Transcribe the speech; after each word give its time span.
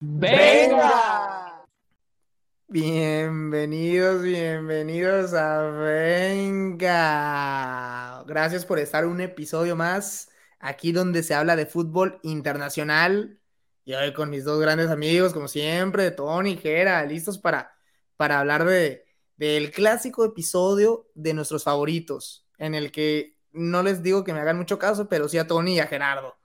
¡Venga! 0.00 1.64
Bienvenidos, 2.68 4.22
bienvenidos 4.22 5.34
a 5.34 5.62
Venga. 5.70 6.92
Gracias 8.24 8.64
por 8.64 8.78
estar 8.78 9.06
un 9.06 9.20
episodio 9.20 9.74
más 9.74 10.28
aquí 10.60 10.92
donde 10.92 11.24
se 11.24 11.34
habla 11.34 11.56
de 11.56 11.66
fútbol 11.66 12.20
internacional. 12.22 13.40
Y 13.84 13.94
hoy 13.94 14.12
con 14.12 14.30
mis 14.30 14.44
dos 14.44 14.60
grandes 14.60 14.88
amigos, 14.88 15.32
como 15.32 15.48
siempre, 15.48 16.12
Tony 16.12 16.52
y 16.52 16.58
Jera, 16.58 17.04
listos 17.04 17.38
para, 17.38 17.72
para 18.16 18.38
hablar 18.38 18.64
de, 18.66 19.04
del 19.36 19.72
clásico 19.72 20.24
episodio 20.24 21.10
de 21.14 21.34
nuestros 21.34 21.64
favoritos, 21.64 22.46
en 22.58 22.76
el 22.76 22.92
que 22.92 23.36
no 23.50 23.82
les 23.82 24.00
digo 24.04 24.22
que 24.22 24.32
me 24.32 24.38
hagan 24.38 24.58
mucho 24.58 24.78
caso, 24.78 25.08
pero 25.08 25.28
sí 25.28 25.38
a 25.38 25.48
Tony 25.48 25.74
y 25.74 25.80
a 25.80 25.88
Gerardo. 25.88 26.36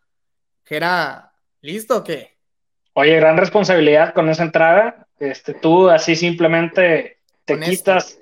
Gera, 0.64 1.36
¿listo 1.62 1.98
o 1.98 2.04
qué? 2.04 2.33
Oye, 2.94 3.16
gran 3.16 3.38
responsabilidad 3.38 4.14
con 4.14 4.30
esa 4.30 4.44
entrada. 4.44 5.08
Este, 5.20 5.54
tú 5.54 5.90
así 5.90 6.16
simplemente 6.16 7.18
te 7.46 7.60
quitas, 7.60 8.20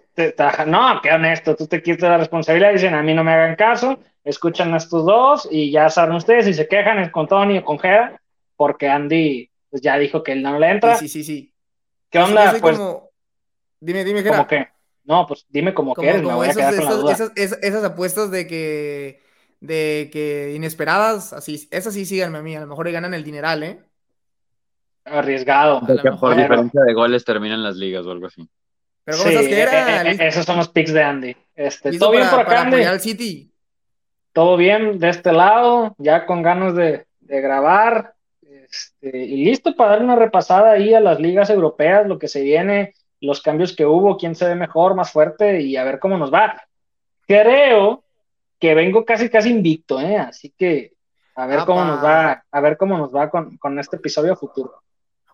no, 0.68 1.00
qué 1.02 1.12
honesto, 1.12 1.56
tú 1.56 1.68
te 1.68 1.82
quitas 1.82 2.10
la 2.10 2.18
responsabilidad 2.18 2.72
y 2.72 2.74
dicen, 2.74 2.94
a 2.94 3.04
mí 3.04 3.14
no 3.14 3.24
me 3.24 3.34
hagan 3.34 3.56
caso, 3.56 4.00
escuchan 4.24 4.74
a 4.74 4.78
estos 4.78 5.06
dos 5.06 5.48
y 5.50 5.72
ya 5.72 5.90
saben 5.90 6.16
ustedes 6.16 6.46
si 6.46 6.54
se 6.54 6.68
quejan 6.68 7.00
es 7.00 7.12
con 7.12 7.28
Tony 7.28 7.58
o 7.58 7.64
con 7.64 7.80
Gera, 7.80 8.22
porque 8.56 8.88
Andy 8.88 9.50
pues, 9.70 9.82
ya 9.82 9.98
dijo 9.98 10.24
que 10.24 10.34
él 10.34 10.44
no 10.44 10.58
le 10.60 10.70
entra. 10.70 10.96
Sí, 10.96 11.08
sí, 11.08 11.24
sí. 11.24 11.54
¿Qué 12.10 12.20
onda? 12.20 12.56
Pues, 12.60 12.80
Dime, 13.80 14.04
dime, 14.04 14.22
Gera. 14.22 14.38
¿Cómo 14.38 14.48
qué? 14.48 14.68
No, 15.04 15.26
pues 15.26 15.46
dime 15.50 15.74
cómo, 15.74 15.96
que 15.96 16.08
eres, 16.08 16.22
me 16.22 16.34
voy 16.34 16.48
a 16.48 16.54
quedar 16.54 16.76
con 16.76 16.86
la 16.86 16.94
duda. 16.94 17.14
Esas, 17.14 17.32
esas, 17.36 17.84
apuestas 17.84 18.30
de 18.30 18.46
que, 18.46 19.20
de 19.60 20.10
que 20.14 20.54
inesperadas, 20.56 21.34
así, 21.34 21.68
esas 21.72 21.96
sí 21.96 22.06
síganme 22.06 22.38
a 22.38 22.42
mí, 22.44 22.56
a 22.56 22.60
lo 22.60 22.68
mejor 22.68 22.92
ganan 22.92 23.16
el 23.16 23.24
dineral, 23.24 23.64
¿eh? 23.64 23.84
Arriesgado. 25.06 25.82
que 26.02 26.12
por 26.12 26.36
diferencia 26.36 26.82
de 26.82 26.94
goles 26.94 27.26
terminan 27.26 27.64
las 27.64 27.76
ligas 27.76 28.06
o 28.06 28.12
algo 28.12 28.28
así. 28.28 28.48
Pero 29.04 29.18
¿cómo 29.18 29.30
estás, 29.30 29.48
que 29.48 29.60
era? 29.60 30.02
Eh, 30.04 30.12
eh, 30.12 30.28
esos 30.28 30.46
son 30.46 30.58
los 30.58 30.70
picks 30.70 30.94
de 30.94 31.04
Andy. 31.04 31.36
Este, 31.56 31.98
¿Todo 31.98 32.12
bien 32.12 32.30
por 32.30 32.40
acá, 32.40 32.62
Andy? 32.62 33.00
City? 33.00 33.52
Todo 34.34 34.58
bien 34.58 35.00
de 35.00 35.10
este 35.10 35.34
lado, 35.34 35.96
ya 35.98 36.26
con 36.26 36.42
ganas 36.42 36.76
de, 36.76 37.06
de 37.20 37.42
grabar. 37.42 38.14
Este, 38.42 39.18
y 39.18 39.44
listo 39.44 39.76
para 39.76 39.92
dar 39.92 40.04
una 40.04 40.16
repasada 40.16 40.72
ahí 40.72 40.94
a 40.94 41.00
las 41.00 41.20
ligas 41.20 41.50
europeas, 41.50 42.08
lo 42.08 42.20
que 42.20 42.28
se 42.28 42.42
viene, 42.42 42.94
los 43.20 43.42
cambios 43.42 43.76
que 43.76 43.86
hubo, 43.86 44.18
quién 44.18 44.36
se 44.36 44.48
ve 44.48 44.56
mejor, 44.56 44.96
más 44.96 45.12
fuerte 45.12 45.62
y 45.62 45.76
a 45.78 45.84
ver 45.84 46.00
cómo 46.00 46.18
nos 46.18 46.34
va. 46.34 46.62
Creo 47.28 48.04
que 48.60 48.76
vengo 48.76 49.04
casi 49.04 49.30
casi 49.30 49.50
invicto, 49.50 50.00
¿eh? 50.00 50.18
así 50.18 50.54
que 50.56 50.94
a 51.36 51.48
ver 51.48 51.62
cómo 51.66 51.84
nos 51.84 52.04
va, 52.04 52.44
a 52.52 52.62
ver 52.62 52.78
cómo 52.78 52.98
nos 52.98 53.14
va 53.14 53.30
con, 53.30 53.58
con 53.58 53.80
este 53.80 53.96
episodio 53.96 54.36
futuro. 54.36 54.82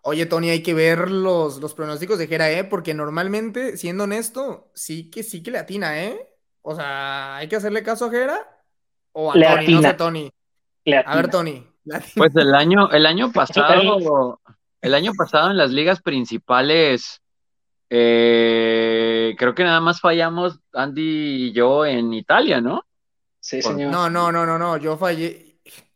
Oye, 0.03 0.25
Tony, 0.25 0.49
hay 0.49 0.63
que 0.63 0.73
ver 0.73 1.11
los, 1.11 1.57
los 1.57 1.73
pronósticos 1.73 2.17
de 2.17 2.27
Gera, 2.27 2.49
¿eh? 2.51 2.63
Porque 2.63 2.93
normalmente, 2.93 3.77
siendo 3.77 4.05
honesto, 4.05 4.71
sí 4.73 5.09
que 5.09 5.23
sí 5.23 5.43
que 5.43 5.51
le 5.51 5.59
atina, 5.59 6.03
¿eh? 6.03 6.29
O 6.61 6.75
sea, 6.75 7.37
¿hay 7.37 7.47
que 7.47 7.55
hacerle 7.55 7.83
caso 7.83 8.05
a 8.05 8.09
Gera? 8.09 8.63
O 9.11 9.31
a 9.31 9.33
Tony, 9.33 9.67
no 9.73 9.81
sé, 9.81 9.93
Tony. 9.93 10.31
A 11.05 11.15
ver, 11.15 11.29
Tony. 11.29 11.65
Pues 12.15 12.35
el 12.35 12.53
año, 12.53 12.89
el 12.91 13.05
año 13.05 13.31
pasado, 13.33 14.39
el 14.81 14.93
año 14.93 15.13
pasado 15.17 15.51
en 15.51 15.57
las 15.57 15.71
ligas 15.71 16.01
principales, 16.01 17.21
eh, 17.89 19.35
creo 19.37 19.55
que 19.55 19.63
nada 19.63 19.79
más 19.79 20.01
fallamos 20.01 20.59
Andy 20.73 21.47
y 21.47 21.51
yo 21.53 21.85
en 21.85 22.13
Italia, 22.13 22.61
¿no? 22.61 22.85
Sí, 23.39 23.61
señor. 23.61 23.91
No, 23.91 24.09
no, 24.09 24.31
no, 24.31 24.45
no, 24.45 24.57
no. 24.57 24.77
Yo 24.77 24.97
fallé 24.97 25.46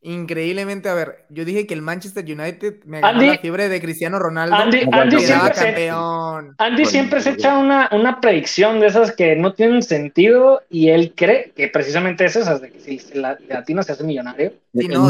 increíblemente, 0.04 0.90
a 0.90 0.96
ver, 0.96 1.26
yo 1.30 1.46
dije 1.46 1.68
que 1.68 1.76
el 1.76 1.84
Manchester 1.84 2.24
United 2.26 2.84
me 2.86 3.02
ganó 3.02 3.22
la 3.22 3.38
fiebre 3.38 3.70
de 3.70 3.80
Cristiano 3.80 4.18
Ronaldo. 4.18 4.56
Andy, 4.56 5.20
siempre, 5.20 5.52
campeón. 5.54 6.56
Se, 6.58 6.64
Andy 6.64 6.86
siempre 6.86 7.22
se 7.22 7.30
echa 7.32 7.58
una, 7.58 7.88
una 7.92 8.20
predicción 8.20 8.80
de 8.80 8.88
esas 8.88 9.16
que 9.16 9.36
no 9.36 9.54
tienen 9.54 9.84
sentido 9.84 10.64
y 10.70 10.90
él 10.90 11.14
cree 11.16 11.52
que 11.56 11.68
precisamente 11.68 12.26
es 12.26 12.36
esas, 12.36 12.62
de 12.62 12.72
que 12.72 12.80
si 12.80 13.00
la, 13.14 13.38
latino 13.48 13.84
se 13.84 13.92
hace 13.92 14.04
millonario. 14.04 14.54
Sí, 14.74 14.88
no, 14.88 15.08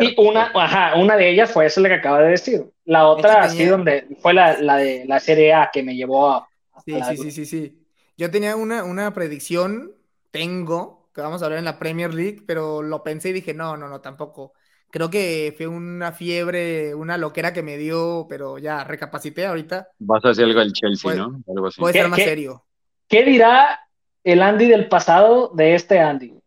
y 0.00 0.14
una, 0.18 0.50
ajá, 0.54 0.96
una 0.96 1.16
de 1.16 1.30
ellas 1.30 1.50
fue 1.52 1.66
esa 1.66 1.80
la 1.80 1.88
que 1.88 1.94
acaba 1.94 2.20
de 2.22 2.30
decir. 2.30 2.64
La 2.84 3.06
otra, 3.06 3.42
así 3.42 3.64
donde 3.64 4.06
fue 4.20 4.34
la, 4.34 4.60
la, 4.60 4.76
de 4.76 5.04
la 5.06 5.20
Serie 5.20 5.54
A 5.54 5.70
que 5.72 5.84
me 5.84 5.94
llevó 5.94 6.30
a... 6.30 6.48
sí, 6.84 6.98
sí, 7.10 7.16
sí, 7.16 7.30
sí, 7.30 7.46
sí. 7.46 7.78
Yo 8.16 8.28
tenía 8.32 8.56
una, 8.56 8.82
una 8.82 9.14
predicción, 9.14 9.92
tengo, 10.32 10.97
vamos 11.22 11.42
a 11.42 11.46
hablar 11.46 11.58
en 11.58 11.64
la 11.64 11.78
Premier 11.78 12.12
League, 12.12 12.42
pero 12.46 12.82
lo 12.82 13.02
pensé 13.02 13.30
y 13.30 13.32
dije, 13.32 13.54
no, 13.54 13.76
no, 13.76 13.88
no, 13.88 14.00
tampoco. 14.00 14.52
Creo 14.90 15.10
que 15.10 15.54
fue 15.56 15.66
una 15.66 16.12
fiebre, 16.12 16.94
una 16.94 17.18
loquera 17.18 17.52
que 17.52 17.62
me 17.62 17.76
dio, 17.76 18.26
pero 18.28 18.58
ya 18.58 18.84
recapacité 18.84 19.46
ahorita. 19.46 19.88
Vas 19.98 20.24
a 20.24 20.30
hacer 20.30 20.46
algo 20.46 20.60
del 20.60 20.72
Chelsea, 20.72 21.14
¿no? 21.14 21.42
Algo 21.46 21.66
así. 21.66 21.80
Puede 21.80 21.94
ser 21.94 22.08
más 22.08 22.20
serio. 22.20 22.64
¿Qué 23.06 23.24
dirá 23.24 23.80
el 24.24 24.42
Andy 24.42 24.66
del 24.66 24.88
pasado 24.88 25.50
de 25.54 25.74
este 25.74 26.00
Andy? 26.00 26.38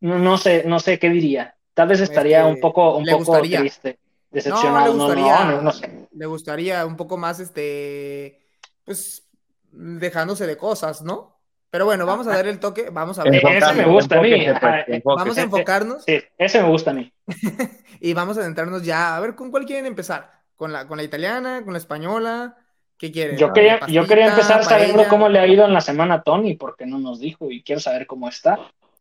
No, 0.00 0.38
sé, 0.38 0.64
no 0.66 0.80
sé 0.80 0.98
qué 0.98 1.10
diría. 1.10 1.56
Tal 1.74 1.88
vez 1.88 2.00
estaría 2.00 2.46
un 2.46 2.58
poco, 2.60 2.96
un 2.96 3.04
poco 3.04 3.40
triste, 3.40 3.98
decepcionado. 4.30 4.94
No, 4.94 5.08
le 5.08 5.22
gustaría, 5.22 5.60
no, 5.60 5.72
sé. 5.72 6.08
Le 6.12 6.26
gustaría 6.26 6.86
un 6.86 6.96
poco 6.96 7.16
más, 7.16 7.40
este, 7.40 8.40
pues, 8.84 9.28
dejándose 9.70 10.46
de 10.46 10.56
cosas, 10.56 11.02
¿no? 11.02 11.37
Pero 11.70 11.84
bueno, 11.84 12.06
vamos 12.06 12.26
a 12.26 12.30
dar 12.30 12.46
el 12.46 12.58
toque, 12.60 12.88
vamos 12.90 13.18
a 13.18 13.24
ver. 13.24 13.44
Ese 13.44 13.72
me 13.74 13.84
gusta 13.86 14.18
a 14.18 14.22
mí. 14.22 14.46
Vamos 15.04 15.36
a 15.36 15.42
enfocarnos. 15.42 16.04
Sí, 16.04 16.18
ese 16.38 16.62
me 16.62 16.68
gusta 16.68 16.92
a 16.92 16.94
mí. 16.94 17.12
y 18.00 18.14
vamos 18.14 18.38
a 18.38 18.40
adentrarnos 18.40 18.82
ya, 18.84 19.16
a 19.16 19.20
ver 19.20 19.34
con 19.34 19.50
cuál 19.50 19.66
quieren 19.66 19.86
empezar. 19.86 20.30
¿Con 20.56 20.72
la, 20.72 20.88
con 20.88 20.96
la 20.96 21.04
italiana, 21.04 21.62
con 21.62 21.72
la 21.72 21.78
española? 21.78 22.56
¿Qué 22.96 23.12
quieren? 23.12 23.36
Yo 23.36 23.52
quería, 23.52 23.78
yo 23.86 24.06
quería 24.06 24.28
empezar 24.28 24.64
sabiendo 24.64 25.06
cómo 25.08 25.28
le 25.28 25.38
ha 25.38 25.46
ido 25.46 25.64
en 25.64 25.72
la 25.72 25.80
semana 25.80 26.14
a 26.14 26.22
Tony, 26.22 26.54
porque 26.54 26.84
no 26.84 26.98
nos 26.98 27.20
dijo 27.20 27.50
y 27.50 27.62
quiero 27.62 27.80
saber 27.80 28.06
cómo 28.06 28.28
está. 28.28 28.58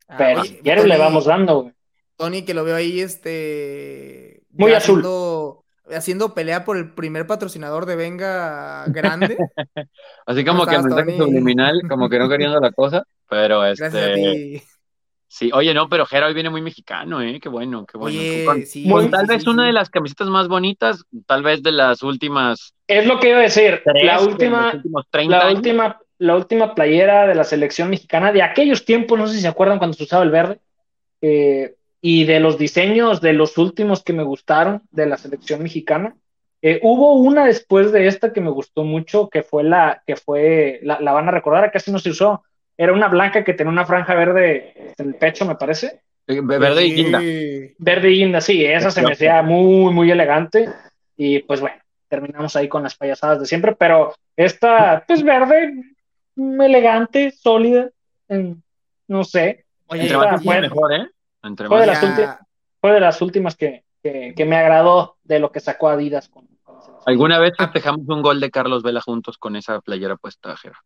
Ah, 0.07 0.15
Pero 0.17 0.43
si 0.43 0.61
le 0.61 0.97
vamos 0.97 1.25
dando, 1.25 1.61
güey. 1.61 1.73
Tony, 2.15 2.43
que 2.43 2.53
lo 2.53 2.63
veo 2.63 2.75
ahí, 2.75 2.99
este. 2.99 4.41
Muy 4.51 4.73
azul 4.73 4.99
haciendo 4.99 5.65
pelea 6.33 6.65
por 6.65 6.77
el 6.77 6.93
primer 6.93 7.27
patrocinador 7.27 7.85
de 7.85 7.95
Venga 7.95 8.85
grande. 8.87 9.37
Así 10.25 10.45
como 10.45 10.65
que 10.65 10.77
mensaje 10.77 11.17
subliminal, 11.17 11.81
como 11.89 12.09
que 12.09 12.19
no 12.19 12.29
queriendo 12.29 12.59
la 12.59 12.71
cosa, 12.71 13.03
pero 13.29 13.65
este. 13.65 14.63
Sí, 15.29 15.51
oye, 15.53 15.73
no, 15.73 15.89
pero 15.89 16.05
Jera 16.05 16.27
hoy 16.27 16.33
viene 16.33 16.49
muy 16.49 16.61
mexicano, 16.61 17.21
¿eh? 17.21 17.39
Qué 17.41 17.49
bueno, 17.49 17.85
qué 17.85 17.97
bueno. 17.97 18.17
Oye, 18.17 18.65
sí, 18.65 18.89
tal 19.11 19.27
vez 19.27 19.45
una 19.45 19.65
de 19.65 19.73
las 19.73 19.89
camisetas 19.89 20.29
más 20.29 20.47
bonitas, 20.47 21.03
tal 21.25 21.43
vez 21.43 21.61
de 21.61 21.73
las 21.73 22.01
últimas. 22.01 22.73
Es 22.87 23.05
lo 23.05 23.19
que 23.19 23.29
iba 23.29 23.39
a 23.39 23.41
decir. 23.41 23.81
la 23.85 24.21
última, 24.21 24.81
la 25.27 25.49
última, 25.51 25.99
la 26.17 26.35
última 26.35 26.73
playera 26.73 27.27
de 27.27 27.35
la 27.35 27.43
selección 27.43 27.89
mexicana 27.89 28.31
de 28.31 28.41
aquellos 28.41 28.85
tiempos, 28.85 29.19
no 29.19 29.27
sé 29.27 29.35
si 29.35 29.41
se 29.41 29.47
acuerdan 29.49 29.79
cuando 29.79 29.97
se 29.97 30.05
usaba 30.05 30.23
el 30.23 30.31
verde. 30.31 30.59
Eh, 31.21 31.75
y 32.09 32.23
de 32.23 32.39
los 32.39 32.57
diseños 32.57 33.19
de 33.19 33.33
los 33.33 33.57
últimos 33.57 34.01
que 34.01 34.13
me 34.13 34.23
gustaron 34.23 34.81
de 34.91 35.07
la 35.07 35.17
selección 35.17 35.61
mexicana. 35.61 36.15
Eh, 36.61 36.79
hubo 36.81 37.15
una 37.15 37.45
después 37.45 37.91
de 37.91 38.07
esta 38.07 38.31
que 38.31 38.39
me 38.39 38.49
gustó 38.49 38.85
mucho, 38.85 39.27
que 39.27 39.43
fue 39.43 39.65
la, 39.65 40.01
que 40.07 40.15
fue, 40.15 40.79
la, 40.83 40.99
van 40.99 41.27
a 41.27 41.31
recordar, 41.31 41.69
casi 41.69 41.91
no 41.91 41.99
se 41.99 42.11
usó, 42.11 42.45
era 42.77 42.93
una 42.93 43.09
blanca 43.09 43.43
que 43.43 43.53
tenía 43.53 43.73
una 43.73 43.85
franja 43.85 44.15
verde 44.15 44.93
en 44.97 45.07
el 45.09 45.15
pecho, 45.15 45.43
me 45.45 45.55
parece. 45.55 45.99
Eh, 46.27 46.39
verde 46.41 46.85
y 46.85 46.93
guinda. 46.93 47.19
Verde 47.77 48.09
y 48.09 48.19
guinda, 48.19 48.39
sí, 48.39 48.63
esa 48.63 48.89
se 48.89 49.01
me 49.01 49.11
hacía 49.11 49.41
muy, 49.41 49.93
muy 49.93 50.09
elegante. 50.09 50.69
Y 51.17 51.39
pues 51.39 51.59
bueno, 51.59 51.75
terminamos 52.07 52.55
ahí 52.55 52.69
con 52.69 52.83
las 52.83 52.95
payasadas 52.95 53.41
de 53.41 53.47
siempre, 53.47 53.75
pero 53.75 54.15
esta, 54.37 55.03
pues 55.05 55.21
verde, 55.23 55.73
elegante, 56.37 57.31
sólida, 57.31 57.89
no 59.09 59.25
sé. 59.25 59.65
Oye, 59.87 60.09
fue, 60.41 60.61
mejor, 60.61 60.93
¿eh? 60.93 61.07
Fue, 61.55 62.91
de 62.91 62.99
las 62.99 63.21
últimas 63.21 63.55
que, 63.55 63.83
me 64.03 64.55
agradó 64.55 65.17
de 65.23 65.39
lo 65.39 65.51
que 65.51 65.59
sacó 65.59 65.89
Adidas. 65.89 66.29
Con, 66.29 66.47
¿Alguna 67.05 67.39
vez 67.39 67.53
festejamos 67.57 68.07
un 68.07 68.21
gol 68.21 68.39
de 68.39 68.51
Carlos 68.51 68.83
Vela 68.83 69.01
juntos 69.01 69.37
con 69.37 69.55
esa 69.55 69.79
playera 69.81 70.17
puesta, 70.17 70.55
Gerardo? 70.57 70.81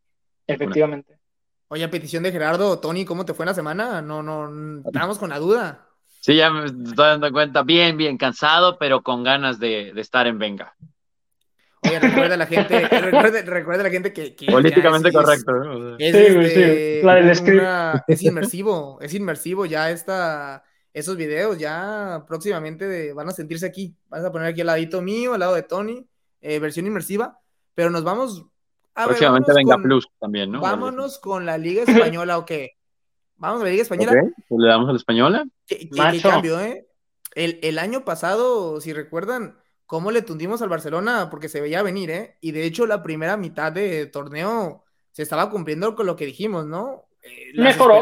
Efectivamente. 0.48 1.18
Oye, 1.68 1.86
a 1.86 1.90
petición 1.90 2.24
de 2.24 2.32
Gerardo, 2.32 2.80
Tony, 2.80 3.06
¿cómo 3.06 3.24
te 3.26 3.34
fue 3.34 3.44
en 3.46 3.48
la 3.48 3.54
semana? 3.54 4.02
No, 4.02 4.22
no, 4.22 4.82
estábamos 4.86 5.18
con 5.18 5.30
la 5.30 5.40
duda. 5.40 5.88
Sí, 6.20 6.36
ya 6.36 6.50
me 6.52 6.66
estoy 6.66 6.94
dando 6.94 7.32
cuenta. 7.32 7.64
Bien, 7.64 7.98
bien, 7.98 8.18
cansado, 8.18 8.78
pero 8.78 9.02
con 9.02 9.24
ganas 9.24 9.58
de, 9.58 9.92
estar 9.96 10.28
en 10.28 10.38
Venga. 10.38 10.76
Oye, 11.84 12.00
recuerda 12.00 12.36
a 12.36 12.38
la 12.38 12.46
gente, 12.46 12.88
recuerda, 12.88 13.82
a 13.82 13.84
la 13.84 13.90
gente 13.90 14.14
que. 14.14 14.36
Políticamente 14.50 15.12
correcto. 15.12 15.98
Es, 15.98 16.14
este, 16.14 17.02
La 17.04 17.16
del 17.16 17.36
script. 17.36 17.64
es 18.08 18.22
inmersivo, 18.24 19.00
es 19.02 19.14
inmersivo 19.14 19.66
ya 19.66 19.90
esta, 19.90 20.64
esos 20.94 21.18
videos, 21.18 21.58
ya 21.58 22.24
próximamente 22.28 23.14
van 23.14 23.30
a 23.30 23.32
sentirse 23.32 23.66
aquí. 23.66 23.96
Vas 24.10 24.24
a 24.24 24.32
poner 24.32 24.50
aquí 24.50 24.62
al 24.62 24.68
ladito 24.68 25.02
mío, 25.02 25.34
al 25.34 25.40
lado 25.40 25.56
de 25.56 25.64
Tony, 25.64 26.08
eh, 26.42 26.60
versión 26.60 26.86
inmersiva, 26.86 27.40
pero 27.74 27.90
nos 27.90 28.04
vamos. 28.04 28.46
A 28.94 29.06
próximamente 29.06 29.54
Venga 29.54 29.78
Plus 29.78 30.06
también, 30.20 30.52
¿no? 30.52 30.62
Vámonos 30.62 31.18
con 31.18 31.46
la 31.46 31.58
Liga 31.58 31.84
Española, 31.84 32.38
¿o 32.38 32.46
qué? 32.46 32.72
Vamos 33.38 33.62
a 33.62 33.64
la 33.64 33.72
Liga 33.72 33.82
Española. 33.82 34.22
Pues 34.48 34.62
le 34.62 34.68
damos 34.68 34.88
a 34.88 34.92
la 34.92 34.98
Española. 34.98 35.46
¿Qué, 35.66 35.90
cambio, 36.22 36.60
eh? 36.60 36.86
El, 37.34 37.60
el 37.64 37.80
año 37.80 38.04
pasado, 38.04 38.82
si 38.82 38.94
recuerdan, 38.94 39.61
cómo 39.92 40.10
le 40.10 40.22
tundimos 40.22 40.62
al 40.62 40.70
Barcelona, 40.70 41.30
porque 41.30 41.50
se 41.50 41.60
veía 41.60 41.84
venir, 41.84 42.12
¿eh? 42.12 42.38
Y 42.40 42.54
de 42.54 42.64
hecho, 42.64 42.86
la 42.86 43.04
primera 43.04 43.36
mitad 43.36 43.74
de 43.74 44.06
torneo 44.06 44.86
se 45.12 45.22
estaba 45.22 45.50
cumpliendo 45.50 45.96
con 45.96 46.06
lo 46.06 46.16
que 46.16 46.26
dijimos, 46.26 46.66
¿no? 46.66 47.10
Eh, 47.22 47.52
Mejoró. 47.56 48.02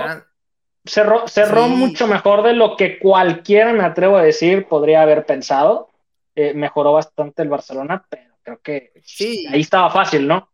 Cerró, 0.86 1.27
cerró 1.27 1.68
mucho 1.68 2.06
mejor 2.06 2.44
de 2.44 2.53
lo 2.53 2.77
que 2.77 3.00
cualquiera, 3.00 3.74
me 3.74 3.83
atrevo 3.83 4.18
a 4.18 4.21
decir, 4.21 4.68
podría 4.68 5.01
haber 5.01 5.25
pensado. 5.25 5.89
Eh, 6.36 6.53
mejoró 6.53 6.94
bastante 6.94 7.41
el 7.41 7.50
Barcelona, 7.50 8.06
pero 8.07 8.36
creo 8.44 8.62
que 8.62 8.94
sí. 9.03 9.47
ahí 9.50 9.62
estaba 9.62 9.89
fácil, 9.89 10.27
¿no? 10.27 10.47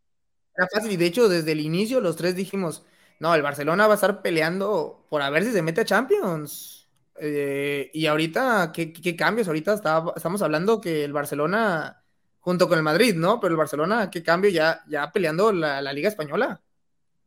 Era 0.55 0.69
fácil, 0.73 0.93
y 0.93 0.95
de 0.95 1.05
hecho, 1.05 1.27
desde 1.27 1.51
el 1.51 1.59
inicio, 1.59 1.99
los 1.99 2.15
tres 2.15 2.37
dijimos: 2.37 2.85
no, 3.19 3.35
el 3.35 3.41
Barcelona 3.41 3.87
va 3.87 3.95
a 3.95 3.95
estar 3.95 4.21
peleando 4.21 5.05
por 5.09 5.21
a 5.21 5.29
ver 5.29 5.43
si 5.43 5.51
se 5.51 5.61
mete 5.61 5.81
a 5.81 5.85
Champions 5.85 6.74
eh, 7.17 7.89
y 7.93 8.05
ahorita, 8.07 8.71
¿qué, 8.73 9.15
cambios? 9.15 9.47
Ahorita 9.47 9.75
estamos 10.15 10.41
hablando 10.41 10.81
que 10.81 11.03
el 11.03 11.13
Barcelona, 11.13 12.03
junto 12.39 12.67
con 12.67 12.77
el 12.77 12.83
Madrid, 12.83 13.15
¿no? 13.15 13.39
Pero 13.39 13.51
el 13.51 13.57
Barcelona, 13.57 14.09
¿qué 14.09 14.21
cambio? 14.21 14.49
Ya, 14.49 14.81
ya 14.87 15.11
peleando 15.11 15.51
la, 15.51 15.81
Liga 15.93 16.09
Española. 16.09 16.61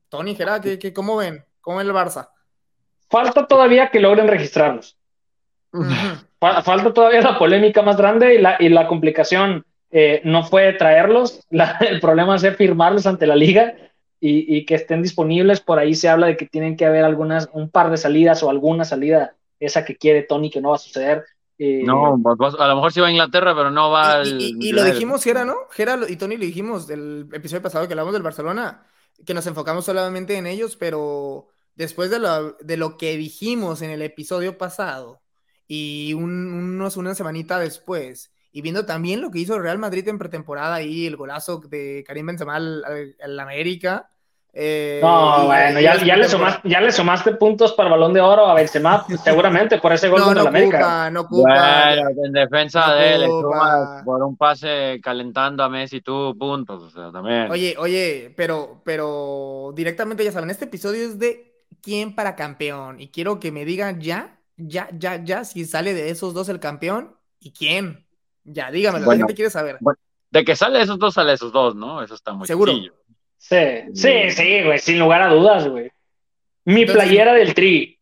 Tony, 0.09 0.35
Gerard, 0.35 0.79
¿qué, 0.79 0.93
cómo 0.93 1.17
ven? 1.17 1.45
¿Cómo 1.61 1.79
ven 1.79 1.87
el 1.87 1.95
Barça? 1.95 2.29
Falta 3.09 3.47
todavía 3.47 3.91
que 3.91 4.01
logren 4.01 4.29
registrarlos. 4.29 4.99
Falta 6.39 6.93
todavía 6.93 7.21
la 7.21 7.39
polémica 7.39 7.83
más 7.83 7.97
grande 7.97 8.35
y 8.35 8.39
la, 8.39 8.57
y 8.59 8.69
la 8.69 8.87
complicación 8.87 9.65
eh, 9.91 10.21
no 10.25 10.45
fue 10.45 10.73
traerlos, 10.75 11.47
el 11.81 12.01
problema 12.01 12.37
es 12.37 12.57
firmarlos 12.57 13.07
ante 13.07 13.27
la 13.27 13.37
liga 13.37 13.75
y, 14.21 14.57
y, 14.57 14.67
que 14.67 14.75
estén 14.75 15.03
disponibles. 15.03 15.61
Por 15.61 15.79
ahí 15.79 15.95
se 15.95 16.09
habla 16.09 16.27
de 16.27 16.37
que 16.37 16.47
tienen 16.47 16.77
que 16.77 16.85
haber 16.85 17.05
algunas, 17.05 17.49
un 17.53 17.71
par 17.71 17.91
de 17.91 17.97
salidas 17.97 18.43
o 18.43 18.51
alguna 18.51 18.85
salida 18.85 19.35
esa 19.61 19.85
que 19.85 19.97
quiere 19.97 20.23
Tony 20.23 20.51
que 20.51 20.61
no 20.61 20.71
va 20.71 20.77
a 20.77 20.81
suceder. 20.81 21.25
Eh, 21.59 21.83
no, 21.85 22.15
a 22.15 22.69
lo 22.69 22.75
mejor 22.77 22.93
sí 22.93 23.01
va 23.01 23.09
a 23.09 23.11
Inglaterra, 23.11 23.55
pero 23.55 23.71
no 23.71 23.91
va 23.91 24.23
y, 24.25 24.55
y, 24.61 24.73
lo 24.73 24.85
dijimos, 24.85 25.25
Gera, 25.25 25.45
¿no? 25.45 25.57
Gera 25.71 25.99
y 26.09 26.17
Tony 26.17 26.37
lo 26.37 26.45
dijimos 26.45 26.87
del 26.87 27.29
episodio 27.33 27.63
pasado 27.63 27.89
que 27.89 27.95
hablamos 27.95 28.13
del 28.13 28.23
Barcelona, 28.23 28.87
que 29.27 29.35
nos 29.35 29.47
enfocamos 29.49 29.85
solamente 29.85 30.37
en 30.37 30.47
ellos, 30.47 30.77
pero 30.77 31.49
después 31.75 32.11
de 32.11 32.21
lo, 32.21 32.53
de 32.53 32.77
lo 32.77 32.97
que 32.97 33.17
dijimos 33.17 33.83
en 33.83 33.91
el 33.91 34.03
episodio 34.03 34.57
pasado 34.57 35.21
y 35.67 36.15
unos, 36.15 36.97
una 36.97 37.17
semanita 37.17 37.59
después, 37.59 38.33
y 38.53 38.63
viendo 38.63 38.87
también 38.87 39.21
lo 39.21 39.33
que 39.33 39.41
hizo 39.41 39.57
el 39.57 39.63
Real 39.63 39.79
Madrid 39.79 40.07
en 40.07 40.19
pretemporada 40.19 40.81
y 40.83 41.07
el 41.07 41.17
golazo 41.17 41.59
de 41.59 42.05
Karim 42.07 42.27
Benzema 42.27 42.55
al, 42.55 42.85
al 43.21 43.41
América, 43.41 44.11
eh, 44.61 44.99
no, 45.01 45.47
bueno, 45.47 45.79
ya, 45.79 46.05
ya, 46.05 46.17
le 46.17 46.29
sumaste, 46.29 46.69
ya 46.69 46.81
le 46.81 46.91
sumaste 46.91 47.31
puntos 47.37 47.75
para 47.75 47.87
el 47.87 47.93
balón 47.93 48.13
de 48.13 48.21
oro 48.21 48.45
a 48.45 48.55
Benzema, 48.55 49.07
seguramente 49.23 49.79
por 49.79 49.93
ese 49.93 50.09
gol 50.09 50.19
no, 50.19 50.35
no 50.35 50.43
la 50.43 50.49
América. 50.49 51.09
No 51.11 51.21
ocupa, 51.21 51.95
bueno, 51.95 52.25
en 52.25 52.33
defensa 52.33 52.93
de 52.95 53.15
él, 53.15 53.31
por 54.05 54.21
un 54.25 54.37
pase 54.37 54.99
calentando 55.01 55.63
a 55.63 55.69
Messi, 55.69 56.01
tú, 56.01 56.35
puntos, 56.37 56.83
o 56.83 56.91
sea, 56.91 57.13
también. 57.13 57.49
Oye, 57.53 57.77
oye, 57.79 58.35
pero, 58.37 58.83
pero 58.85 59.73
directamente 59.77 60.25
ya 60.25 60.33
saben, 60.33 60.51
este 60.51 60.65
episodio 60.65 61.05
es 61.05 61.21
de 61.21 61.55
quién 61.81 62.17
para 62.17 62.35
campeón, 62.35 63.01
y 63.01 63.13
quiero 63.13 63.39
que 63.39 63.53
me 63.53 63.65
digan 63.65 64.01
ya, 64.01 64.41
ya, 64.57 64.89
ya, 64.93 65.23
ya, 65.23 65.45
si 65.45 65.67
sale 65.67 65.95
de 65.95 66.11
esos 66.11 66.35
dos 66.35 66.49
el 66.49 66.59
campeón, 66.59 67.15
y 67.39 67.53
quién. 67.53 68.09
Ya, 68.43 68.73
dígame, 68.73 68.99
la 68.99 69.17
gente 69.17 69.35
quiere 69.37 69.53
saber. 69.53 69.79
de 70.33 70.45
que 70.45 70.57
sale 70.57 70.79
de 70.79 70.85
esos 70.85 70.99
dos, 70.99 71.15
sale 71.15 71.29
de 71.29 71.35
esos 71.37 71.53
dos, 71.53 71.77
¿no? 71.77 72.03
Eso 72.03 72.17
está 72.17 72.33
muy 72.33 72.49
Seguro. 72.49 72.73
Sí, 73.39 73.57
sí, 73.95 74.31
sí, 74.31 74.63
güey, 74.63 74.79
sin 74.79 74.99
lugar 74.99 75.23
a 75.23 75.29
dudas, 75.29 75.67
güey. 75.67 75.91
Mi 76.65 76.85
playera 76.85 77.33
del 77.33 77.55
Tri. 77.55 77.99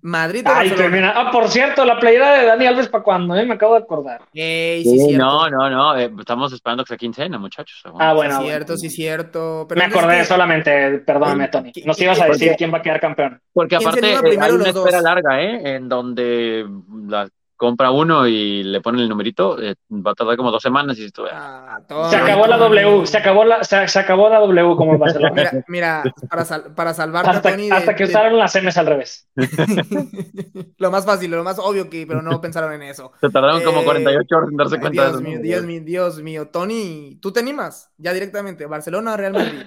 Madrid 0.00 0.46
Ay, 0.46 0.70
termina. 0.70 1.12
Ah, 1.14 1.30
por 1.30 1.48
cierto, 1.48 1.84
la 1.84 1.98
playera 1.98 2.38
de 2.38 2.46
Dani 2.46 2.66
Alves 2.66 2.88
para 2.88 3.02
cuando, 3.02 3.34
¿eh? 3.34 3.44
Me 3.44 3.54
acabo 3.54 3.74
de 3.74 3.80
acordar. 3.80 4.22
sí, 4.32 4.82
sí, 4.84 5.16
no, 5.16 5.50
no, 5.50 5.68
no. 5.68 5.98
Eh, 5.98 6.10
estamos 6.18 6.52
esperando 6.52 6.84
que 6.84 6.88
sea 6.88 6.96
quincena, 6.96 7.36
muchachos. 7.38 7.82
Ah, 7.98 8.14
bueno. 8.14 8.38
Sí, 8.40 8.46
cierto, 8.46 8.76
sí, 8.76 8.90
cierto. 8.90 9.66
me 9.74 9.84
acordé 9.84 10.24
solamente, 10.24 10.98
perdóname, 10.98 11.48
Tony. 11.48 11.72
Nos 11.84 12.00
ibas 12.00 12.20
a 12.20 12.26
decir 12.26 12.54
quién 12.56 12.72
va 12.72 12.78
a 12.78 12.82
quedar 12.82 13.00
campeón. 13.00 13.40
Porque 13.52 13.76
aparte 13.76 14.12
eh, 14.12 14.38
hay 14.40 14.52
una 14.52 14.68
espera 14.68 15.00
larga, 15.00 15.42
¿eh? 15.42 15.74
En 15.74 15.88
donde 15.88 16.64
la 17.08 17.28
compra 17.58 17.90
uno 17.90 18.26
y 18.26 18.62
le 18.62 18.80
ponen 18.80 19.02
el 19.02 19.08
numerito, 19.08 19.60
eh, 19.60 19.74
va 19.90 20.12
a 20.12 20.14
tardar 20.14 20.36
como 20.36 20.50
dos 20.50 20.62
semanas 20.62 20.96
y 20.98 21.04
esto. 21.04 21.26
Ah, 21.30 21.80
se 22.08 22.16
acabó 22.16 22.46
la 22.46 22.56
W, 22.56 23.06
se 23.06 23.18
acabó 23.18 23.44
la, 23.44 23.62
se, 23.64 23.98
acabó 23.98 24.30
la 24.30 24.38
W 24.38 24.76
como 24.76 24.92
el 24.92 24.98
Barcelona. 24.98 25.64
Mira, 25.66 26.04
para, 26.30 26.46
para 26.74 26.94
salvar 26.94 27.28
hasta, 27.28 27.50
hasta 27.72 27.96
que 27.96 28.04
usaron 28.04 28.38
las 28.38 28.54
M's 28.54 28.78
al 28.78 28.86
revés. 28.86 29.28
lo 30.78 30.90
más 30.90 31.04
fácil, 31.04 31.32
lo 31.32 31.44
más 31.44 31.58
obvio 31.58 31.90
que, 31.90 32.06
pero 32.06 32.22
no 32.22 32.40
pensaron 32.40 32.72
en 32.72 32.82
eso. 32.82 33.12
Se 33.20 33.28
tardaron 33.28 33.62
como 33.62 33.84
48 33.84 34.36
horas 34.36 34.50
en 34.50 34.56
darse 34.56 34.80
cuenta 34.80 35.08
Dios 35.08 35.20
Mío, 35.20 35.40
Dios 35.42 35.64
mío, 35.64 35.82
Dios 35.84 36.22
mío. 36.22 36.48
Tony, 36.48 37.18
¿tú 37.20 37.32
te 37.32 37.40
animas? 37.40 37.90
Ya 37.98 38.14
directamente, 38.14 38.66
Barcelona 38.66 39.16
Real 39.16 39.32
Madrid. 39.32 39.66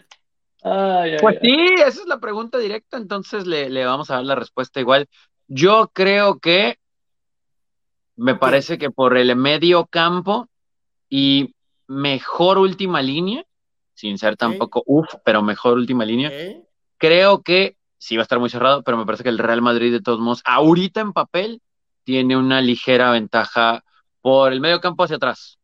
pues 1.22 1.38
sí, 1.42 1.58
esa 1.76 2.02
es 2.02 2.08
la 2.08 2.20
pregunta 2.22 2.58
directa, 2.58 2.96
entonces 2.96 3.46
le, 3.46 3.70
le 3.70 3.86
vamos 3.86 4.10
a 4.10 4.16
dar 4.16 4.24
la 4.24 4.36
respuesta 4.36 4.80
igual. 4.80 5.10
Yo 5.48 5.92
creo 5.94 6.40
que 6.40 6.78
me 8.22 8.36
parece 8.36 8.78
que 8.78 8.92
por 8.92 9.18
el 9.18 9.36
medio 9.36 9.88
campo 9.88 10.48
y 11.10 11.56
mejor 11.88 12.60
última 12.60 13.02
línea, 13.02 13.44
sin 13.96 14.20
ser 14.20 14.38
tampoco 14.38 14.84
uff, 14.86 15.16
pero 15.26 15.42
mejor 15.42 15.74
última 15.74 16.06
línea, 16.06 16.32
creo 17.00 17.42
que 17.42 17.78
sí 17.98 18.18
va 18.18 18.22
a 18.22 18.24
estar 18.24 18.40
muy 18.40 18.52
cerrado, 18.52 18.84
pero 18.84 18.96
me 18.98 19.08
parece 19.08 19.24
que 19.24 19.30
el 19.30 19.40
Real 19.40 19.64
Madrid 19.64 19.92
de 19.92 20.02
todos 20.02 20.20
modos, 20.20 20.44
ahorita 20.46 21.02
en 21.02 21.14
papel, 21.14 21.62
tiene 22.04 22.38
una 22.38 22.62
ligera 22.62 23.10
ventaja 23.10 23.84
por 24.22 24.54
el 24.54 24.62
medio 24.62 24.80
campo 24.82 25.04
hacia 25.04 25.16
atrás. 25.16 25.58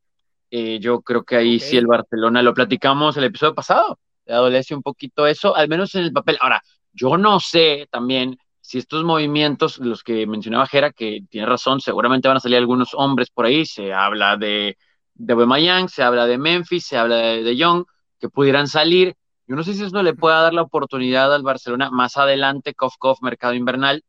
Eh, 0.50 0.80
yo 0.80 1.02
creo 1.02 1.24
que 1.24 1.36
ahí 1.36 1.60
sí 1.60 1.78
el 1.78 1.86
Barcelona, 1.86 2.42
lo 2.42 2.56
platicamos 2.56 3.16
el 3.18 3.26
episodio 3.26 3.54
pasado, 3.54 4.00
le 4.26 4.34
adolece 4.34 4.74
un 4.74 4.82
poquito 4.82 5.28
eso, 5.28 5.56
al 5.56 5.68
menos 5.68 5.94
en 5.94 6.06
el 6.06 6.12
papel. 6.12 6.40
Ahora, 6.42 6.64
yo 6.92 7.18
no 7.18 7.40
sé 7.40 7.88
también 7.92 8.36
si 8.68 8.80
estos 8.80 9.06
movimientos, 9.06 9.78
los 9.78 10.04
que 10.04 10.28
mencionaba 10.28 10.68
Jera, 10.68 10.92
que 10.92 11.22
tiene 11.30 11.48
razón, 11.48 11.80
seguramente 11.80 12.28
van 12.28 12.36
a 12.36 12.42
salir 12.42 12.58
algunos 12.58 12.94
hombres 12.96 13.30
por 13.30 13.46
ahí, 13.46 13.66
se 13.66 13.94
habla 13.94 14.36
de, 14.36 14.78
de 15.14 15.88
se 15.88 16.04
habla 16.04 16.28
de 16.28 16.38
Memphis, 16.38 16.86
se 16.86 16.98
habla 16.98 17.16
de, 17.16 17.44
de 17.44 17.56
Young, 17.56 17.86
que 18.20 18.28
pudieran 18.28 18.68
salir. 18.68 19.16
Yo 19.48 19.56
no 19.56 19.64
sé 19.64 19.74
si 19.74 19.86
eso 19.86 20.04
le 20.04 20.14
pueda 20.16 20.42
dar 20.42 20.54
la 20.54 20.64
oportunidad 20.64 21.34
al 21.34 21.44
Barcelona 21.44 21.90
más 21.92 22.18
adelante, 22.18 22.74
Kof 22.74 22.96
Kof, 23.00 23.22
mercado 23.22 23.54
invernal. 23.54 24.04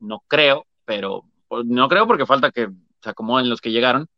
No 0.00 0.24
creo, 0.26 0.66
pero 0.84 1.22
no 1.64 1.88
creo 1.88 2.08
porque 2.08 2.26
falta 2.26 2.50
que 2.50 2.70
se 3.00 3.10
acomoden 3.10 3.48
los 3.48 3.60
que 3.60 3.70
llegaron, 3.70 4.08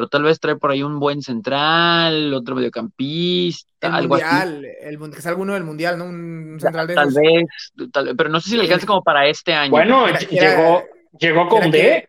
pero 0.00 0.08
tal 0.08 0.22
vez 0.22 0.40
trae 0.40 0.56
por 0.56 0.70
ahí 0.70 0.82
un 0.82 0.98
buen 0.98 1.20
central, 1.20 2.32
otro 2.32 2.54
mediocampista, 2.54 3.88
el 3.88 3.92
algo 3.92 4.14
mundial, 4.14 4.66
El, 4.80 4.98
que 5.10 5.20
sea 5.20 5.30
alguno 5.30 5.52
del 5.52 5.62
mundial, 5.62 5.98
¿no? 5.98 6.06
Un 6.06 6.56
central 6.58 6.86
de 6.86 6.94
tal 6.94 7.12
vez, 7.12 8.14
pero 8.16 8.30
no 8.30 8.40
sé 8.40 8.48
si 8.48 8.56
le 8.56 8.62
alcanza 8.62 8.86
como 8.86 9.02
para 9.02 9.26
este 9.26 9.52
año. 9.52 9.72
Bueno, 9.72 10.06
llegó, 10.30 10.84
llegó 11.18 11.48
con 11.50 11.70
D, 11.70 12.08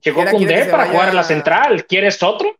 llegó 0.00 0.24
con 0.26 0.46
D 0.46 0.66
para 0.66 0.86
jugar 0.86 1.12
la 1.12 1.24
central. 1.24 1.84
¿Quieres 1.86 2.22
otro? 2.22 2.54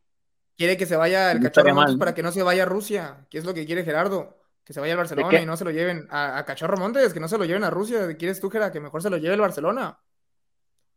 Quiere 0.59 0.77
que 0.77 0.87
se 0.87 0.97
vaya 0.97 1.31
el 1.31 1.41
Cachorro 1.41 1.73
Montes 1.73 1.97
para 1.97 2.13
que 2.13 2.25
no 2.25 2.33
se 2.33 2.43
vaya 2.43 2.65
a 2.65 2.67
Rusia, 2.67 3.19
¿Qué 3.31 3.39
es 3.39 3.45
lo 3.45 3.55
que 3.55 3.67
quiere 3.67 3.85
Gerardo. 3.85 4.41
Que 4.65 4.73
se 4.73 4.81
vaya 4.81 4.95
al 4.95 4.99
Barcelona 4.99 5.41
y 5.41 5.47
no 5.47 5.57
se 5.57 5.65
lo 5.65 5.71
lleven 5.71 6.09
a, 6.11 6.43
Cachorro 6.45 6.77
Montes, 6.79 7.15
que 7.15 7.21
no 7.21 7.29
se 7.29 7.39
lo 7.39 7.45
lleven 7.45 7.63
a 7.63 7.71
Rusia. 7.71 8.17
¿Quieres 8.17 8.41
tú, 8.41 8.51
Gerardo, 8.51 8.73
que 8.73 8.81
mejor 8.81 9.03
se 9.03 9.11
lo 9.11 9.19
lleve 9.19 9.35
el 9.35 9.41
Barcelona? 9.41 10.01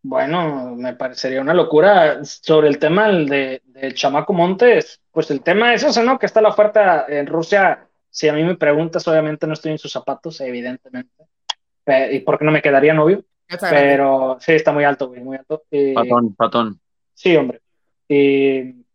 Bueno, 0.08 0.74
me 0.78 0.94
parecería 0.94 1.42
una 1.42 1.54
locura. 1.54 2.24
Sobre 2.24 2.70
el 2.70 2.80
tema 2.80 3.10
de, 3.10 3.62
Chamaco 3.94 4.32
Montes, 4.32 5.02
pues 5.12 5.30
el 5.32 5.42
tema 5.42 5.74
es 5.74 5.84
eso, 5.84 6.02
¿no? 6.02 6.18
Que 6.18 6.26
está 6.26 6.40
la 6.42 6.48
oferta 6.48 7.06
en 7.10 7.28
Rusia. 7.28 7.86
Si 8.10 8.30
a 8.30 8.34
mí 8.34 8.42
me 8.42 8.56
preguntas, 8.56 9.06
obviamente 9.10 9.46
no 9.46 9.54
estoy 9.54 9.74
en 9.74 9.78
sus 9.78 9.92
zapatos, 9.92 10.40
evidentemente. 10.40 11.12
¿Y 12.12 12.20
por 12.20 12.40
qué 12.40 12.46
no 12.46 12.52
me 12.52 12.62
quedaría 12.62 12.94
novio? 12.94 13.26
Pero 13.70 14.38
sí, 14.40 14.54
está 14.54 14.72
muy 14.72 14.86
alto, 14.86 15.10
güey, 15.10 15.20
muy 15.20 15.36
alto. 15.36 15.64
patón, 15.94 16.36
patón. 16.36 16.80
Sí, 17.14 17.36
hombre. 17.36 17.60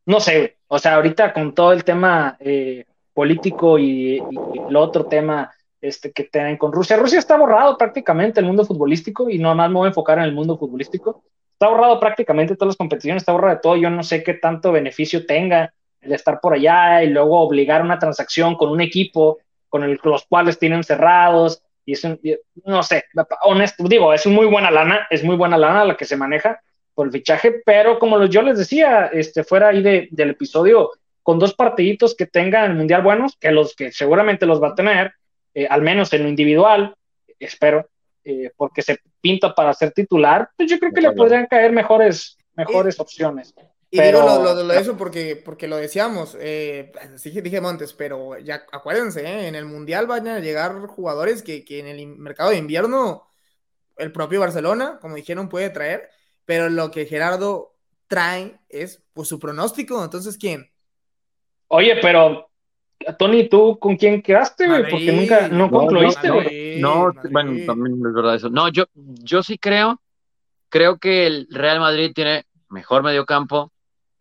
no 0.07 0.19
sé, 0.19 0.39
güey. 0.39 0.53
O 0.69 0.79
sea, 0.79 0.95
ahorita 0.95 1.35
con 1.35 1.55
todo 1.55 1.73
el 1.73 1.85
tema 1.85 2.39
eh, 2.41 2.87
político 3.13 3.79
y, 3.79 4.17
y 4.17 4.59
el 4.67 4.77
otro 4.77 5.05
tema 5.05 5.53
este, 5.83 6.13
que 6.13 6.25
tienen 6.25 6.57
con 6.57 6.73
Rusia. 6.73 6.97
Rusia 6.97 7.19
está 7.19 7.37
borrado 7.37 7.77
prácticamente 7.77 8.41
el 8.41 8.47
mundo 8.47 8.65
futbolístico 8.65 9.29
y 9.29 9.39
nomás 9.39 9.69
me 9.69 9.77
voy 9.77 9.87
a 9.87 9.89
enfocar 9.89 10.19
en 10.19 10.25
el 10.25 10.33
mundo 10.33 10.57
futbolístico. 10.57 11.25
Está 11.53 11.69
borrado 11.69 12.01
prácticamente 12.01 12.55
todas 12.55 12.69
las 12.69 12.77
competiciones, 12.77 13.23
está 13.23 13.33
borrado 13.33 13.57
de 13.57 13.61
todo. 13.61 13.77
Yo 13.77 13.91
no 13.91 14.03
sé 14.03 14.23
qué 14.23 14.35
tanto 14.35 14.73
beneficio 14.73 15.27
tenga 15.27 15.75
el 16.01 16.13
estar 16.13 16.41
por 16.41 16.55
allá 16.55 17.03
y 17.03 17.09
luego 17.09 17.41
obligar 17.41 17.83
una 17.83 17.99
transacción 17.99 18.55
con 18.57 18.71
un 18.71 18.81
equipo 18.81 19.39
con 19.69 19.83
el, 19.83 19.99
los 20.05 20.25
cuales 20.27 20.59
tienen 20.59 20.85
cerrados. 20.85 21.63
Y 21.85 21.95
es 21.95 22.07
no 22.65 22.83
sé, 22.85 23.05
honesto, 23.45 23.85
digo, 23.89 24.15
es 24.15 24.25
muy 24.27 24.47
buena 24.47 24.71
lana, 24.71 25.09
es 25.11 25.25
muy 25.25 25.35
buena 25.35 25.59
lana 25.59 25.85
la 25.85 25.97
que 25.97 26.05
se 26.05 26.17
maneja 26.17 26.61
por 26.95 27.07
el 27.07 27.13
fichaje, 27.13 27.63
pero 27.65 27.99
como 27.99 28.25
yo 28.27 28.43
les 28.43 28.59
decía, 28.59 29.07
este, 29.13 29.43
fuera 29.43 29.69
ahí 29.69 29.83
de, 29.83 30.09
del 30.13 30.31
episodio, 30.31 30.91
con 31.23 31.39
dos 31.39 31.55
partiditos 31.55 32.15
que 32.15 32.27
tengan 32.27 32.71
el 32.71 32.77
mundial 32.77 33.03
buenos, 33.03 33.37
que 33.37 33.51
los 33.51 33.75
que 33.75 33.91
seguramente 33.91 34.47
los 34.47 34.63
va 34.63 34.69
a 34.69 34.75
tener, 34.75 35.15
eh, 35.55 35.67
al 35.69 35.83
menos 35.83 36.13
en 36.13 36.23
lo 36.23 36.29
individual, 36.29 36.95
espero, 37.39 37.89
eh, 38.25 38.51
porque 38.57 38.83
se 38.83 38.99
pinta 39.21 39.55
para 39.55 39.75
ser 39.75 39.93
titular, 39.93 40.51
pues 40.57 40.71
yo 40.71 40.79
creo 40.79 40.93
que 40.93 41.01
le 41.01 41.13
podrían 41.13 41.47
caer 41.47 41.73
mejores, 41.73 42.37
mejores 42.55 42.99
opciones. 43.01 43.55
Y 43.91 44.01
digo 44.01 44.23
lo, 44.23 44.67
de 44.67 44.81
eso 44.81 44.97
porque, 44.97 45.37
porque 45.37 45.69
lo 45.69 45.77
decíamos, 45.77 46.35
eh, 46.41 46.91
dije, 47.35 47.61
Montes, 47.61 47.93
pero 47.93 48.39
ya 48.39 48.65
acuérdense, 48.73 49.21
¿eh? 49.21 49.49
en 49.49 49.55
el 49.55 49.67
Mundial 49.67 50.07
van 50.07 50.27
a 50.29 50.41
llegar 50.41 50.87
jugadores 50.87 51.43
que, 51.43 51.63
que, 51.63 51.81
en 51.81 51.87
el 51.87 52.07
mercado 52.07 52.51
de 52.51 52.57
invierno 52.57 53.29
el 53.99 54.11
propio 54.11 54.41
Barcelona, 54.41 54.99
como 55.01 55.17
dijeron, 55.17 55.51
puede 55.51 55.69
traer, 55.69 56.09
pero 56.47 56.71
lo 56.71 56.91
que 56.91 57.05
Gerardo 57.05 57.75
trae 58.07 58.59
es 58.71 59.05
pues, 59.13 59.29
su 59.29 59.39
pronóstico, 59.39 60.03
entonces 60.03 60.39
¿quién? 60.39 60.71
Oye, 61.69 61.97
pero 62.01 62.51
Tony, 63.19 63.49
¿tú 63.49 63.79
con 63.79 63.97
quién 63.97 64.23
quedaste, 64.23 64.67
Porque 64.91 65.13
nunca 65.13 65.49
no, 65.49 65.71
concluiste, 65.71 66.79
No, 66.81 67.13
bueno, 67.31 67.65
también 67.67 67.97
es 68.07 68.15
verdad 68.15 68.35
eso. 68.35 68.51
No, 68.51 68.69
yo, 68.69 68.85
yo 68.95 69.43
sí 69.43 69.59
creo, 69.59 70.01
creo 70.69 70.99
que 70.99 71.27
el 71.27 71.47
Real 71.51 71.81
Madrid 71.81 72.13
tiene 72.15 72.45
mejor 72.69 73.03
mediocampo, 73.03 73.73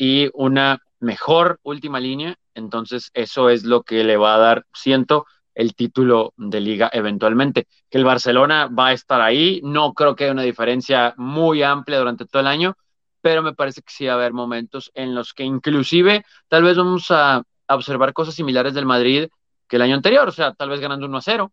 y 0.01 0.31
una 0.33 0.81
mejor 0.99 1.59
última 1.61 1.99
línea. 1.99 2.33
Entonces, 2.55 3.11
eso 3.13 3.51
es 3.51 3.65
lo 3.65 3.83
que 3.83 4.03
le 4.03 4.17
va 4.17 4.33
a 4.33 4.39
dar, 4.39 4.65
siento, 4.73 5.27
el 5.53 5.75
título 5.75 6.33
de 6.37 6.59
liga 6.59 6.89
eventualmente. 6.91 7.67
Que 7.87 7.99
el 7.99 8.03
Barcelona 8.03 8.65
va 8.65 8.87
a 8.87 8.93
estar 8.93 9.21
ahí, 9.21 9.61
no 9.63 9.93
creo 9.93 10.15
que 10.15 10.23
haya 10.23 10.33
una 10.33 10.41
diferencia 10.41 11.13
muy 11.17 11.61
amplia 11.61 11.99
durante 11.99 12.25
todo 12.25 12.39
el 12.39 12.47
año, 12.47 12.75
pero 13.21 13.43
me 13.43 13.53
parece 13.53 13.83
que 13.83 13.93
sí 13.93 14.07
va 14.07 14.13
a 14.13 14.15
haber 14.15 14.33
momentos 14.33 14.89
en 14.95 15.13
los 15.13 15.35
que 15.35 15.43
inclusive 15.43 16.25
tal 16.47 16.63
vez 16.63 16.75
vamos 16.77 17.11
a, 17.11 17.43
observar 17.75 18.13
cosas 18.13 18.35
similares 18.35 18.73
del 18.73 18.85
Madrid 18.85 19.27
que 19.67 19.75
el 19.77 19.81
año 19.83 19.95
anterior, 19.95 20.27
o 20.27 20.31
sea, 20.31 20.53
tal 20.53 20.69
vez 20.69 20.79
ganando 20.79 21.05
1 21.05 21.17
a 21.17 21.21
0, 21.21 21.51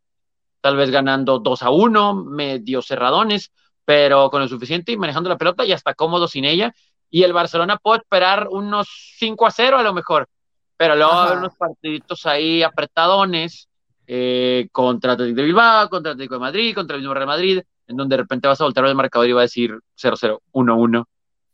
tal 0.60 0.76
vez 0.76 0.90
ganando 0.90 1.38
2 1.38 1.62
a 1.62 1.70
1, 1.70 2.14
medio 2.24 2.82
cerradones, 2.82 3.52
pero 3.84 4.28
con 4.30 4.40
lo 4.40 4.48
suficiente 4.48 4.92
y 4.92 4.96
manejando 4.96 5.28
la 5.28 5.38
pelota 5.38 5.64
y 5.64 5.72
hasta 5.72 5.94
cómodo 5.94 6.28
sin 6.28 6.44
ella. 6.44 6.72
Y 7.10 7.22
el 7.22 7.32
Barcelona 7.32 7.76
puede 7.76 8.00
esperar 8.00 8.48
unos 8.50 9.14
5 9.18 9.46
a 9.46 9.50
0 9.50 9.78
a 9.78 9.82
lo 9.82 9.94
mejor, 9.94 10.28
pero 10.76 10.94
luego 10.94 11.12
va 11.12 11.22
a 11.22 11.26
haber 11.26 11.38
unos 11.38 11.56
partiditos 11.56 12.26
ahí 12.26 12.62
apretadones 12.62 13.68
eh, 14.06 14.68
contra 14.72 15.12
Atlético 15.12 15.36
de 15.36 15.42
Bilbao, 15.44 15.88
contra 15.88 16.12
Atlético 16.12 16.34
de 16.34 16.40
Madrid, 16.40 16.74
contra 16.74 16.96
el 16.96 17.02
mismo 17.02 17.14
Real 17.14 17.26
Madrid, 17.26 17.62
en 17.86 17.96
donde 17.96 18.16
de 18.16 18.22
repente 18.22 18.48
vas 18.48 18.60
a 18.60 18.64
voltear 18.64 18.86
el 18.86 18.94
marcador 18.94 19.28
y 19.28 19.32
va 19.32 19.40
a 19.40 19.42
decir 19.42 19.78
0-0, 19.96 20.40
1-1 20.52 21.04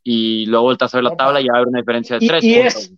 y 0.07 0.45
luego 0.45 0.65
volteas 0.65 0.93
a 0.93 0.97
ver 0.97 1.03
la 1.05 1.15
tabla 1.15 1.41
y 1.41 1.47
va 1.47 1.55
a 1.55 1.57
haber 1.57 1.69
una 1.69 1.79
diferencia 1.79 2.19
de 2.19 2.27
3 2.27 2.43
y, 2.43 2.55
es, 2.59 2.93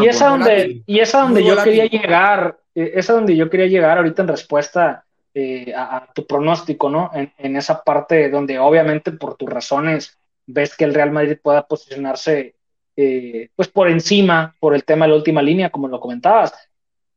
y 0.00 0.06
es 0.06 0.20
a 0.20 0.28
donde, 0.30 0.82
y 0.84 0.98
es 0.98 1.14
a 1.14 1.20
donde 1.20 1.44
yo 1.44 1.62
quería 1.62 1.86
llegar, 1.86 2.58
eh, 2.74 2.92
es 2.96 3.08
a 3.08 3.12
donde 3.12 3.36
yo 3.36 3.48
quería 3.48 3.66
llegar 3.66 3.96
ahorita 3.96 4.22
en 4.22 4.28
respuesta 4.28 5.04
eh, 5.32 5.72
a, 5.72 5.98
a, 5.98 6.12
tu 6.12 6.26
pronóstico, 6.26 6.90
¿no? 6.90 7.12
En, 7.14 7.32
en, 7.38 7.54
esa 7.54 7.84
parte 7.84 8.28
donde 8.28 8.58
obviamente 8.58 9.12
por 9.12 9.36
tus 9.36 9.48
razones 9.48 10.18
ves 10.46 10.76
que 10.76 10.84
el 10.84 10.94
Real 10.94 11.12
Madrid 11.12 11.38
pueda 11.40 11.64
posicionarse 11.64 12.56
eh, 12.96 13.50
pues 13.54 13.68
por 13.68 13.88
encima 13.88 14.56
por 14.58 14.74
el 14.74 14.82
tema 14.82 15.04
de 15.04 15.10
la 15.12 15.16
última 15.18 15.40
línea, 15.40 15.70
como 15.70 15.86
lo 15.86 16.00
comentabas. 16.00 16.52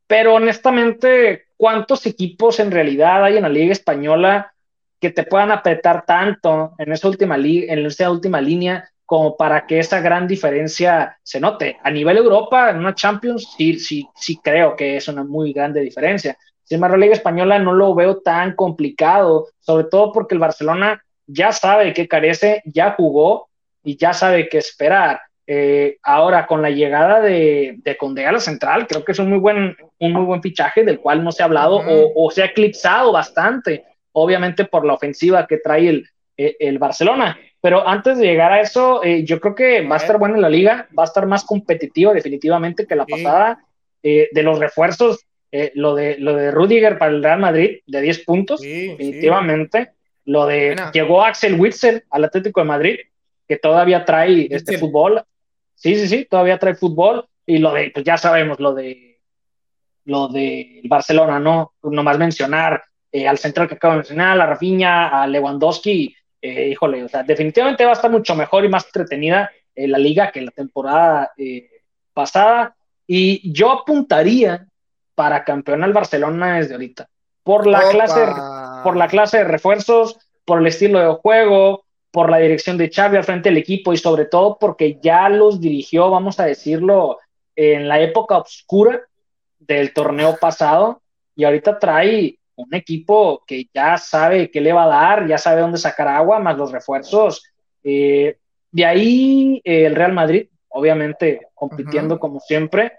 Pero 0.06 0.34
honestamente, 0.34 1.46
¿cuántos 1.56 2.06
equipos 2.06 2.60
en 2.60 2.70
realidad 2.70 3.24
hay 3.24 3.38
en 3.38 3.42
la 3.42 3.48
Liga 3.48 3.72
Española 3.72 4.54
que 5.00 5.10
te 5.10 5.24
puedan 5.24 5.50
apretar 5.50 6.06
tanto 6.06 6.74
en 6.78 6.92
esa 6.92 7.08
última, 7.08 7.34
en 7.34 7.86
esa 7.86 8.08
última 8.08 8.40
línea 8.40 8.88
como 9.04 9.36
para 9.36 9.66
que 9.66 9.78
esa 9.78 10.00
gran 10.00 10.26
diferencia 10.26 11.18
se 11.22 11.40
note? 11.40 11.78
A 11.82 11.90
nivel 11.90 12.16
Europa, 12.16 12.70
en 12.70 12.78
una 12.78 12.94
Champions, 12.94 13.54
sí, 13.56 13.78
sí, 13.78 14.08
sí 14.14 14.38
creo 14.42 14.76
que 14.76 14.96
es 14.96 15.08
una 15.08 15.24
muy 15.24 15.52
grande 15.52 15.80
diferencia. 15.80 16.36
Sin 16.62 16.76
embargo, 16.76 16.96
la 16.96 17.02
Liga 17.06 17.14
Española 17.14 17.58
no 17.58 17.72
lo 17.72 17.94
veo 17.94 18.18
tan 18.18 18.54
complicado, 18.54 19.48
sobre 19.60 19.84
todo 19.84 20.12
porque 20.12 20.34
el 20.34 20.40
Barcelona 20.40 21.02
ya 21.26 21.52
sabe 21.52 21.92
que 21.92 22.08
carece, 22.08 22.62
ya 22.64 22.92
jugó 22.92 23.48
y 23.84 23.96
ya 23.96 24.12
sabe 24.12 24.48
qué 24.48 24.58
esperar. 24.58 25.20
Eh, 25.46 25.98
ahora, 26.02 26.46
con 26.46 26.62
la 26.62 26.70
llegada 26.70 27.20
de, 27.20 27.74
de 27.78 27.96
Conde 27.96 28.24
a 28.26 28.32
la 28.32 28.40
central, 28.40 28.86
creo 28.86 29.04
que 29.04 29.12
es 29.12 29.18
un 29.18 29.28
muy 29.28 29.38
buen, 29.38 29.76
un 29.98 30.12
muy 30.12 30.24
buen 30.24 30.40
fichaje 30.40 30.84
del 30.84 31.00
cual 31.00 31.24
no 31.24 31.32
se 31.32 31.42
ha 31.42 31.46
hablado 31.46 31.82
o, 32.14 32.30
se 32.30 32.42
ha 32.42 32.46
eclipsado 32.46 33.12
bastante, 33.12 33.84
obviamente 34.12 34.64
por 34.64 34.86
la 34.86 34.94
ofensiva 34.94 35.46
que 35.46 35.58
trae 35.58 35.88
el, 35.88 36.08
eh, 36.36 36.56
el 36.60 36.78
Barcelona. 36.78 37.38
Pero 37.62 37.88
antes 37.88 38.18
de 38.18 38.26
llegar 38.26 38.52
a 38.52 38.60
eso, 38.60 39.02
eh, 39.02 39.24
yo 39.24 39.40
creo 39.40 39.54
que 39.54 39.80
va 39.86 39.94
a 39.94 39.98
estar 39.98 40.18
buena 40.18 40.36
la 40.36 40.50
liga, 40.50 40.88
va 40.98 41.04
a 41.04 41.06
estar 41.06 41.26
más 41.26 41.44
competitiva 41.44 42.12
definitivamente 42.12 42.86
que 42.86 42.96
la 42.96 43.06
pasada. 43.06 43.64
de 44.02 44.42
los 44.42 44.58
refuerzos, 44.58 45.24
lo, 45.74 45.94
de, 45.94 46.18
lo 46.18 46.34
de 46.34 46.50
Rudiger 46.50 46.98
para 46.98 47.12
el 47.12 47.22
Real 47.22 47.38
Madrid, 47.38 47.78
de 47.86 48.00
10 48.00 48.24
puntos, 48.24 48.60
definitivamente. 48.60 49.92
Lo 50.24 50.46
de 50.46 50.76
llegó 50.92 51.24
Axel 51.24 51.58
Witzel 51.58 52.04
al 52.10 52.24
Atlético 52.24 52.60
de 52.60 52.66
Madrid, 52.66 52.96
que 53.48 53.56
todavía 53.56 54.04
trae 54.04 54.48
este 54.50 54.78
fútbol. 54.78 55.22
Sí, 55.74 55.96
sí, 55.96 56.08
sí, 56.08 56.26
todavía 56.28 56.58
trae 56.58 56.74
fútbol. 56.74 57.26
Y 57.46 57.58
lo 57.58 57.72
de, 57.72 57.90
pues 57.92 58.04
ya 58.04 58.16
sabemos, 58.16 58.60
lo 58.60 58.74
de 58.74 59.12
lo 60.04 60.28
de 60.28 60.80
Barcelona, 60.84 61.38
¿no? 61.38 61.74
Nomás 61.82 62.18
mencionar 62.18 62.82
eh, 63.10 63.28
al 63.28 63.38
central 63.38 63.68
que 63.68 63.74
acabo 63.74 63.92
de 63.92 63.98
mencionar, 63.98 64.40
a 64.40 64.46
Rafinha, 64.46 65.22
a 65.22 65.26
Lewandowski, 65.26 66.14
eh, 66.42 66.68
híjole, 66.68 67.04
o 67.04 67.08
sea, 67.08 67.22
definitivamente 67.22 67.84
va 67.84 67.90
a 67.90 67.94
estar 67.94 68.10
mucho 68.10 68.34
mejor 68.34 68.64
y 68.64 68.68
más 68.68 68.84
entretenida 68.84 69.50
eh, 69.74 69.88
la 69.88 69.98
liga 69.98 70.30
que 70.30 70.42
la 70.42 70.50
temporada 70.50 71.32
pasada. 72.12 72.76
Y 73.06 73.52
yo 73.52 73.70
apuntaría 73.70 74.66
para 75.14 75.44
campeón 75.44 75.84
al 75.84 75.92
Barcelona 75.92 76.56
desde 76.56 76.74
ahorita 76.74 77.08
por 77.42 77.66
la, 77.66 77.80
clase, 77.90 78.20
por 78.82 78.96
la 78.96 79.08
clase 79.08 79.38
de 79.38 79.44
refuerzos, 79.44 80.18
por 80.44 80.60
el 80.60 80.66
estilo 80.66 81.00
de 81.00 81.14
juego, 81.20 81.84
por 82.10 82.30
la 82.30 82.38
dirección 82.38 82.76
de 82.76 82.90
Xavi 82.90 83.16
al 83.16 83.24
frente 83.24 83.48
del 83.48 83.58
equipo 83.58 83.92
y 83.92 83.96
sobre 83.96 84.26
todo 84.26 84.58
porque 84.60 84.98
ya 85.02 85.28
los 85.28 85.60
dirigió, 85.60 86.10
vamos 86.10 86.38
a 86.38 86.44
decirlo, 86.44 87.18
en 87.56 87.88
la 87.88 88.00
época 88.00 88.38
oscura 88.38 89.00
del 89.58 89.92
torneo 89.92 90.36
pasado 90.40 91.02
y 91.34 91.44
ahorita 91.44 91.78
trae 91.78 92.38
un 92.56 92.74
equipo 92.74 93.42
que 93.46 93.66
ya 93.72 93.96
sabe 93.98 94.50
qué 94.50 94.60
le 94.60 94.72
va 94.72 94.84
a 94.84 94.88
dar, 94.88 95.26
ya 95.26 95.38
sabe 95.38 95.60
dónde 95.60 95.78
sacar 95.78 96.08
agua, 96.08 96.38
más 96.38 96.56
los 96.56 96.72
refuerzos. 96.72 97.44
Eh, 97.82 98.36
de 98.70 98.84
ahí 98.84 99.60
eh, 99.64 99.86
el 99.86 99.94
Real 99.94 100.12
Madrid, 100.12 100.48
obviamente 100.68 101.48
compitiendo 101.54 102.18
como 102.18 102.40
siempre. 102.40 102.92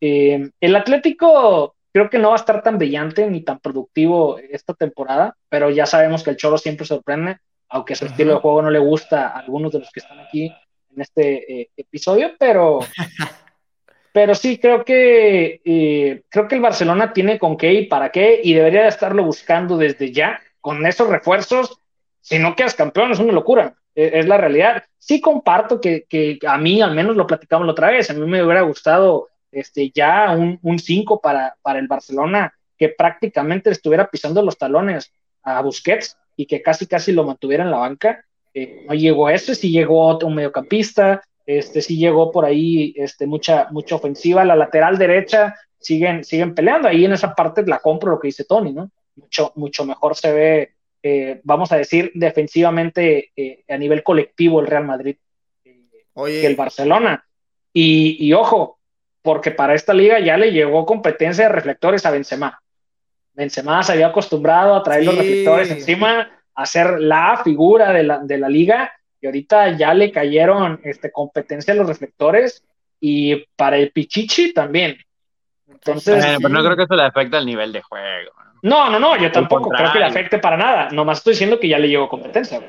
Eh, 0.00 0.50
el 0.60 0.76
Atlético 0.76 1.74
Creo 1.92 2.10
que 2.10 2.18
no 2.18 2.28
va 2.28 2.34
a 2.34 2.38
estar 2.38 2.62
tan 2.62 2.78
brillante 2.78 3.28
ni 3.28 3.40
tan 3.40 3.58
productivo 3.60 4.38
esta 4.38 4.74
temporada, 4.74 5.36
pero 5.48 5.70
ya 5.70 5.86
sabemos 5.86 6.22
que 6.22 6.30
el 6.30 6.36
Cholo 6.36 6.58
siempre 6.58 6.86
sorprende, 6.86 7.38
aunque 7.68 7.96
su 7.96 8.04
estilo 8.04 8.34
de 8.34 8.40
juego 8.40 8.62
no 8.62 8.70
le 8.70 8.78
gusta 8.78 9.28
a 9.28 9.38
algunos 9.40 9.72
de 9.72 9.80
los 9.80 9.90
que 9.90 10.00
están 10.00 10.20
aquí 10.20 10.52
en 10.94 11.00
este 11.00 11.60
eh, 11.60 11.70
episodio, 11.76 12.32
pero, 12.38 12.80
pero 14.18 14.34
sí 14.34 14.58
creo 14.58 14.84
que 14.84 15.60
eh, 15.64 16.22
creo 16.28 16.48
que 16.48 16.56
el 16.56 16.60
Barcelona 16.60 17.12
tiene 17.12 17.38
con 17.38 17.56
qué 17.56 17.72
y 17.74 17.86
para 17.86 18.10
qué 18.10 18.40
y 18.42 18.52
debería 18.52 18.82
de 18.82 18.88
estarlo 18.88 19.22
buscando 19.22 19.76
desde 19.76 20.10
ya 20.10 20.40
con 20.60 20.84
esos 20.86 21.08
refuerzos. 21.08 21.78
Si 22.20 22.36
no 22.40 22.56
quedas 22.56 22.74
campeón 22.74 23.12
es 23.12 23.20
una 23.20 23.32
locura, 23.32 23.76
e, 23.94 24.18
es, 24.18 24.26
la 24.26 24.36
realidad. 24.36 24.82
Sí 24.98 25.20
comparto 25.20 25.80
que, 25.80 26.04
que 26.08 26.36
a 26.48 26.58
mí 26.58 26.82
al 26.82 26.96
menos 26.96 27.14
lo 27.14 27.28
platicamos 27.28 27.64
la 27.64 27.70
otra 27.70 27.90
vez, 27.90 28.10
a 28.10 28.14
mí 28.14 28.26
me 28.26 28.42
hubiera 28.42 28.62
gustado 28.62 29.28
este, 29.52 29.92
ya 29.94 30.32
un 30.32 30.78
5 30.80 31.20
para, 31.20 31.54
para 31.62 31.78
el 31.78 31.86
Barcelona, 31.86 32.52
que 32.76 32.88
prácticamente 32.88 33.70
estuviera 33.70 34.10
pisando 34.10 34.42
los 34.42 34.58
talones 34.58 35.12
a 35.44 35.62
Busquets 35.62 36.18
y 36.34 36.46
que 36.46 36.60
casi 36.60 36.88
casi 36.88 37.12
lo 37.12 37.22
mantuviera 37.22 37.62
en 37.62 37.70
la 37.70 37.78
banca. 37.78 38.24
Eh, 38.52 38.84
no 38.88 38.94
llegó 38.94 39.30
ese, 39.30 39.54
sí 39.54 39.70
llegó 39.70 40.08
otro 40.08 40.28
mediocampista, 40.28 41.22
este, 41.48 41.80
sí 41.80 41.96
llegó 41.96 42.30
por 42.30 42.44
ahí 42.44 42.92
este, 42.94 43.26
mucha, 43.26 43.68
mucha 43.70 43.94
ofensiva. 43.94 44.44
La 44.44 44.54
lateral 44.54 44.98
derecha 44.98 45.56
siguen, 45.78 46.22
siguen 46.22 46.54
peleando. 46.54 46.88
Ahí 46.88 47.06
en 47.06 47.14
esa 47.14 47.34
parte 47.34 47.64
la 47.66 47.78
compro 47.78 48.10
lo 48.10 48.20
que 48.20 48.28
dice 48.28 48.44
Tony, 48.44 48.74
¿no? 48.74 48.90
Mucho, 49.16 49.52
mucho 49.56 49.86
mejor 49.86 50.14
se 50.14 50.30
ve, 50.30 50.72
eh, 51.02 51.40
vamos 51.44 51.72
a 51.72 51.78
decir, 51.78 52.12
defensivamente 52.14 53.30
eh, 53.34 53.64
a 53.66 53.78
nivel 53.78 54.02
colectivo 54.02 54.60
el 54.60 54.66
Real 54.66 54.84
Madrid 54.84 55.16
que 56.14 56.46
el 56.46 56.54
Barcelona. 56.54 57.24
Y, 57.72 58.18
y, 58.20 58.34
ojo, 58.34 58.78
porque 59.22 59.50
para 59.50 59.74
esta 59.74 59.94
liga 59.94 60.20
ya 60.20 60.36
le 60.36 60.52
llegó 60.52 60.84
competencia 60.84 61.44
de 61.44 61.54
reflectores 61.54 62.04
a 62.04 62.10
Benzema. 62.10 62.60
Benzema 63.32 63.82
se 63.82 63.92
había 63.92 64.08
acostumbrado 64.08 64.74
a 64.74 64.82
traer 64.82 65.06
los 65.06 65.16
reflectores 65.16 65.70
encima, 65.70 66.30
a 66.54 66.66
ser 66.66 67.00
la 67.00 67.40
figura 67.42 67.94
de 67.94 68.02
la, 68.02 68.18
de 68.18 68.36
la 68.36 68.50
liga, 68.50 68.92
y 69.20 69.26
ahorita 69.26 69.76
ya 69.76 69.94
le 69.94 70.12
cayeron 70.12 70.80
este, 70.84 71.10
competencia 71.10 71.72
a 71.72 71.76
los 71.76 71.86
reflectores, 71.86 72.64
y 73.00 73.36
para 73.56 73.76
el 73.76 73.90
Pichichi 73.90 74.52
también. 74.52 74.98
Entonces, 75.68 76.24
pero 76.40 76.48
no 76.48 76.64
creo 76.64 76.76
que 76.76 76.82
eso 76.84 76.96
le 76.96 77.02
afecte 77.02 77.36
al 77.36 77.46
nivel 77.46 77.72
de 77.72 77.82
juego. 77.82 78.32
No, 78.62 78.90
no, 78.90 78.98
no, 78.98 79.16
yo 79.16 79.30
tampoco 79.30 79.70
creo 79.70 79.92
que 79.92 79.98
le 79.98 80.06
afecte 80.06 80.38
para 80.38 80.56
nada. 80.56 80.88
Nomás 80.90 81.18
estoy 81.18 81.34
diciendo 81.34 81.60
que 81.60 81.68
ya 81.68 81.78
le 81.78 81.88
llegó 81.88 82.08
competencia. 82.08 82.60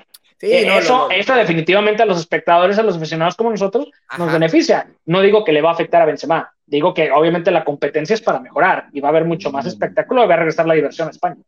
Eh, 0.41 0.77
eso, 0.77 1.09
eso 1.09 1.35
definitivamente 1.35 2.03
a 2.03 2.05
los 2.05 2.19
espectadores, 2.19 2.77
a 2.79 2.83
los 2.83 2.95
aficionados 2.95 3.35
como 3.35 3.49
nosotros, 3.49 3.89
nos 4.17 4.31
beneficia. 4.31 4.87
No 5.05 5.21
digo 5.21 5.43
que 5.43 5.51
le 5.51 5.61
va 5.61 5.71
a 5.71 5.73
afectar 5.73 6.01
a 6.01 6.05
Benzema, 6.05 6.53
digo 6.65 6.93
que 6.93 7.11
obviamente 7.11 7.51
la 7.51 7.65
competencia 7.65 8.13
es 8.13 8.21
para 8.21 8.39
mejorar 8.39 8.87
y 8.93 9.01
va 9.01 9.09
a 9.09 9.11
haber 9.11 9.25
mucho 9.25 9.51
más 9.51 9.65
espectáculo 9.65 10.23
y 10.23 10.27
va 10.27 10.35
a 10.35 10.37
regresar 10.37 10.65
la 10.65 10.75
diversión 10.75 11.09
a 11.09 11.11
España. 11.11 11.41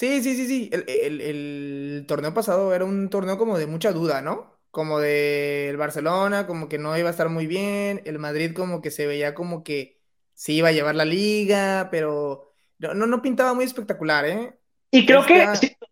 Sí, 0.00 0.22
sí, 0.22 0.34
sí, 0.34 0.46
sí. 0.46 0.70
El, 0.72 1.20
el, 1.20 2.04
torneo 2.08 2.32
pasado 2.32 2.74
era 2.74 2.86
un 2.86 3.10
torneo 3.10 3.36
como 3.36 3.58
de 3.58 3.66
mucha 3.66 3.92
duda, 3.92 4.22
¿no? 4.22 4.58
como 4.70 5.00
del 5.00 5.76
Barcelona, 5.76 6.46
como 6.46 6.68
que 6.68 6.78
no 6.78 6.96
iba 6.96 7.08
a 7.08 7.10
estar 7.10 7.28
muy 7.28 7.46
bien, 7.46 8.02
el 8.04 8.18
Madrid 8.18 8.54
como 8.54 8.80
que 8.80 8.90
se 8.90 9.06
veía 9.06 9.34
como 9.34 9.62
que 9.64 9.98
se 10.34 10.52
iba 10.52 10.68
a 10.68 10.72
llevar 10.72 10.94
la 10.94 11.04
liga, 11.04 11.88
pero 11.90 12.52
no, 12.78 12.94
no 12.94 13.20
pintaba 13.20 13.52
muy 13.52 13.64
espectacular, 13.64 14.24
¿eh? 14.24 14.54
Y 14.90 15.06
creo, 15.06 15.24
que, 15.24 15.46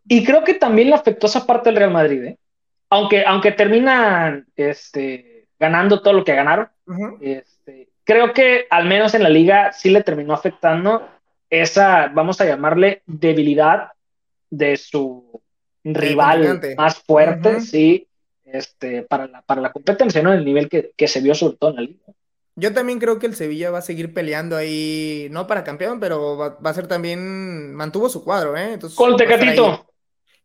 y 0.08 0.24
creo 0.24 0.42
que 0.42 0.54
también 0.54 0.88
le 0.88 0.94
afectó 0.94 1.26
esa 1.26 1.46
parte 1.46 1.68
del 1.68 1.76
Real 1.76 1.90
Madrid, 1.90 2.24
¿eh? 2.24 2.38
Aunque, 2.90 3.24
aunque 3.26 3.52
terminan 3.52 4.46
este, 4.56 5.48
ganando 5.58 6.00
todo 6.00 6.14
lo 6.14 6.24
que 6.24 6.34
ganaron, 6.34 6.68
este, 7.20 7.90
creo 8.04 8.32
que 8.32 8.66
al 8.70 8.86
menos 8.86 9.14
en 9.14 9.22
la 9.22 9.28
liga 9.28 9.72
sí 9.72 9.90
le 9.90 10.02
terminó 10.02 10.32
afectando 10.32 11.06
esa, 11.50 12.08
vamos 12.08 12.40
a 12.40 12.46
llamarle, 12.46 13.02
debilidad 13.04 13.92
de 14.50 14.76
su 14.76 15.42
rival 15.84 16.60
más 16.76 16.98
fuerte, 16.98 17.60
sí, 17.60 18.08
este, 18.44 19.02
para, 19.02 19.26
la, 19.26 19.42
para 19.42 19.60
la 19.60 19.72
competencia, 19.72 20.22
¿no? 20.22 20.32
El 20.32 20.44
nivel 20.44 20.68
que, 20.68 20.92
que, 20.96 21.08
se 21.08 21.20
vio 21.20 21.34
sobre 21.34 21.56
todo 21.56 21.70
en 21.70 21.76
la 21.76 21.82
liga. 21.82 22.04
Yo 22.56 22.74
también 22.74 22.98
creo 22.98 23.18
que 23.18 23.26
el 23.26 23.36
Sevilla 23.36 23.70
va 23.70 23.78
a 23.78 23.82
seguir 23.82 24.12
peleando 24.12 24.56
ahí, 24.56 25.28
no 25.30 25.46
para 25.46 25.62
campeón, 25.62 26.00
pero 26.00 26.36
va, 26.36 26.58
a 26.62 26.74
ser 26.74 26.88
también, 26.88 27.72
mantuvo 27.74 28.08
su 28.08 28.24
cuadro, 28.24 28.56
¿eh? 28.56 28.72
Entonces, 28.72 28.96
con 28.96 29.12
el 29.12 29.16
Tecatito. 29.16 29.86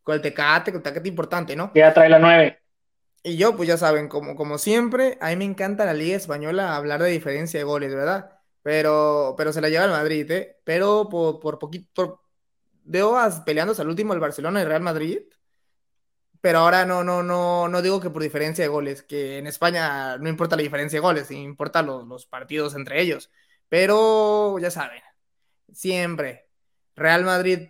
Con 0.03 0.15
el 0.15 0.21
Tecate, 0.21 0.71
con 0.71 0.79
el 0.79 0.83
Tecate 0.83 1.09
importante, 1.09 1.55
¿no? 1.55 1.71
Ya 1.73 1.93
trae 1.93 2.09
la 2.09 2.19
nueve. 2.19 2.59
Y 3.23 3.37
yo, 3.37 3.55
pues 3.55 3.67
ya 3.67 3.77
saben, 3.77 4.09
como, 4.09 4.35
como 4.35 4.57
siempre, 4.57 5.17
a 5.21 5.29
mí 5.29 5.37
me 5.37 5.45
encanta 5.45 5.85
la 5.85 5.93
Liga 5.93 6.17
Española 6.17 6.75
hablar 6.75 7.01
de 7.01 7.09
diferencia 7.09 7.59
de 7.59 7.63
goles, 7.63 7.95
¿verdad? 7.95 8.29
Pero, 8.61 9.33
pero 9.37 9.53
se 9.53 9.61
la 9.61 9.69
lleva 9.69 9.85
el 9.85 9.91
Madrid, 9.91 10.29
¿eh? 10.29 10.57
Pero 10.63 11.07
por, 11.09 11.39
por 11.39 11.57
poquito, 11.57 12.21
veo 12.83 13.17
peleando 13.45 13.71
hasta 13.71 13.83
el 13.83 13.89
último 13.89 14.13
el 14.13 14.19
Barcelona 14.19 14.61
y 14.61 14.65
Real 14.65 14.81
Madrid. 14.81 15.21
Pero 16.41 16.59
ahora 16.59 16.85
no, 16.85 17.03
no, 17.03 17.23
no, 17.23 17.69
no 17.69 17.81
digo 17.81 18.01
que 18.01 18.09
por 18.09 18.21
diferencia 18.21 18.63
de 18.65 18.67
goles, 18.69 19.01
que 19.03 19.37
en 19.37 19.47
España 19.47 20.17
no 20.17 20.27
importa 20.29 20.57
la 20.57 20.63
diferencia 20.63 20.97
de 20.97 21.01
goles, 21.01 21.31
importa 21.31 21.81
los, 21.81 22.05
los 22.05 22.25
partidos 22.25 22.75
entre 22.75 23.01
ellos. 23.01 23.31
Pero 23.69 24.59
ya 24.59 24.69
saben, 24.69 25.01
siempre 25.71 26.49
Real 26.95 27.23
Madrid, 27.23 27.69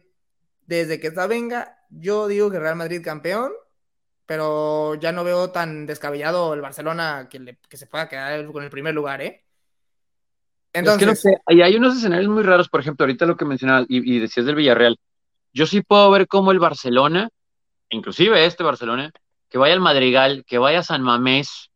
desde 0.66 1.00
que 1.00 1.08
está 1.08 1.28
venga, 1.28 1.86
yo 1.90 2.28
digo 2.28 2.52
que 2.52 2.60
Real 2.60 2.76
Madrid 2.76 3.04
campeón, 3.04 3.54
pero 4.26 4.96
ya 4.96 5.12
no 5.12 5.24
veo 5.24 5.52
tan 5.52 5.86
descabellado 5.86 6.54
el 6.54 6.62
Barcelona 6.62 7.28
que, 7.30 7.58
que 7.70 7.78
se 7.78 7.88
pueda 7.88 8.10
quedar 8.10 8.46
con 8.52 8.64
el 8.64 8.70
primer 8.70 8.94
lugar, 8.96 9.22
¿eh? 9.22 9.46
Entonces, 10.74 11.02
es 11.02 11.24
que 11.24 11.30
no 11.30 11.36
sé, 11.36 11.64
hay 11.64 11.76
unos 11.76 11.98
escenarios 11.98 12.30
muy 12.30 12.42
raros, 12.42 12.68
por 12.68 12.82
ejemplo, 12.82 13.04
ahorita 13.04 13.28
lo 13.28 13.38
que 13.38 13.46
mencionabas 13.46 13.86
y, 13.88 14.20
decías 14.20 14.46
del 14.46 14.56
Villarreal. 14.56 14.98
Yo 15.54 15.68
sí 15.68 15.82
puedo 15.82 16.10
ver 16.10 16.28
cómo 16.28 16.52
el 16.52 16.60
Barcelona, 16.60 17.30
inclusive 17.90 18.44
este 18.46 18.64
Barcelona, 18.64 19.12
que 19.50 19.60
vaya 19.60 19.76
al 19.76 19.82
Madrigal, 19.82 20.44
que 20.48 20.58
vaya 20.58 20.80
a 20.80 20.84
San 20.84 21.04
Mamés, 21.04 21.70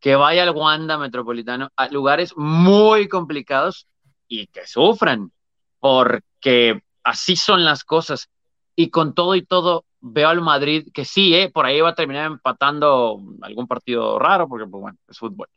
que 0.00 0.16
vaya 0.16 0.42
al 0.42 0.50
Wanda 0.50 0.98
Metropolitano, 0.98 1.70
a 1.76 1.88
lugares 1.88 2.34
muy 2.36 3.08
complicados 3.08 3.86
y 4.28 4.48
que 4.48 4.66
sufran, 4.66 5.32
porque 5.80 6.82
así 7.02 7.36
son 7.36 7.64
las 7.64 7.84
cosas. 7.84 8.28
Y 8.76 8.90
con 8.90 9.14
todo 9.14 9.34
y 9.34 9.42
todo, 9.42 9.86
veo 10.00 10.28
al 10.28 10.42
Madrid 10.42 10.88
que 10.92 11.06
sí, 11.06 11.34
eh, 11.34 11.50
por 11.50 11.64
ahí 11.64 11.80
va 11.80 11.90
a 11.90 11.94
terminar 11.94 12.26
empatando 12.26 13.18
algún 13.40 13.66
partido 13.66 14.18
raro, 14.18 14.46
porque, 14.46 14.66
pues, 14.66 14.80
bueno, 14.82 14.98
es 15.08 15.16
fútbol. 15.16 15.48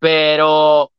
Pero 0.00 0.90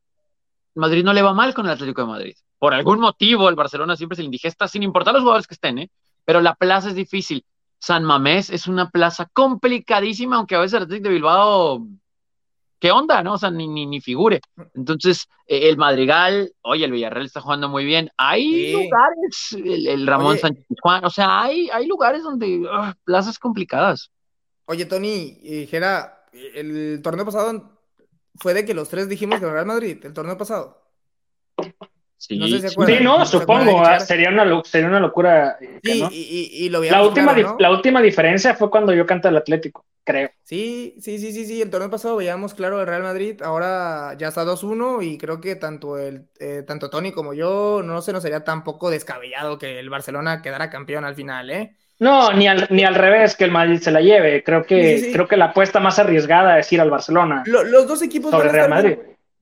Madrid 0.76 1.04
no 1.04 1.14
le 1.14 1.22
va 1.22 1.34
mal 1.34 1.54
con 1.54 1.66
el 1.66 1.72
Atlético 1.72 2.02
de 2.02 2.08
Madrid. 2.08 2.36
Por 2.58 2.74
algún 2.74 3.00
motivo, 3.00 3.50
el 3.50 3.56
Barcelona 3.56 3.96
siempre 3.96 4.16
se 4.16 4.22
le 4.22 4.28
indigesta, 4.28 4.68
sin 4.68 4.84
importar 4.84 5.14
los 5.14 5.22
jugadores 5.22 5.48
que 5.48 5.54
estén, 5.54 5.80
¿eh? 5.80 5.92
pero 6.26 6.42
la 6.42 6.56
plaza 6.56 6.90
es 6.90 6.96
difícil. 6.96 7.46
San 7.80 8.06
Mamés 8.06 8.50
es 8.50 8.68
una 8.68 8.90
plaza 8.90 9.30
complicadísima, 9.34 10.38
aunque 10.38 10.56
a 10.56 10.60
veces 10.60 10.78
el 10.78 10.84
Atlético 10.84 11.10
de 11.10 11.16
Bilbao, 11.16 11.86
¿qué 12.80 12.92
onda? 12.92 13.22
¿No? 13.22 13.34
O 13.34 13.38
sea, 13.38 13.52
ni, 13.52 13.68
ni, 13.68 14.00
figure. 14.00 14.40
Entonces, 14.74 15.28
eh, 15.48 15.68
el 15.68 15.78
Madrigal, 15.78 16.54
oye, 16.62 16.86
el 16.86 16.92
Villarreal 16.94 17.26
está 17.26 17.42
jugando 17.42 17.68
muy 17.68 17.84
bien. 17.84 18.10
Hay 18.16 18.72
lugares, 18.72 19.52
el, 19.54 20.08
Ramón 20.08 20.38
Sánchez 20.38 20.66
Juan, 20.82 21.04
o 21.04 21.10
sea, 21.10 21.42
hay, 21.42 21.70
hay 21.70 21.86
lugares 21.86 22.24
donde 22.24 22.66
ah, 22.72 22.96
plazas 23.04 23.38
complicadas. 23.38 24.10
Oye, 24.66 24.86
Tony, 24.86 25.40
dijera, 25.44 26.26
el 26.32 27.02
torneo 27.04 27.26
pasado 27.26 27.74
fue 28.36 28.54
de 28.54 28.66
que 28.66 28.74
los 28.74 28.90
tres 28.90 29.10
dijimos 29.10 29.40
que 29.40 29.50
Real 29.50 29.66
Madrid 29.66 30.04
el 30.04 30.14
torneo 30.14 30.38
pasado. 30.38 30.82
Sí, 32.18 32.38
no, 32.38 32.48
sí, 32.48 33.00
no 33.02 33.26
supongo, 33.26 33.82
ah, 33.82 34.00
sería, 34.00 34.30
una, 34.30 34.64
sería 34.64 34.88
una 34.88 35.02
locura. 35.02 35.58
Eh, 35.60 35.80
sí, 35.84 36.04
y, 36.10 36.66
y, 36.66 36.70
lo 36.70 36.82
la 36.82 37.04
última, 37.04 37.36
la 37.60 37.70
última 37.70 38.02
diferencia 38.02 38.56
fue 38.56 38.70
cuando 38.70 38.94
yo 38.94 39.06
canté 39.06 39.28
el 39.28 39.36
Atlético, 39.36 39.86
creo. 40.06 40.30
Sí, 40.42 40.96
sí, 41.02 41.20
sí, 41.20 41.34
sí, 41.34 41.46
sí, 41.46 41.62
el 41.62 41.70
torneo 41.70 41.90
pasado 41.90 42.16
veíamos 42.16 42.54
claro 42.54 42.80
el 42.80 42.88
Real 42.88 43.04
Madrid, 43.04 43.42
ahora 43.42 44.16
ya 44.18 44.30
está 44.30 44.46
2-1 44.46 45.04
y 45.04 45.18
creo 45.18 45.42
que 45.42 45.58
tanto, 45.58 45.98
el, 45.98 46.30
eh, 46.40 46.64
tanto 46.66 46.90
Tony 46.90 47.12
como 47.12 47.34
yo 47.34 47.82
no 47.84 48.02
se 48.02 48.14
nos 48.14 48.24
sería 48.24 48.46
tampoco 48.46 48.90
descabellado 48.90 49.58
que 49.58 49.80
el 49.80 49.90
Barcelona 49.90 50.42
quedara 50.42 50.70
campeón 50.70 51.04
al 51.04 51.16
final, 51.16 51.50
¿eh? 51.50 51.76
No, 52.00 52.34
ni 52.34 52.48
al, 52.48 52.68
ni 52.70 52.84
al 52.84 52.96
revés 52.96 53.36
que 53.36 53.46
el 53.46 53.52
Madrid 53.52 53.80
se 53.80 53.92
la 53.92 54.02
lleve. 54.02 54.44
Creo 54.44 54.66
que, 54.66 55.12
creo 55.14 55.28
que 55.28 55.38
la 55.38 55.46
apuesta 55.46 55.80
más 55.80 56.00
arriesgada 56.00 56.60
es 56.60 56.72
ir 56.74 56.82
al 56.82 56.90
Barcelona. 56.90 57.44
los 57.46 57.88
dos 57.88 58.02
equipos 58.02 58.32
sobre 58.32 58.50
Real 58.50 58.70
Madrid. 58.70 58.98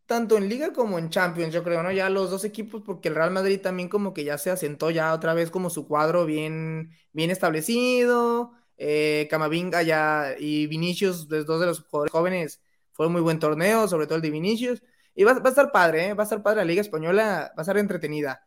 tanto 0.06 0.38
en 0.38 0.50
Liga 0.50 0.74
como 0.74 1.00
en 1.00 1.10
Champions, 1.10 1.54
yo 1.54 1.64
creo, 1.64 1.82
¿no? 1.82 1.92
Ya 1.92 2.10
los 2.10 2.30
dos 2.30 2.44
equipos, 2.44 2.84
porque 2.86 3.10
el 3.10 3.16
Real 3.16 3.32
Madrid 3.32 3.60
también 3.62 3.90
como 3.90 4.14
que 4.14 4.24
ya 4.24 4.38
se 4.38 4.52
asentó 4.52 4.92
ya 4.92 5.14
otra 5.14 5.34
vez 5.34 5.50
como 5.50 5.70
su 5.70 5.88
cuadro 5.88 6.26
bien, 6.26 6.92
bien 7.14 7.32
establecido. 7.32 8.52
Eh, 8.78 9.28
Camavinga 9.30 9.84
ya 9.84 10.36
y 10.38 10.68
Vinicius, 10.68 11.28
los 11.30 11.46
dos 11.46 11.60
de 11.60 11.68
los 11.68 11.82
jugadores 11.82 12.12
jóvenes, 12.12 12.62
fue 12.92 13.08
un 13.08 13.14
muy 13.14 13.22
buen 13.22 13.40
torneo, 13.40 13.88
sobre 13.88 14.08
todo 14.08 14.18
el 14.18 14.22
de 14.22 14.32
Vinicius. 14.32 14.84
Y 15.16 15.24
va, 15.24 15.34
va 15.34 15.46
a 15.46 15.50
estar 15.50 15.72
padre, 15.72 16.08
¿eh? 16.08 16.14
va 16.14 16.24
a 16.24 16.26
estar 16.26 16.42
padre 16.44 16.58
la 16.58 16.66
Liga 16.66 16.82
Española, 16.82 17.52
va 17.56 17.60
a 17.60 17.62
estar 17.62 17.78
entretenida. 17.78 18.46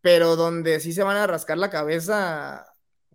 Pero 0.00 0.36
donde 0.36 0.80
sí 0.80 0.92
se 0.92 1.02
van 1.02 1.16
a 1.16 1.26
rascar 1.26 1.58
la 1.58 1.70
cabeza 1.70 2.67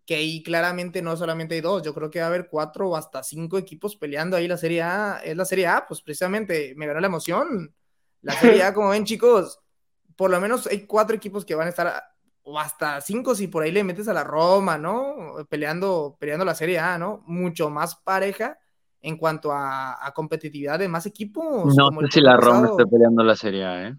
que 0.05 0.15
ahí 0.15 0.43
claramente 0.43 1.01
no 1.01 1.15
solamente 1.15 1.55
hay 1.55 1.61
dos, 1.61 1.81
yo 1.81 1.93
creo 1.93 2.09
que 2.09 2.19
va 2.19 2.25
a 2.25 2.29
haber 2.29 2.47
cuatro 2.47 2.89
o 2.89 2.95
hasta 2.95 3.23
cinco 3.23 3.57
equipos 3.57 3.95
peleando 3.95 4.35
ahí 4.35 4.47
la 4.47 4.57
Serie 4.57 4.81
A, 4.81 5.21
es 5.23 5.35
la 5.35 5.45
Serie 5.45 5.67
A, 5.67 5.85
pues 5.87 6.01
precisamente 6.01 6.73
me 6.75 6.87
ganó 6.87 6.99
la 6.99 7.07
emoción. 7.07 7.73
La 8.21 8.33
Serie 8.33 8.63
A, 8.63 8.73
como 8.73 8.89
ven 8.89 9.05
chicos, 9.05 9.59
por 10.15 10.29
lo 10.29 10.39
menos 10.41 10.67
hay 10.67 10.85
cuatro 10.85 11.15
equipos 11.15 11.45
que 11.45 11.55
van 11.55 11.67
a 11.67 11.69
estar, 11.69 12.03
o 12.43 12.59
hasta 12.59 12.99
cinco 12.99 13.33
si 13.33 13.47
por 13.47 13.63
ahí 13.63 13.71
le 13.71 13.83
metes 13.83 14.07
a 14.09 14.13
la 14.13 14.23
Roma, 14.23 14.77
¿no? 14.77 15.35
Peleando, 15.49 16.17
peleando 16.19 16.43
la 16.43 16.55
Serie 16.55 16.79
A, 16.79 16.97
¿no? 16.97 17.23
Mucho 17.25 17.69
más 17.69 17.95
pareja 17.95 18.57
en 19.01 19.17
cuanto 19.17 19.51
a, 19.53 20.11
competitividad 20.13 20.79
de 20.79 20.87
más 20.87 21.05
equipos. 21.05 21.75
No 21.75 21.89
sé 22.01 22.07
si 22.09 22.21
la 22.21 22.37
Roma 22.37 22.67
está 22.71 22.85
peleando 22.85 23.23
la 23.23 23.35
Serie 23.35 23.65
A, 23.65 23.87
¿eh? 23.87 23.95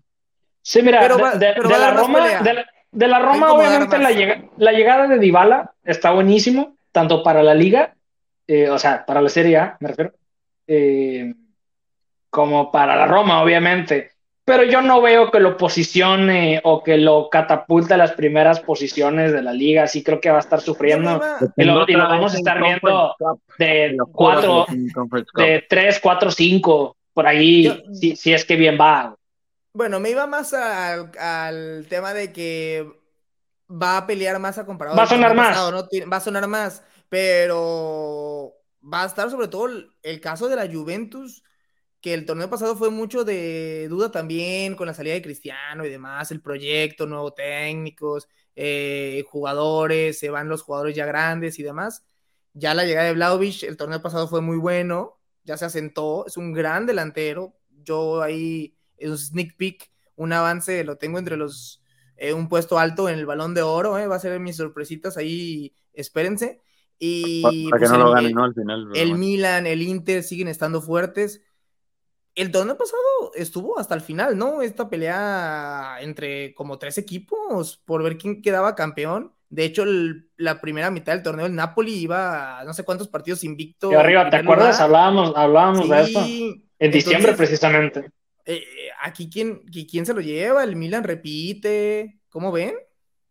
Sí, 0.60 0.82
mira, 0.82 1.02
de, 1.36 1.54
la 1.68 1.92
Roma, 1.92 2.26
de 2.94 3.08
la 3.08 3.18
Roma, 3.18 3.52
obviamente, 3.52 3.98
la, 3.98 4.10
la, 4.56 4.72
llegada 4.72 5.08
de 5.08 5.18
Dybala 5.18 5.72
está 5.84 6.12
buenísimo, 6.12 6.76
tanto 6.92 7.22
para 7.22 7.42
la 7.42 7.54
liga, 7.54 7.94
eh, 8.46 8.70
o 8.70 8.78
sea, 8.78 9.04
para 9.04 9.20
la 9.20 9.28
Serie 9.28 9.56
A, 9.58 9.76
me 9.80 9.88
refiero, 9.88 10.12
eh, 10.66 11.34
como 12.30 12.70
para 12.70 12.96
la 12.96 13.06
Roma, 13.06 13.42
obviamente. 13.42 14.12
Pero 14.44 14.62
yo 14.62 14.82
no 14.82 15.00
veo 15.00 15.30
que 15.30 15.40
lo 15.40 15.56
posicione 15.56 16.60
o 16.64 16.82
que 16.82 16.98
lo 16.98 17.30
catapulte 17.30 17.94
a 17.94 17.96
las 17.96 18.12
primeras 18.12 18.60
posiciones 18.60 19.32
de 19.32 19.40
la 19.40 19.54
liga. 19.54 19.86
Sí 19.86 20.04
creo 20.04 20.20
que 20.20 20.30
va 20.30 20.36
a 20.36 20.40
estar 20.40 20.60
sufriendo. 20.60 21.18
Y 21.56 21.64
lo, 21.64 21.86
vamos 21.86 22.34
a 22.34 22.36
estar 22.36 22.62
viendo 22.62 23.14
de 23.58 23.96
cuatro, 24.12 24.66
de 25.34 25.64
tres, 25.66 25.98
cuatro, 25.98 26.30
cinco, 26.30 26.94
por 27.14 27.26
ahí, 27.26 27.84
si, 27.94 28.16
si 28.16 28.34
es 28.34 28.44
que 28.44 28.56
bien 28.56 28.76
va. 28.78 29.16
Bueno, 29.74 29.98
me 29.98 30.10
iba 30.10 30.28
más 30.28 30.54
al, 30.54 31.86
tema 31.88 32.14
de 32.14 32.32
que 32.32 32.88
va 33.68 33.98
a 33.98 34.06
pelear 34.06 34.38
más 34.38 34.56
a 34.56 34.64
comparado. 34.64 34.96
Va 34.96 35.02
a 35.02 35.08
sonar 35.08 35.34
más. 35.34 35.58
Va 35.58 36.16
a 36.16 36.20
sonar 36.20 36.46
más, 36.46 36.84
pero 37.08 38.54
va 38.80 39.02
a 39.02 39.06
estar 39.06 39.28
sobre 39.30 39.48
todo 39.48 39.68
el, 40.02 40.20
caso 40.20 40.48
de 40.48 40.54
la 40.54 40.72
Juventus, 40.72 41.42
que 42.00 42.14
el 42.14 42.24
torneo 42.24 42.48
pasado 42.48 42.76
fue 42.76 42.90
mucho 42.90 43.24
de 43.24 43.88
duda 43.88 44.12
también 44.12 44.76
con 44.76 44.86
la 44.86 44.94
salida 44.94 45.14
de 45.14 45.22
Cristiano 45.22 45.84
y 45.84 45.90
demás, 45.90 46.30
el 46.30 46.40
proyecto, 46.40 47.06
nuevos 47.06 47.34
técnicos, 47.34 48.28
eh, 48.54 49.24
jugadores, 49.28 50.20
se 50.20 50.30
van 50.30 50.48
los 50.48 50.62
jugadores 50.62 50.94
ya 50.94 51.04
grandes 51.04 51.58
y 51.58 51.64
demás. 51.64 52.06
Ya 52.52 52.74
la 52.74 52.84
llegada 52.84 53.08
de 53.08 53.14
Vlaovic, 53.14 53.64
el 53.64 53.76
torneo 53.76 54.00
pasado 54.00 54.28
fue 54.28 54.40
muy 54.40 54.56
bueno, 54.56 55.18
ya 55.42 55.56
se 55.56 55.64
asentó, 55.64 56.26
es 56.26 56.36
un 56.36 56.52
gran 56.52 56.86
delantero. 56.86 57.56
Yo 57.82 58.22
ahí 58.22 58.73
un 59.00 59.18
sneak 59.18 59.56
peek, 59.56 59.90
un 60.16 60.32
avance, 60.32 60.84
lo 60.84 60.96
tengo 60.96 61.18
entre 61.18 61.36
los, 61.36 61.82
eh, 62.16 62.32
un 62.32 62.48
puesto 62.48 62.78
alto 62.78 63.08
en 63.08 63.18
el 63.18 63.26
balón 63.26 63.54
de 63.54 63.62
oro, 63.62 63.98
eh, 63.98 64.06
va 64.06 64.16
a 64.16 64.20
ser 64.20 64.38
mis 64.40 64.56
sorpresitas 64.56 65.16
ahí, 65.16 65.74
espérense. 65.92 66.60
Y 66.98 67.42
Para 67.42 67.80
que 67.80 67.86
pues, 67.86 67.90
no 67.90 67.98
lo 67.98 68.10
ganen, 68.12 68.32
¿no? 68.32 68.44
Al 68.44 68.54
final. 68.54 68.88
El 68.94 69.14
Milan, 69.18 69.66
el 69.66 69.82
Inter 69.82 70.22
siguen 70.22 70.48
estando 70.48 70.80
fuertes. 70.80 71.42
El 72.34 72.50
torneo 72.50 72.76
pasado 72.76 73.00
estuvo 73.34 73.78
hasta 73.78 73.94
el 73.94 74.00
final, 74.00 74.36
¿no? 74.38 74.62
Esta 74.62 74.88
pelea 74.88 75.96
entre 76.00 76.54
como 76.54 76.78
tres 76.78 76.98
equipos 76.98 77.76
por 77.84 78.02
ver 78.02 78.16
quién 78.16 78.42
quedaba 78.42 78.74
campeón. 78.74 79.32
De 79.50 79.64
hecho, 79.64 79.84
la 80.36 80.60
primera 80.60 80.90
mitad 80.90 81.12
del 81.12 81.22
torneo 81.22 81.46
el 81.46 81.54
Napoli 81.54 81.94
iba 81.94 82.58
a 82.58 82.64
no 82.64 82.72
sé 82.74 82.84
cuántos 82.84 83.08
partidos 83.08 83.44
invicto. 83.44 83.92
Y 83.92 83.94
arriba, 83.94 84.28
¿te 84.30 84.36
acuerdas? 84.36 84.80
Hablábamos, 84.80 85.32
hablábamos 85.36 85.88
de 85.88 86.00
eso. 86.00 86.24
En 86.78 86.90
diciembre, 86.90 87.34
precisamente. 87.34 88.10
Eh, 88.46 88.64
aquí, 89.02 89.30
¿quién, 89.30 89.62
¿quién 89.90 90.06
se 90.06 90.14
lo 90.14 90.20
lleva? 90.20 90.64
¿El 90.64 90.76
Milan 90.76 91.04
repite? 91.04 92.18
¿Cómo 92.28 92.52
ven? 92.52 92.74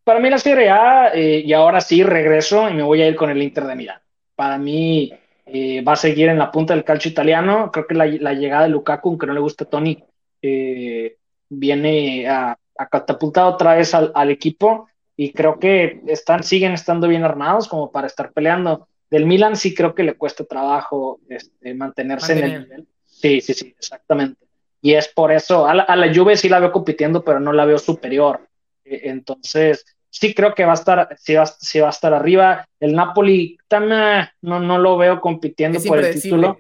Para 0.03 0.19
mí 0.19 0.29
la 0.29 0.37
Serie 0.37 0.69
A, 0.69 1.13
eh, 1.13 1.43
y 1.45 1.53
ahora 1.53 1.79
sí 1.79 2.03
regreso 2.03 2.69
y 2.69 2.73
me 2.73 2.83
voy 2.83 3.01
a 3.01 3.07
ir 3.07 3.15
con 3.15 3.29
el 3.29 3.41
Inter 3.41 3.65
de 3.65 3.75
Milán. 3.75 4.01
Para 4.35 4.57
mí 4.57 5.13
eh, 5.45 5.81
va 5.81 5.93
a 5.93 5.97
seguir 5.97 6.27
en 6.27 6.37
la 6.37 6.51
punta 6.51 6.73
del 6.73 6.83
calcio 6.83 7.09
italiano. 7.09 7.71
Creo 7.71 7.87
que 7.87 7.95
la, 7.95 8.33
llegada 8.33 8.63
de 8.63 8.69
Lukaku, 8.69 9.09
aunque 9.09 9.27
no 9.27 9.33
le 9.33 9.39
gusta 9.39 9.63
a 9.63 9.69
Tony, 9.69 10.03
eh, 10.41 11.17
viene 11.47 12.27
a, 12.27 12.57
catapultar 12.91 13.45
otra 13.45 13.75
vez 13.75 13.93
al, 13.93 14.29
equipo 14.29 14.89
y 15.15 15.31
creo 15.31 15.57
que 15.57 16.01
están, 16.07 16.43
siguen 16.43 16.73
estando 16.73 17.07
bien 17.07 17.23
armados 17.23 17.69
como 17.69 17.91
para 17.91 18.07
estar 18.07 18.33
peleando. 18.33 18.89
Del 19.09 19.25
Milan 19.25 19.55
sí 19.55 19.73
creo 19.73 19.95
que 19.95 20.03
le 20.03 20.15
cuesta 20.15 20.43
trabajo 20.43 21.21
este, 21.29 21.73
mantenerse 21.75 22.33
en 22.33 22.43
el 22.43 22.61
nivel. 22.63 22.87
Sí, 23.05 23.39
sí, 23.39 23.53
sí, 23.53 23.73
exactamente. 23.77 24.45
Y 24.83 24.95
es 24.95 25.07
por 25.07 25.31
eso, 25.31 25.65
a 25.65 25.73
la, 25.73 25.83
a 25.83 25.95
la 25.95 26.13
Juve 26.13 26.35
sí 26.35 26.49
la 26.49 26.59
veo 26.59 26.73
compitiendo, 26.73 27.23
pero 27.23 27.39
no 27.39 27.53
la 27.53 27.63
veo 27.63 27.79
superior. 27.79 28.49
Entonces, 28.83 29.85
sí 30.09 30.33
creo 30.33 30.53
que 30.53 30.65
va 30.65 30.71
a 30.71 30.75
estar, 30.75 31.15
sí 31.17 31.33
va, 31.35 31.45
va 31.45 31.87
a 31.87 31.89
estar 31.89 32.13
arriba. 32.13 32.67
El 32.81 32.93
Napoli 32.93 33.57
también 33.69 34.27
no, 34.41 34.59
no 34.59 34.77
lo 34.77 34.97
veo 34.97 35.21
compitiendo 35.21 35.79
por 35.81 36.03
el 36.03 36.21
título. 36.21 36.57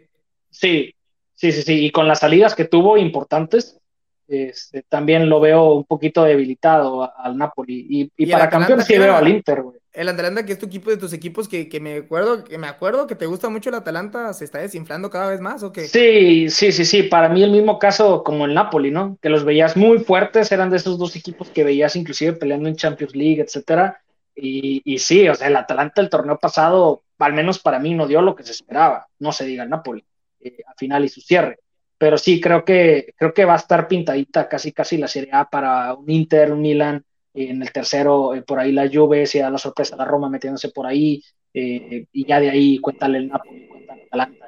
Sí, 0.49 0.95
sí, 1.35 1.51
sí, 1.51 1.63
sí. 1.63 1.85
Y 1.85 1.91
con 1.91 2.07
las 2.07 2.19
salidas 2.19 2.55
que 2.55 2.63
tuvo 2.63 2.97
importantes, 2.97 3.77
este, 4.25 4.83
también 4.83 5.27
lo 5.27 5.41
veo 5.41 5.73
un 5.73 5.83
poquito 5.83 6.23
debilitado 6.23 7.11
al 7.17 7.37
Napoli. 7.37 7.85
Y, 7.89 8.11
y, 8.15 8.31
para 8.31 8.49
campeón 8.49 8.83
sí 8.83 8.97
veo 8.97 9.17
al 9.17 9.27
Inter, 9.27 9.61
güey. 9.61 9.79
El 9.93 10.09
Atalanta, 10.09 10.43
que 10.43 10.53
es 10.53 10.59
tu 10.59 10.65
equipo 10.65 10.89
de 10.89 10.97
tus 10.97 11.13
equipos, 11.13 11.47
que, 11.47 11.69
que, 11.69 11.79
me 11.79 11.97
acuerdo, 11.97 12.43
que 12.43 12.57
me 12.57 12.65
acuerdo 12.65 13.05
que 13.05 13.13
te 13.13 13.27
gusta 13.27 13.49
mucho 13.49 13.69
el 13.69 13.75
Atalanta, 13.75 14.33
¿se 14.33 14.43
está 14.43 14.57
desinflando 14.57 15.11
cada 15.11 15.29
vez 15.29 15.39
más 15.39 15.61
o 15.61 15.71
qué? 15.71 15.87
Sí, 15.87 16.49
sí, 16.49 16.71
sí, 16.71 16.83
sí. 16.83 17.03
Para 17.03 17.29
mí 17.29 17.43
el 17.43 17.51
mismo 17.51 17.77
caso 17.77 18.23
como 18.23 18.45
el 18.45 18.55
Napoli, 18.55 18.89
¿no? 18.89 19.19
Que 19.21 19.29
los 19.29 19.45
veías 19.45 19.77
muy 19.77 19.99
fuertes, 19.99 20.51
eran 20.51 20.71
de 20.71 20.77
esos 20.77 20.97
dos 20.97 21.15
equipos 21.15 21.49
que 21.49 21.63
veías 21.63 21.95
inclusive 21.95 22.33
peleando 22.33 22.69
en 22.69 22.75
Champions 22.75 23.15
League, 23.15 23.41
etcétera. 23.41 24.01
Y, 24.35 24.81
y 24.83 24.97
sí, 24.97 25.29
o 25.29 25.35
sea, 25.35 25.47
el 25.47 25.55
Atalanta 25.55 26.01
el 26.01 26.09
torneo 26.09 26.39
pasado, 26.39 27.03
al 27.19 27.33
menos 27.33 27.59
para 27.59 27.77
mí, 27.77 27.93
no 27.93 28.07
dio 28.07 28.19
lo 28.23 28.35
que 28.35 28.43
se 28.43 28.53
esperaba. 28.53 29.07
No 29.19 29.31
se 29.31 29.45
diga 29.45 29.63
el 29.63 29.69
Napoli, 29.69 30.03
eh, 30.39 30.57
a 30.65 30.73
final 30.73 31.05
y 31.05 31.09
su 31.09 31.21
cierre 31.21 31.59
pero 31.95 32.17
sí 32.17 32.41
creo 32.41 32.65
que 32.65 33.13
creo 33.15 33.33
que 33.33 33.45
va 33.45 33.53
a 33.53 33.57
estar 33.57 33.87
pintadita 33.87 34.49
casi 34.49 34.73
casi 34.73 34.97
la 34.97 35.07
Serie 35.07 35.29
A 35.31 35.49
para 35.49 35.93
un 35.93 36.09
Inter, 36.09 36.51
un 36.51 36.61
Milan, 36.61 37.05
en 37.33 37.61
el 37.61 37.71
tercero 37.71 38.35
eh, 38.35 38.41
por 38.41 38.59
ahí 38.59 38.71
la 38.71 38.89
Juve, 38.91 39.25
si 39.25 39.39
da 39.39 39.49
la 39.49 39.57
sorpresa 39.57 39.95
la 39.95 40.05
Roma 40.05 40.29
metiéndose 40.29 40.69
por 40.69 40.85
ahí 40.85 41.23
eh, 41.53 42.05
y 42.11 42.25
ya 42.25 42.39
de 42.39 42.49
ahí 42.49 42.77
cuéntale 42.79 43.17
el 43.17 43.29
Napoli, 43.29 43.67
cuéntale 43.67 44.01
el 44.01 44.07
Atalanta. 44.07 44.47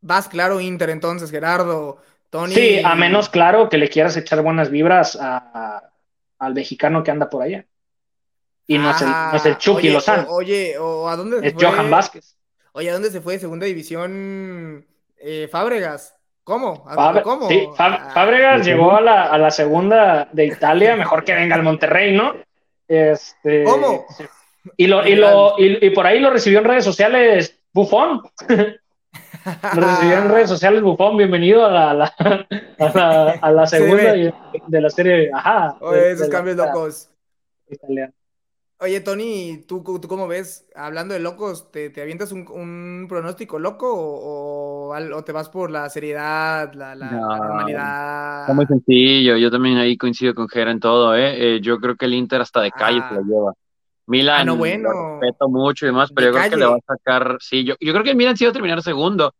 Vas 0.00 0.28
claro 0.28 0.60
Inter 0.60 0.90
entonces, 0.90 1.30
Gerardo, 1.30 1.98
Tony. 2.30 2.54
Sí, 2.54 2.80
a 2.84 2.94
menos 2.94 3.28
claro 3.28 3.68
que 3.68 3.76
le 3.76 3.88
quieras 3.88 4.16
echar 4.16 4.40
buenas 4.42 4.70
vibras 4.70 5.18
al 5.20 6.54
mexicano 6.54 7.02
que 7.02 7.10
anda 7.10 7.28
por 7.28 7.42
allá. 7.42 7.66
Y 8.68 8.78
no, 8.78 8.90
es 8.90 9.00
el, 9.00 9.08
no 9.08 9.34
es 9.36 9.46
el 9.46 9.58
Chucky 9.58 9.88
oye, 9.88 9.92
Lozano. 9.92 10.28
oye, 10.28 10.78
o 10.78 11.08
a 11.08 11.16
dónde 11.16 11.46
es 11.46 11.54
Johan 11.54 11.90
Vázquez. 11.90 12.36
Oye, 12.72 12.90
¿a 12.90 12.92
dónde 12.92 13.10
se 13.10 13.20
fue? 13.20 13.38
Segunda 13.38 13.66
división 13.66 14.86
Fábregas. 15.50 16.15
¿Cómo? 16.46 16.84
¿Cómo? 17.24 17.48
Sí, 17.48 17.68
ah, 17.76 18.12
Fábregas 18.14 18.64
llegó 18.64 18.94
a 18.94 19.00
la, 19.00 19.24
a 19.24 19.36
la, 19.36 19.50
segunda 19.50 20.28
de 20.30 20.46
Italia, 20.46 20.94
mejor 20.94 21.24
que 21.24 21.34
venga 21.34 21.56
al 21.56 21.64
Monterrey, 21.64 22.16
¿no? 22.16 22.36
Este, 22.86 23.64
¿Cómo? 23.64 24.06
Y, 24.76 24.86
lo, 24.86 25.04
y, 25.04 25.16
lo, 25.16 25.56
y, 25.58 25.90
por 25.90 26.06
ahí 26.06 26.20
lo 26.20 26.30
recibió 26.30 26.60
en 26.60 26.66
redes 26.66 26.84
sociales 26.84 27.58
Bufón. 27.72 28.22
lo 28.48 29.82
recibió 29.82 30.18
en 30.18 30.28
redes 30.28 30.48
sociales 30.48 30.82
Bufón, 30.82 31.16
bienvenido 31.16 31.66
a 31.66 31.92
la, 31.92 32.14
a 32.78 32.92
la, 32.94 33.30
a 33.42 33.50
la 33.50 33.66
segunda 33.66 34.12
de 34.12 34.80
la 34.80 34.90
serie. 34.90 35.32
Ajá. 35.34 35.76
Oye, 35.80 36.12
esos 36.12 36.28
cambios 36.28 36.56
locos. 36.56 37.10
Italiano. 37.68 38.12
Oye, 38.78 39.00
Tony, 39.00 39.64
¿tú, 39.66 39.82
¿tú, 39.82 40.06
cómo 40.06 40.28
ves? 40.28 40.68
Hablando 40.74 41.14
de 41.14 41.20
locos, 41.20 41.72
¿te, 41.72 41.88
te 41.88 42.02
avientas 42.02 42.30
un, 42.32 42.46
un, 42.48 43.06
pronóstico 43.08 43.58
loco 43.58 43.90
o, 43.90 44.94
o, 44.94 45.24
te 45.24 45.32
vas 45.32 45.48
por 45.48 45.70
la 45.70 45.88
seriedad, 45.88 46.74
la, 46.74 46.94
la, 46.94 47.10
normalidad? 47.10 48.40
Está 48.42 48.52
muy 48.52 48.66
sencillo, 48.66 49.38
yo 49.38 49.50
también 49.50 49.78
ahí 49.78 49.96
coincido 49.96 50.34
con 50.34 50.46
Gera 50.46 50.70
en 50.70 50.80
todo, 50.80 51.16
¿eh? 51.16 51.56
¿eh? 51.56 51.60
Yo 51.62 51.78
creo 51.78 51.96
que 51.96 52.04
el 52.04 52.12
Inter 52.12 52.42
hasta 52.42 52.60
de 52.60 52.70
calle 52.70 53.02
se 53.08 53.14
lo 53.14 53.20
ah. 53.20 53.24
lleva. 53.26 53.52
Milan, 54.08 54.40
ah, 54.40 54.44
no, 54.44 54.56
bueno. 54.56 54.90
lo 54.92 55.20
respeto 55.20 55.48
mucho 55.48 55.86
y 55.86 55.88
demás, 55.88 56.12
pero 56.14 56.28
yo 56.28 56.32
creo 56.34 56.50
que 56.50 56.56
le 56.56 56.66
va 56.66 56.76
a 56.76 56.96
sacar, 56.96 57.36
sí, 57.40 57.64
yo, 57.64 57.76
yo 57.80 57.92
creo 57.92 58.04
que 58.04 58.10
el 58.10 58.16
Milan 58.16 58.36
sí 58.36 58.44
va 58.44 58.50
a 58.50 58.52
terminar 58.52 58.82
segundo, 58.82 59.34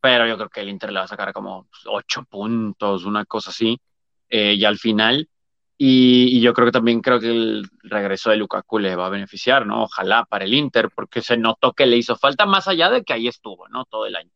pero 0.00 0.26
yo 0.26 0.36
creo 0.38 0.48
que 0.48 0.60
el 0.62 0.70
Inter 0.70 0.92
le 0.92 1.00
va 1.00 1.04
a 1.04 1.08
sacar 1.08 1.34
como 1.34 1.68
ocho 1.86 2.24
puntos, 2.24 3.04
una 3.04 3.26
cosa 3.26 3.50
así, 3.50 3.78
eh, 4.30 4.54
y 4.54 4.64
al 4.64 4.78
final 4.78 5.28
y, 5.80 6.40
yo 6.40 6.52
creo 6.52 6.66
que 6.66 6.72
también 6.72 7.00
creo 7.00 7.20
que 7.20 7.30
el 7.30 7.70
regreso 7.84 8.30
de 8.30 8.36
Lukaku 8.36 8.80
le 8.80 8.96
va 8.96 9.06
a 9.06 9.10
beneficiar, 9.10 9.64
¿no? 9.64 9.84
Ojalá 9.84 10.24
para 10.24 10.44
el 10.44 10.52
Inter, 10.52 10.90
porque 10.92 11.22
se 11.22 11.36
notó 11.36 11.72
que 11.72 11.86
le 11.86 11.96
hizo 11.96 12.16
falta 12.16 12.46
más 12.46 12.66
allá 12.66 12.90
de 12.90 13.04
que 13.04 13.12
ahí 13.12 13.28
estuvo, 13.28 13.68
¿no? 13.68 13.84
Todo 13.84 14.04
el 14.06 14.16
año. 14.16 14.30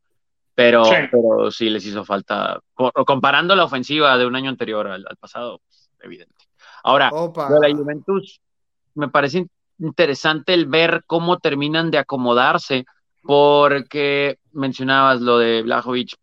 Pero 0.55 0.85
sí, 0.85 0.95
pero 1.11 1.51
sí 1.51 1.69
les 1.69 1.85
hizo 1.85 2.05
falta, 2.05 2.61
comparando 2.75 3.57
la 3.57 3.65
ofensiva 3.65 4.17
de 4.17 4.27
un 4.27 4.37
año 4.37 4.51
anterior 4.51 4.87
al, 4.87 5.05
pasado, 5.19 5.61
pues, 5.67 5.91
evidente. 6.01 6.45
Ahora, 6.85 7.11
de 7.11 7.69
la 7.69 7.77
Juventus, 7.77 8.41
me 8.95 9.09
parece 9.09 9.47
interesante 9.81 10.55
el 10.55 10.67
ver 10.67 11.03
cómo 11.07 11.39
terminan 11.39 11.91
de 11.91 11.99
acomodarse, 11.99 12.85
porque 13.23 14.39
mencionabas 14.53 15.21
lo 15.21 15.39
de 15.39 15.63
Blajovic, 15.63 16.15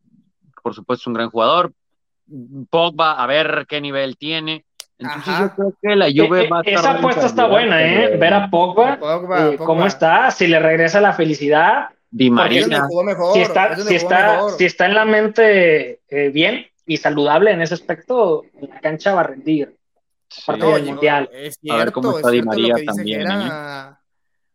por 0.64 0.74
supuesto, 0.74 1.10
un 1.10 1.16
gran 1.16 1.30
jugador. 1.30 1.74
Pogba, 2.70 3.22
a 3.22 3.26
ver 3.26 3.66
qué 3.68 3.82
nivel 3.82 4.16
tiene. 4.18 4.66
Entonces 5.00 5.34
yo 5.40 5.56
creo 5.56 5.74
que 5.82 5.96
la 5.96 6.08
Juve 6.08 6.44
eh, 6.44 6.50
va 6.50 6.60
a 6.60 6.62
eh, 6.62 6.74
Esa 6.74 6.92
apuesta 6.92 7.26
está 7.26 7.48
buena, 7.48 7.82
¿eh? 7.82 8.18
Ver 8.18 8.34
a 8.34 8.50
Pogba, 8.50 8.96
eh, 8.96 8.98
Pogba, 8.98 9.58
cómo 9.58 9.86
está, 9.86 10.30
si 10.30 10.48
le 10.48 10.60
regresa 10.60 11.00
la 11.00 11.14
felicidad. 11.14 11.90
Di 12.12 12.30
María. 12.30 12.66
si 13.34 13.40
está, 13.40 13.76
si 13.78 13.96
está, 13.96 14.50
si 14.50 14.66
está 14.66 14.86
en 14.88 14.96
la 14.96 15.06
mente 15.06 16.02
bien 16.34 16.68
y 16.86 16.98
saludable 16.98 17.52
en 17.52 17.62
ese 17.62 17.76
aspecto, 17.76 18.44
la 18.60 18.80
cancha 18.82 19.14
va 19.14 19.22
a 19.22 19.24
rendir. 19.24 19.76
Parte 20.46 20.66
del 20.66 20.86
mundial. 20.86 21.30
a 21.70 21.76
ver 21.76 21.92
cómo 21.92 22.18
está 22.18 22.30
Di 22.30 22.42
María 22.42 22.76
también. 22.86 23.28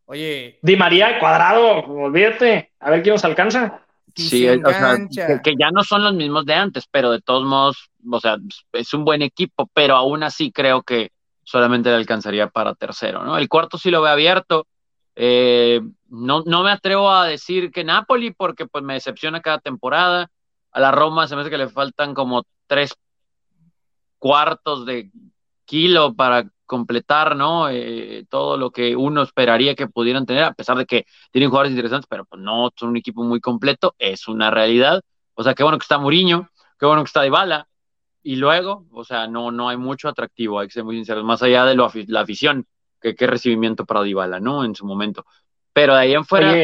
Oye. 0.06 0.58
Di 0.60 0.76
María, 0.76 1.18
cuadrado, 1.18 1.78
olvídate. 1.86 2.72
A 2.80 2.90
ver 2.90 3.02
quién 3.02 3.14
nos 3.14 3.24
alcanza. 3.24 3.80
Sí, 4.14 4.46
o 4.48 4.70
sea, 4.70 4.96
que, 5.42 5.54
ya 5.58 5.70
no 5.72 5.82
son 5.82 6.04
los 6.04 6.14
mismos 6.14 6.44
de 6.44 6.54
antes, 6.54 6.86
pero 6.90 7.10
de 7.10 7.20
todos 7.20 7.44
modos, 7.44 7.90
o 8.10 8.20
sea, 8.20 8.36
es 8.72 8.94
un 8.94 9.04
buen 9.04 9.22
equipo, 9.22 9.68
pero 9.72 9.96
aún 9.96 10.22
así 10.22 10.52
creo 10.52 10.82
que 10.82 11.10
solamente 11.44 11.90
le 11.90 11.96
alcanzaría 11.96 12.48
para 12.48 12.74
tercero, 12.74 13.24
¿no? 13.24 13.36
El 13.36 13.48
cuarto 13.48 13.78
sí 13.78 13.90
lo 13.90 14.02
ve 14.02 14.10
abierto. 14.10 14.66
Eh, 15.16 15.80
no, 16.08 16.42
no 16.46 16.62
me 16.62 16.70
atrevo 16.70 17.10
a 17.10 17.26
decir 17.26 17.70
que 17.70 17.84
Napoli, 17.84 18.32
porque 18.32 18.66
pues 18.66 18.82
me 18.82 18.94
decepciona 18.94 19.40
cada 19.40 19.58
temporada. 19.58 20.28
A 20.72 20.80
la 20.80 20.90
Roma 20.90 21.28
se 21.28 21.36
me 21.36 21.42
hace 21.42 21.50
que 21.50 21.58
le 21.58 21.68
faltan 21.68 22.14
como 22.14 22.44
tres 22.66 22.94
cuartos 24.18 24.86
de 24.86 25.10
kilo 25.64 26.14
para 26.14 26.48
completar, 26.66 27.36
¿no? 27.36 27.68
Eh, 27.68 28.24
todo 28.28 28.56
lo 28.56 28.70
que 28.70 28.96
uno 28.96 29.22
esperaría 29.22 29.74
que 29.74 29.86
pudieran 29.86 30.26
tener, 30.26 30.44
a 30.44 30.54
pesar 30.54 30.76
de 30.76 30.86
que 30.86 31.04
tienen 31.30 31.50
jugadores 31.50 31.72
interesantes, 31.72 32.06
pero 32.08 32.24
pues 32.24 32.40
no 32.42 32.70
son 32.74 32.90
un 32.90 32.96
equipo 32.96 33.22
muy 33.22 33.40
completo, 33.40 33.94
es 33.98 34.26
una 34.28 34.50
realidad. 34.50 35.02
O 35.34 35.42
sea, 35.42 35.54
qué 35.54 35.62
bueno 35.62 35.78
que 35.78 35.84
está 35.84 35.98
Muriño, 35.98 36.48
qué 36.78 36.86
bueno 36.86 37.02
que 37.02 37.08
está 37.08 37.22
Dybala, 37.22 37.68
y 38.24 38.36
luego, 38.36 38.86
o 38.90 39.04
sea, 39.04 39.28
no, 39.28 39.50
no 39.50 39.68
hay 39.68 39.76
mucho 39.76 40.08
atractivo, 40.08 40.58
hay 40.58 40.66
que 40.66 40.72
ser 40.72 40.84
muy 40.84 40.96
sinceros, 40.96 41.22
más 41.24 41.42
allá 41.42 41.66
de 41.66 41.74
lo, 41.74 41.92
la 42.06 42.22
afición, 42.22 42.66
que 43.00 43.14
qué 43.14 43.26
recibimiento 43.26 43.84
para 43.84 44.02
Dybala, 44.02 44.40
¿no? 44.40 44.64
En 44.64 44.74
su 44.74 44.86
momento. 44.86 45.26
Pero 45.74 45.94
de 45.94 46.00
ahí 46.00 46.14
en 46.14 46.24
fuera... 46.24 46.56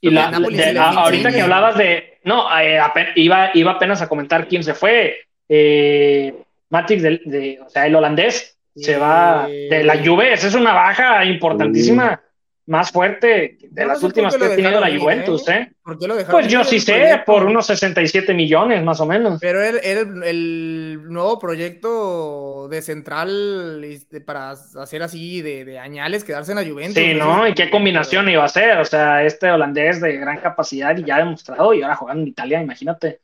y 0.00 0.10
la, 0.10 0.28
ahorita 0.28 1.32
que 1.32 1.40
hablabas 1.40 1.78
de... 1.78 2.20
No, 2.24 2.46
eh, 2.60 2.78
iba, 3.16 3.50
iba 3.54 3.72
apenas 3.72 4.02
a 4.02 4.08
comentar 4.08 4.46
quién 4.46 4.62
se 4.62 4.74
fue. 4.74 5.16
Eh, 5.48 6.34
Matic, 6.68 7.00
de, 7.00 7.60
o 7.64 7.70
sea, 7.70 7.86
el 7.86 7.96
holandés, 7.96 8.58
se 8.76 8.98
va 8.98 9.48
de 9.48 9.82
la 9.82 10.04
Juve, 10.04 10.34
esa 10.34 10.48
es 10.48 10.54
una 10.54 10.74
baja 10.74 11.24
importantísima, 11.24 12.20
más 12.68 12.90
fuerte 12.90 13.56
de 13.62 13.86
las 13.86 14.02
últimas 14.02 14.36
que 14.36 14.44
ha 14.44 14.54
tenido 14.54 14.78
la 14.78 14.96
Juventus, 14.96 15.48
¿eh? 15.48 15.72
pues 15.82 16.48
yo 16.48 16.62
sí 16.64 16.78
sé, 16.80 17.22
por 17.24 17.46
unos 17.46 17.66
67 17.66 18.34
millones 18.34 18.84
más 18.84 19.00
o 19.00 19.06
menos. 19.06 19.40
Pero 19.40 19.62
era 19.62 19.78
el, 20.00 20.22
el, 20.22 21.02
nuevo 21.08 21.38
proyecto 21.38 22.68
de 22.68 22.82
central 22.82 23.84
para 24.26 24.50
hacer 24.50 25.02
así 25.02 25.40
de, 25.40 25.64
de, 25.64 25.78
añales, 25.78 26.24
quedarse 26.24 26.52
en 26.52 26.58
la 26.58 26.70
Juventus. 26.70 27.02
Sí, 27.02 27.14
¿no? 27.14 27.48
¿Y 27.48 27.54
qué 27.54 27.70
combinación 27.70 28.28
iba 28.28 28.44
a 28.44 28.48
ser? 28.48 28.76
O 28.78 28.84
sea, 28.84 29.24
este 29.24 29.50
holandés 29.50 30.02
de 30.02 30.18
gran 30.18 30.38
capacidad 30.38 30.94
y 30.96 31.04
ya 31.04 31.16
ha 31.16 31.20
demostrado, 31.20 31.72
y 31.72 31.82
ahora 31.82 31.96
jugando 31.96 32.22
en 32.22 32.28
Italia, 32.28 32.60
imagínate. 32.60 33.20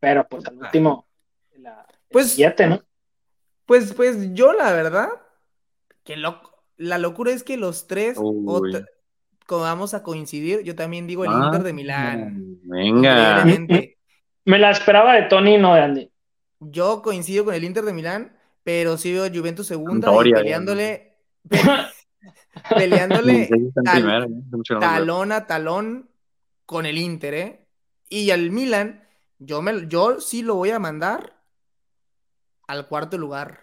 Pero 0.00 0.26
pues 0.26 0.46
al 0.46 0.56
último, 0.56 1.06
pues, 2.08 2.38
¿no? 2.38 2.82
Pues, 3.66 3.92
pues 3.92 4.32
yo 4.32 4.54
la 4.54 4.72
verdad, 4.72 5.08
qué 6.04 6.16
loco. 6.16 6.51
La 6.76 6.98
locura 6.98 7.32
es 7.32 7.44
que 7.44 7.56
los 7.56 7.86
tres 7.86 8.18
vamos 9.60 9.94
a 9.94 10.02
coincidir. 10.02 10.62
Yo 10.62 10.74
también 10.74 11.06
digo 11.06 11.24
el 11.24 11.32
Inter 11.32 11.62
de 11.62 11.70
ah, 11.70 11.74
Milán. 11.74 12.58
Venga. 12.64 13.44
Me 14.44 14.58
la 14.58 14.70
esperaba 14.70 15.14
de 15.14 15.22
Tony, 15.22 15.58
no 15.58 15.74
de 15.74 15.80
Andy. 15.80 16.10
Yo 16.60 17.02
coincido 17.02 17.44
con 17.44 17.54
el 17.54 17.64
Inter 17.64 17.84
de 17.84 17.92
Milán, 17.92 18.36
pero 18.62 18.96
sí 18.96 19.12
veo 19.12 19.28
Juventus 19.32 19.66
segunda 19.66 20.10
peleándole. 20.16 21.16
peleándole 22.76 23.48
talón 24.80 25.32
a 25.32 25.46
talón 25.46 26.10
con 26.66 26.86
el 26.86 26.98
Inter, 26.98 27.34
¿eh? 27.34 27.66
Y 28.08 28.30
al 28.30 28.50
Milan, 28.50 29.04
yo, 29.38 29.62
me, 29.62 29.88
yo 29.88 30.20
sí 30.20 30.42
lo 30.42 30.54
voy 30.54 30.70
a 30.70 30.78
mandar 30.78 31.40
al 32.68 32.86
cuarto 32.86 33.18
lugar. 33.18 33.60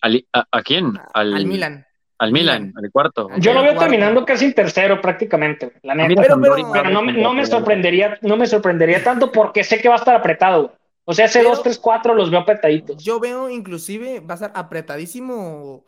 ¿A, 0.00 0.62
quién? 0.62 0.98
Al, 1.14 1.46
Milan. 1.46 1.86
Al 2.18 2.32
Milan, 2.32 2.72
al 2.76 2.90
cuarto. 2.90 3.28
Yo 3.38 3.52
lo 3.52 3.62
veo 3.62 3.78
terminando 3.78 4.24
casi 4.24 4.46
en 4.46 4.54
tercero 4.54 5.00
prácticamente, 5.00 5.72
la 5.82 5.94
neta. 5.94 6.22
Pero, 6.22 6.36
no, 6.36 7.32
me, 7.32 7.46
sorprendería, 7.46 8.18
no 8.22 8.36
me 8.36 8.46
sorprendería 8.46 9.02
tanto 9.02 9.30
porque 9.32 9.64
sé 9.64 9.80
que 9.80 9.88
va 9.88 9.94
a 9.94 9.98
estar 9.98 10.14
apretado. 10.14 10.74
O 11.04 11.14
sea, 11.14 11.26
ese 11.26 11.42
2, 11.42 11.62
3, 11.62 11.78
4 11.78 12.14
los 12.14 12.30
veo 12.30 12.40
apretaditos. 12.40 13.02
Yo 13.02 13.18
veo 13.20 13.50
inclusive 13.50 14.20
va 14.20 14.34
a 14.34 14.36
estar 14.36 14.52
apretadísimo 14.54 15.84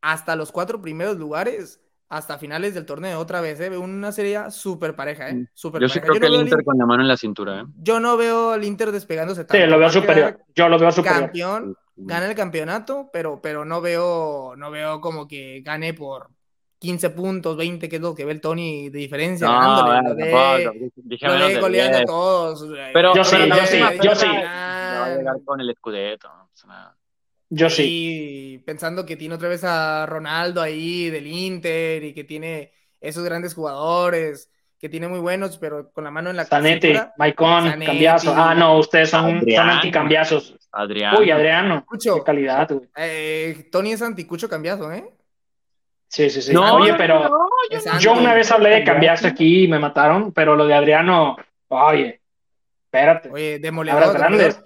hasta 0.00 0.36
los 0.36 0.52
cuatro 0.52 0.80
primeros 0.80 1.16
lugares 1.16 1.80
hasta 2.08 2.38
finales 2.38 2.74
del 2.74 2.86
torneo 2.86 3.18
otra 3.18 3.40
vez, 3.40 3.58
¿eh? 3.60 3.76
Una 3.76 4.12
serie 4.12 4.50
súper 4.50 4.94
pareja, 4.94 5.30
¿eh? 5.30 5.48
Super 5.54 5.80
yo 5.80 5.88
sí 5.88 6.00
creo 6.00 6.20
que 6.20 6.26
el 6.26 6.34
Inter 6.34 6.62
con 6.62 6.78
la 6.78 6.86
mano 6.86 7.02
en 7.02 7.08
la 7.08 7.16
cintura, 7.16 7.60
¿eh? 7.60 7.64
Yo 7.78 7.98
no 7.98 8.16
veo 8.16 8.52
al 8.52 8.62
Inter 8.62 8.92
despegándose 8.92 9.44
tanto. 9.44 9.64
Sí, 9.64 9.68
lo 9.68 9.78
veo 9.78 9.90
superior. 9.90 10.38
Yo 10.54 10.68
lo 10.68 10.78
veo 10.78 10.92
superior. 10.92 11.22
Campeón, 11.22 11.76
gana 11.96 12.28
el 12.28 12.34
campeonato, 12.34 13.10
pero, 13.12 13.40
pero 13.40 13.64
no 13.64 13.80
veo, 13.80 14.54
no 14.56 14.70
veo 14.70 15.00
como 15.00 15.28
que 15.28 15.60
gane 15.62 15.94
por 15.94 16.30
15 16.78 17.10
puntos, 17.10 17.56
20, 17.56 17.88
que 17.88 17.96
es 17.96 18.02
lo 18.02 18.14
que 18.14 18.24
ve 18.24 18.32
el 18.32 18.40
Tony 18.40 18.90
de 18.90 18.98
diferencia. 18.98 19.46
No, 19.46 19.86
ganándole, 19.86 20.24
lo 20.64 21.48
ve, 21.48 21.60
goleando 21.60 21.98
a 21.98 22.04
todos. 22.04 22.66
Pero 22.92 23.14
yo 23.14 23.24
sí, 23.24 23.36
yo 23.48 23.66
sí, 23.66 23.80
yo 24.02 24.14
sí. 24.14 24.26
va 24.26 25.06
a 25.06 25.16
llegar 25.16 25.36
con 25.44 25.60
el 25.60 25.74
Scudetto, 25.74 26.28
no 26.28 26.48
pasa 26.48 26.66
nada. 26.66 26.96
Yo 27.48 27.70
sí. 27.70 27.84
Y 27.86 28.58
pensando 28.58 29.06
que 29.06 29.16
tiene 29.16 29.36
otra 29.36 29.48
vez 29.48 29.64
a 29.64 30.06
Ronaldo 30.06 30.60
ahí 30.60 31.08
del 31.08 31.26
Inter 31.26 32.02
y 32.02 32.12
que 32.12 32.24
tiene 32.24 32.72
esos 33.00 33.24
grandes 33.24 33.54
jugadores, 33.54 34.50
que 34.78 34.88
tiene 34.88 35.08
muy 35.08 35.20
buenos, 35.20 35.58
pero 35.58 35.90
con 35.92 36.04
la 36.04 36.10
mano 36.10 36.30
en 36.30 36.36
la 36.36 36.44
Sanete, 36.44 37.00
Maicon, 37.16 37.80
Cambiazo. 37.84 38.34
Ah, 38.36 38.54
no, 38.54 38.78
ustedes 38.78 39.10
son, 39.10 39.40
son 39.40 39.70
anticambiazos. 39.70 40.56
Adriano. 40.72 41.18
Uy, 41.18 41.30
Adriano. 41.30 41.86
Qué 42.00 42.10
calidad, 42.24 42.68
güey. 42.70 42.88
Eh, 42.96 43.68
Tony 43.70 43.92
es 43.92 44.02
anticucho 44.02 44.48
cambiazo, 44.48 44.92
¿eh? 44.92 45.04
Sí, 46.08 46.30
sí, 46.30 46.42
sí. 46.42 46.52
No, 46.52 46.76
Oye, 46.76 46.94
pero 46.94 47.28
yo, 47.98 48.12
una 48.12 48.34
vez 48.34 48.50
hablé 48.50 48.70
de 48.70 48.84
cambiazo 48.84 49.26
aquí 49.26 49.64
y 49.64 49.68
me 49.68 49.78
mataron, 49.78 50.32
pero 50.32 50.54
lo 50.54 50.66
de 50.66 50.74
Adriano, 50.74 51.36
oye, 51.68 52.20
espérate. 52.84 53.30
Oye, 53.30 53.58
demoledor. 53.58 54.12
grandes. 54.12 54.60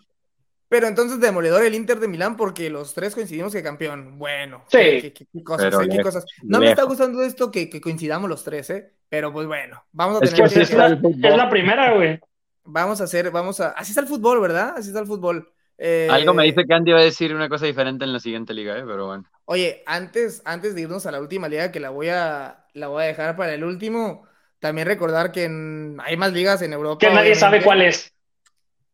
Pero 0.68 0.86
entonces 0.86 1.18
demoledor 1.18 1.64
el 1.64 1.74
Inter 1.74 1.98
de 1.98 2.08
Milán 2.08 2.36
porque 2.36 2.68
los 2.68 2.92
tres 2.92 3.14
coincidimos 3.14 3.54
que 3.54 3.62
campeón. 3.62 4.18
Bueno, 4.18 4.64
sí. 4.68 4.78
qué, 4.78 5.26
cosas, 5.42 5.74
qué 5.90 6.02
cosas. 6.02 6.26
No 6.42 6.60
me 6.60 6.68
está 6.68 6.82
gustando 6.82 7.22
esto 7.22 7.50
que, 7.50 7.80
coincidamos 7.80 8.28
los 8.28 8.44
tres, 8.44 8.68
¿eh? 8.68 8.92
Pero 9.08 9.32
pues 9.32 9.46
bueno, 9.46 9.82
vamos 9.92 10.18
a 10.18 10.20
tener 10.20 10.50
que... 10.50 10.60
Es, 10.60 10.72
la, 10.72 10.88
es 10.88 11.36
la 11.36 11.48
primera, 11.48 11.94
güey. 11.94 12.20
Vamos 12.64 13.00
a 13.00 13.04
hacer, 13.04 13.30
vamos 13.30 13.60
a... 13.60 13.70
Así 13.70 13.92
está 13.92 14.02
el 14.02 14.06
fútbol, 14.06 14.40
¿verdad? 14.40 14.74
Así 14.76 14.88
está 14.88 15.00
el 15.00 15.06
fútbol. 15.06 15.50
Eh, 15.78 16.08
Algo 16.10 16.34
me 16.34 16.44
dice 16.44 16.64
que 16.66 16.74
Andy 16.74 16.92
va 16.92 16.98
a 16.98 17.04
decir 17.04 17.34
una 17.34 17.48
cosa 17.48 17.64
diferente 17.64 18.04
en 18.04 18.12
la 18.12 18.18
siguiente 18.18 18.52
liga, 18.52 18.76
¿eh? 18.76 18.82
Pero 18.84 19.06
bueno. 19.06 19.24
Oye, 19.44 19.82
antes, 19.86 20.42
antes 20.44 20.74
de 20.74 20.82
irnos 20.82 21.06
a 21.06 21.12
la 21.12 21.20
última 21.20 21.48
liga, 21.48 21.70
que 21.70 21.80
la 21.80 21.90
voy 21.90 22.08
a, 22.08 22.66
la 22.74 22.88
voy 22.88 23.04
a 23.04 23.06
dejar 23.06 23.36
para 23.36 23.54
el 23.54 23.64
último, 23.64 24.26
también 24.58 24.88
recordar 24.88 25.30
que 25.30 25.44
hay 25.44 26.16
más 26.16 26.32
ligas 26.32 26.60
en 26.62 26.72
Europa. 26.72 27.06
Que 27.06 27.14
nadie 27.14 27.34
sabe 27.34 27.62
cuál 27.62 27.82
es. 27.82 28.12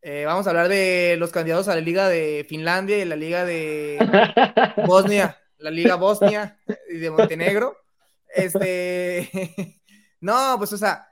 Eh, 0.03 0.25
vamos 0.27 0.47
a 0.47 0.51
hablar 0.51 0.69
de 0.69 1.17
los 1.19 1.33
candidatos 1.33 1.67
a 1.69 1.75
la 1.75 1.81
Liga 1.81 2.11
de 2.11 2.45
Finlandia 2.47 2.99
y 2.99 3.07
la 3.07 3.17
Liga 3.17 3.47
de 3.47 3.97
Bosnia, 4.87 5.41
la 5.57 5.71
Liga 5.71 5.95
Bosnia 5.95 6.59
y 6.91 6.99
de 6.99 7.11
Montenegro. 7.11 7.79
Este, 8.29 9.31
no, 10.25 10.55
pues 10.59 10.73
o 10.73 10.79
sea, 10.79 11.07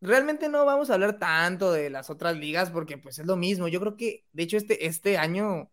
realmente 0.00 0.48
no 0.48 0.64
vamos 0.64 0.90
a 0.90 0.94
hablar 0.94 1.18
tanto 1.18 1.72
de 1.72 1.90
las 1.90 2.10
otras 2.10 2.36
ligas 2.36 2.70
porque 2.70 2.98
pues 2.98 3.18
es 3.18 3.26
lo 3.26 3.36
mismo. 3.36 3.68
Yo 3.68 3.80
creo 3.80 3.96
que, 3.96 4.24
de 4.32 4.42
hecho, 4.42 4.56
este, 4.56 4.86
este 4.86 5.18
año, 5.18 5.70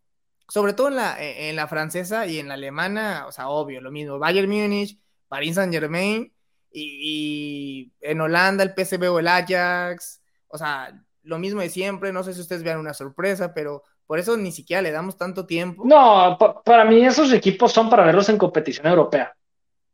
sobre 0.47 0.73
todo 0.73 0.87
en 0.87 0.95
la, 0.95 1.15
en 1.19 1.55
la 1.55 1.67
francesa 1.67 2.25
y 2.25 2.39
en 2.39 2.47
la 2.47 2.53
alemana, 2.53 3.25
o 3.27 3.31
sea, 3.31 3.49
obvio, 3.49 3.81
lo 3.81 3.91
mismo. 3.91 4.17
Bayern 4.17 4.49
Múnich, 4.49 4.97
Paris 5.27 5.55
Saint 5.55 5.73
Germain 5.73 6.33
y, 6.71 7.91
y 7.91 7.93
en 8.01 8.21
Holanda 8.21 8.63
el 8.63 8.73
PSV 8.73 9.11
o 9.11 9.19
el 9.19 9.27
Ajax. 9.27 10.21
O 10.47 10.57
sea, 10.57 10.97
lo 11.23 11.39
mismo 11.39 11.61
de 11.61 11.69
siempre, 11.69 12.13
no 12.13 12.23
sé 12.23 12.33
si 12.33 12.41
ustedes 12.41 12.63
vean 12.63 12.79
una 12.79 12.93
sorpresa, 12.93 13.53
pero 13.53 13.83
por 14.05 14.19
eso 14.19 14.37
ni 14.37 14.51
siquiera 14.51 14.81
le 14.81 14.91
damos 14.91 15.17
tanto 15.17 15.45
tiempo. 15.45 15.83
No, 15.85 16.37
para 16.63 16.85
mí 16.85 17.05
esos 17.05 17.33
equipos 17.33 17.71
son 17.71 17.89
para 17.89 18.05
verlos 18.05 18.29
en 18.29 18.37
competición 18.37 18.87
europea. 18.87 19.35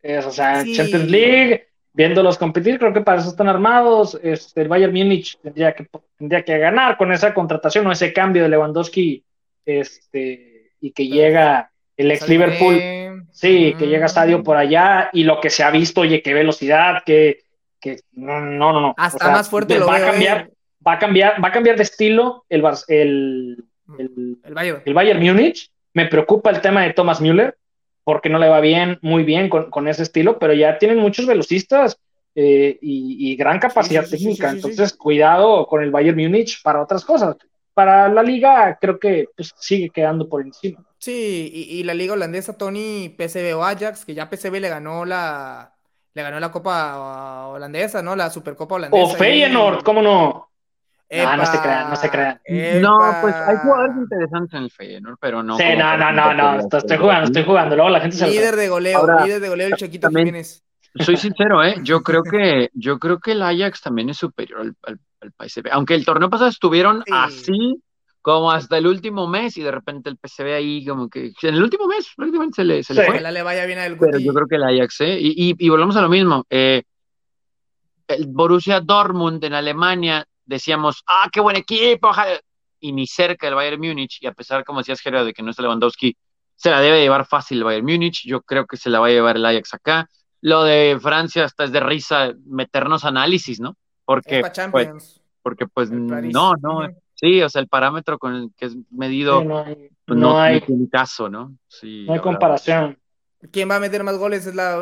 o 0.04 0.32
sea, 0.32 0.64
Champions 0.64 1.10
League, 1.10 1.69
viéndolos 1.94 2.38
competir, 2.38 2.80
creo 2.80 2.94
que 2.94 3.02
para 3.02 3.20
eso 3.20 3.30
están 3.30 3.48
armados. 3.48 4.20
Este, 4.22 4.62
el 4.62 4.68
Bayern 4.68 4.94
Múnich 4.94 5.38
tendría 5.42 5.74
que, 5.74 5.88
tendría 6.18 6.44
que 6.44 6.58
ganar 6.58 6.98
con 6.98 7.12
esa 7.12 7.34
contratación 7.34 7.88
o 7.88 7.92
ese 7.92 8.14
cambio 8.14 8.44
de 8.44 8.50
Lewandowski 8.50 9.24
este, 9.66 10.72
y 10.80 10.92
que 10.92 11.08
llega 11.08 11.72
el 11.98 12.12
ex 12.12 12.28
Liverpool. 12.28 13.26
Sí, 13.32 13.76
que 13.78 13.88
llega 13.88 14.04
a 14.04 14.08
estadio 14.08 14.44
por 14.44 14.58
allá 14.58 15.10
y 15.14 15.24
lo 15.24 15.40
que 15.40 15.50
se 15.50 15.64
ha 15.64 15.72
visto, 15.72 16.02
oye, 16.02 16.22
qué 16.22 16.34
velocidad, 16.34 17.04
que, 17.06 17.42
que 17.80 18.00
no, 18.14 18.42
no, 18.42 18.74
no. 18.74 18.94
Hasta 18.98 19.32
más 19.32 19.50
fuerte 19.50 19.78
lo 19.78 19.88
va 19.88 19.98
a 19.98 20.02
cambiar. 20.02 20.50
¿eh? 20.50 20.54
va 20.86 20.94
a 20.94 21.00
cambiar, 21.00 21.44
va 21.44 21.50
a 21.50 21.52
cambiar 21.52 21.76
de 21.76 21.84
estilo 21.84 22.46
el, 22.50 22.64
el, 22.88 23.64
el, 23.98 24.54
Bayern. 24.54 24.82
el 24.86 24.94
Bayern 24.94 25.20
Múnich. 25.20 25.72
Me 25.94 26.06
preocupa 26.06 26.52
el 26.52 26.62
tema 26.62 26.84
de 26.84 26.94
Thomas 26.94 27.20
Müller, 27.20 27.58
porque 28.04 28.30
no 28.30 28.40
le 28.40 28.50
va 28.50 28.60
bien, 28.60 29.00
muy 29.02 29.24
bien 29.24 29.50
con, 29.50 29.88
ese 29.88 30.04
estilo, 30.04 30.40
pero 30.40 30.54
ya 30.54 30.78
tienen 30.78 30.98
muchos 30.98 31.26
velocistas 31.26 32.00
eh, 32.36 32.78
y, 32.82 33.36
gran 33.36 33.60
capacidad 33.60 34.08
técnica. 34.08 34.52
Entonces, 34.52 34.94
cuidado 34.94 35.68
con 35.68 35.84
el 35.84 35.92
Bayern 35.92 36.18
Múnich 36.18 36.62
para 36.62 36.82
otras 36.82 37.06
cosas. 37.06 37.36
Para 37.74 38.10
la 38.10 38.24
liga, 38.24 38.78
creo 38.80 39.00
que 39.00 39.28
pues, 39.36 39.54
sigue 39.58 39.90
quedando 39.90 40.28
por 40.28 40.42
encima. 40.42 40.84
Sí, 40.98 41.52
y, 41.54 41.84
la 41.84 41.94
liga 41.94 42.14
holandesa, 42.14 42.58
Tony, 42.58 43.16
PSV 43.18 43.56
o 43.56 43.64
Ajax, 43.64 44.06
que 44.06 44.14
ya 44.14 44.30
PSV 44.30 44.60
le 44.60 44.70
ganó 44.70 45.06
la, 45.06 45.74
le 46.14 46.22
ganó 46.22 46.40
la 46.40 46.52
Copa 46.52 47.48
holandesa, 47.48 48.02
¿no? 48.02 48.16
La 48.16 48.30
Supercopa 48.30 48.76
holandesa. 48.76 49.04
O 49.04 49.16
Feyenoord, 49.16 49.84
¿cómo 49.84 50.02
no? 50.02 50.49
No, 51.12 51.38
no 51.38 51.46
se 51.46 51.60
crean, 51.60 51.90
no 51.90 51.96
se 51.96 52.10
crean. 52.10 52.42
No, 52.82 53.00
pues 53.22 53.36
hay 53.36 53.58
jugadores 53.58 53.96
interesantes 53.98 54.54
en 54.54 54.64
el 54.64 54.72
Feyenoord, 54.72 55.18
pero 55.20 55.42
no. 55.42 55.58
Sí, 55.58 55.64
no, 55.78 55.98
no, 55.98 56.12
no, 56.12 56.34
no, 56.34 56.60
estoy 56.60 56.98
jugando, 56.98 57.26
estoy 57.26 57.44
jugando. 57.44 57.76
Luego 57.76 57.90
la 57.90 58.02
gente 58.02 58.18
se 58.18 58.28
Líder 58.28 58.56
de 58.56 58.70
goleo, 58.70 59.06
líder 59.24 59.42
de 59.42 59.50
goleo 59.50 59.68
el 59.68 59.74
Chiquito 59.76 60.10
Jiménez. 60.10 60.64
Soy 60.96 61.18
sincero, 61.18 61.64
¿eh? 61.64 61.76
Yo 61.84 62.02
creo 62.04 62.24
que, 62.24 62.70
yo 62.74 63.00
creo 63.00 63.20
que 63.20 63.34
el 63.34 63.42
Ajax 63.42 63.82
también 63.82 64.10
es 64.10 64.18
superior 64.18 64.62
al, 64.62 64.76
al, 64.84 65.00
al 65.22 65.50
PSV. 65.50 65.68
Aunque 65.72 65.96
el 65.96 66.06
torneo 66.06 66.30
pasado 66.30 66.50
estuvieron 66.50 67.04
así 67.12 67.82
como 68.22 68.52
hasta 68.52 68.78
el 68.78 68.88
último 68.88 69.28
mes 69.28 69.58
y 69.58 69.64
de 69.64 69.72
repente 69.72 70.10
el 70.10 70.18
PSV 70.18 70.54
ahí 70.54 70.86
como 70.86 71.10
que 71.10 71.32
en 71.42 71.56
el 71.56 71.64
último 71.64 71.88
mes 71.88 72.08
prácticamente 72.16 72.56
se 72.58 72.64
le, 72.66 72.84
se 72.84 72.94
le 72.94 73.06
fue. 73.06 73.22
le 73.22 73.44
vaya 73.44 73.66
bien 73.66 73.80
Pero 74.00 74.20
yo 74.20 74.34
creo 74.34 74.48
que 74.48 74.56
el 74.58 74.64
Ajax, 74.64 75.02
¿eh? 75.02 75.18
Y, 75.20 75.50
y, 75.50 75.56
y 75.58 75.70
volvemos 75.70 75.96
a 75.96 76.02
lo 76.02 76.10
mismo. 76.10 76.46
Eh, 76.50 76.84
el 78.08 78.26
Borussia 78.28 78.82
Dortmund 78.82 79.44
en 79.44 79.54
Alemania 79.54 80.26
decíamos, 80.50 81.04
ah, 81.08 81.30
qué 81.32 81.40
buen 81.40 81.56
equipo, 81.56 82.10
y 82.80 82.92
ni 82.92 83.06
cerca 83.06 83.46
del 83.48 83.56
Bayern 83.56 83.80
Múnich, 83.80 84.18
y 84.22 84.28
a 84.28 84.34
pesar, 84.34 84.64
como 84.66 84.80
decías, 84.80 85.00
Gerardo, 85.00 85.26
de 85.26 85.34
que 85.34 85.44
no 85.44 85.52
está 85.52 85.62
Lewandowski, 85.62 86.18
se 86.56 86.72
la 86.72 86.82
debe 86.82 87.02
llevar 87.02 87.26
fácil 87.26 87.60
el 87.60 87.64
Bayern 87.64 87.86
Múnich, 87.86 88.26
yo 88.26 88.42
creo 88.42 88.66
que 88.66 88.76
se 88.76 88.90
la 88.90 89.00
va 89.00 89.08
a 89.08 89.12
llevar 89.12 89.38
el 89.38 89.46
Ajax 89.46 89.76
acá. 89.76 90.10
Lo 90.42 90.64
de 90.64 90.98
Francia 91.02 91.46
hasta 91.46 91.66
es 91.66 91.72
de 91.72 91.80
risa 91.80 92.34
meternos 92.46 93.06
análisis, 93.06 93.60
¿no? 93.60 93.78
Porque, 94.06 94.42
pues, 94.72 95.22
porque 95.42 95.68
pues 95.68 95.92
no, 95.92 96.54
no, 96.56 96.90
sí, 97.14 97.42
o 97.42 97.50
sea, 97.50 97.62
el 97.62 97.68
parámetro 97.68 98.18
con 98.18 98.36
el 98.36 98.52
que 98.58 98.66
es 98.66 98.78
medido 98.90 99.44
no, 99.44 99.60
hay, 99.60 99.90
pues, 100.06 100.20
no, 100.20 100.40
hay, 100.40 100.62
caso, 100.92 101.30
¿no? 101.30 101.56
Sí, 101.68 102.06
no 102.08 102.14
hay 102.14 102.20
comparación. 102.20 102.98
¿Quién 103.52 103.70
va 103.72 103.78
a 103.78 103.80
meter 103.80 104.04
más 104.04 104.18
goles? 104.18 104.46
¿Es 104.46 104.54
la 104.54 104.78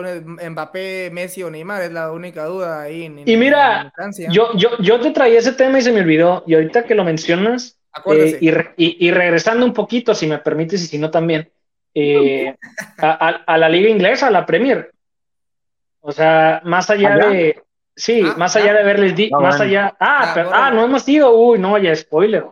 Mbappé, 0.49 1.11
Messi 1.11 1.43
o 1.43 1.51
Neymar? 1.51 1.83
Es 1.83 1.91
la 1.91 2.11
única 2.11 2.45
duda 2.45 2.81
ahí. 2.81 3.03
En, 3.03 3.27
y 3.27 3.37
mira, 3.37 3.93
yo, 4.29 4.49
yo, 4.55 4.71
yo 4.79 4.99
te 4.99 5.11
traía 5.11 5.37
ese 5.37 5.53
tema 5.53 5.77
y 5.77 5.83
se 5.83 5.91
me 5.91 6.01
olvidó. 6.01 6.43
Y 6.47 6.55
ahorita 6.55 6.83
que 6.83 6.95
lo 6.95 7.03
mencionas, 7.03 7.77
eh, 8.05 8.73
y, 8.77 9.11
regresando 9.11 9.63
un 9.63 9.73
poquito, 9.73 10.15
si 10.15 10.25
me 10.25 10.39
permites, 10.39 10.81
y 10.83 10.87
si 10.87 10.97
no 10.97 11.11
también, 11.11 11.51
eh, 11.93 12.55
a, 12.97 13.57
la 13.57 13.69
liga 13.69 13.89
inglesa, 13.89 14.27
a 14.27 14.31
la 14.31 14.45
Premier. 14.45 14.91
O 16.01 16.11
sea, 16.11 16.61
más 16.63 16.89
allá 16.89 17.15
de. 17.15 17.61
Sí, 17.95 18.23
ah, 18.25 18.35
más 18.37 18.55
allá 18.55 18.73
de 18.73 18.83
verles. 18.83 19.15
Di, 19.15 19.29
más 19.31 19.59
allá. 19.61 19.95
Ah, 19.99 20.33
ah, 20.35 20.49
ah, 20.53 20.71
no 20.71 20.83
hemos 20.83 21.07
ido. 21.07 21.35
Uy, 21.35 21.59
no, 21.59 21.77
ya 21.77 21.95
spoiler. 21.95 22.45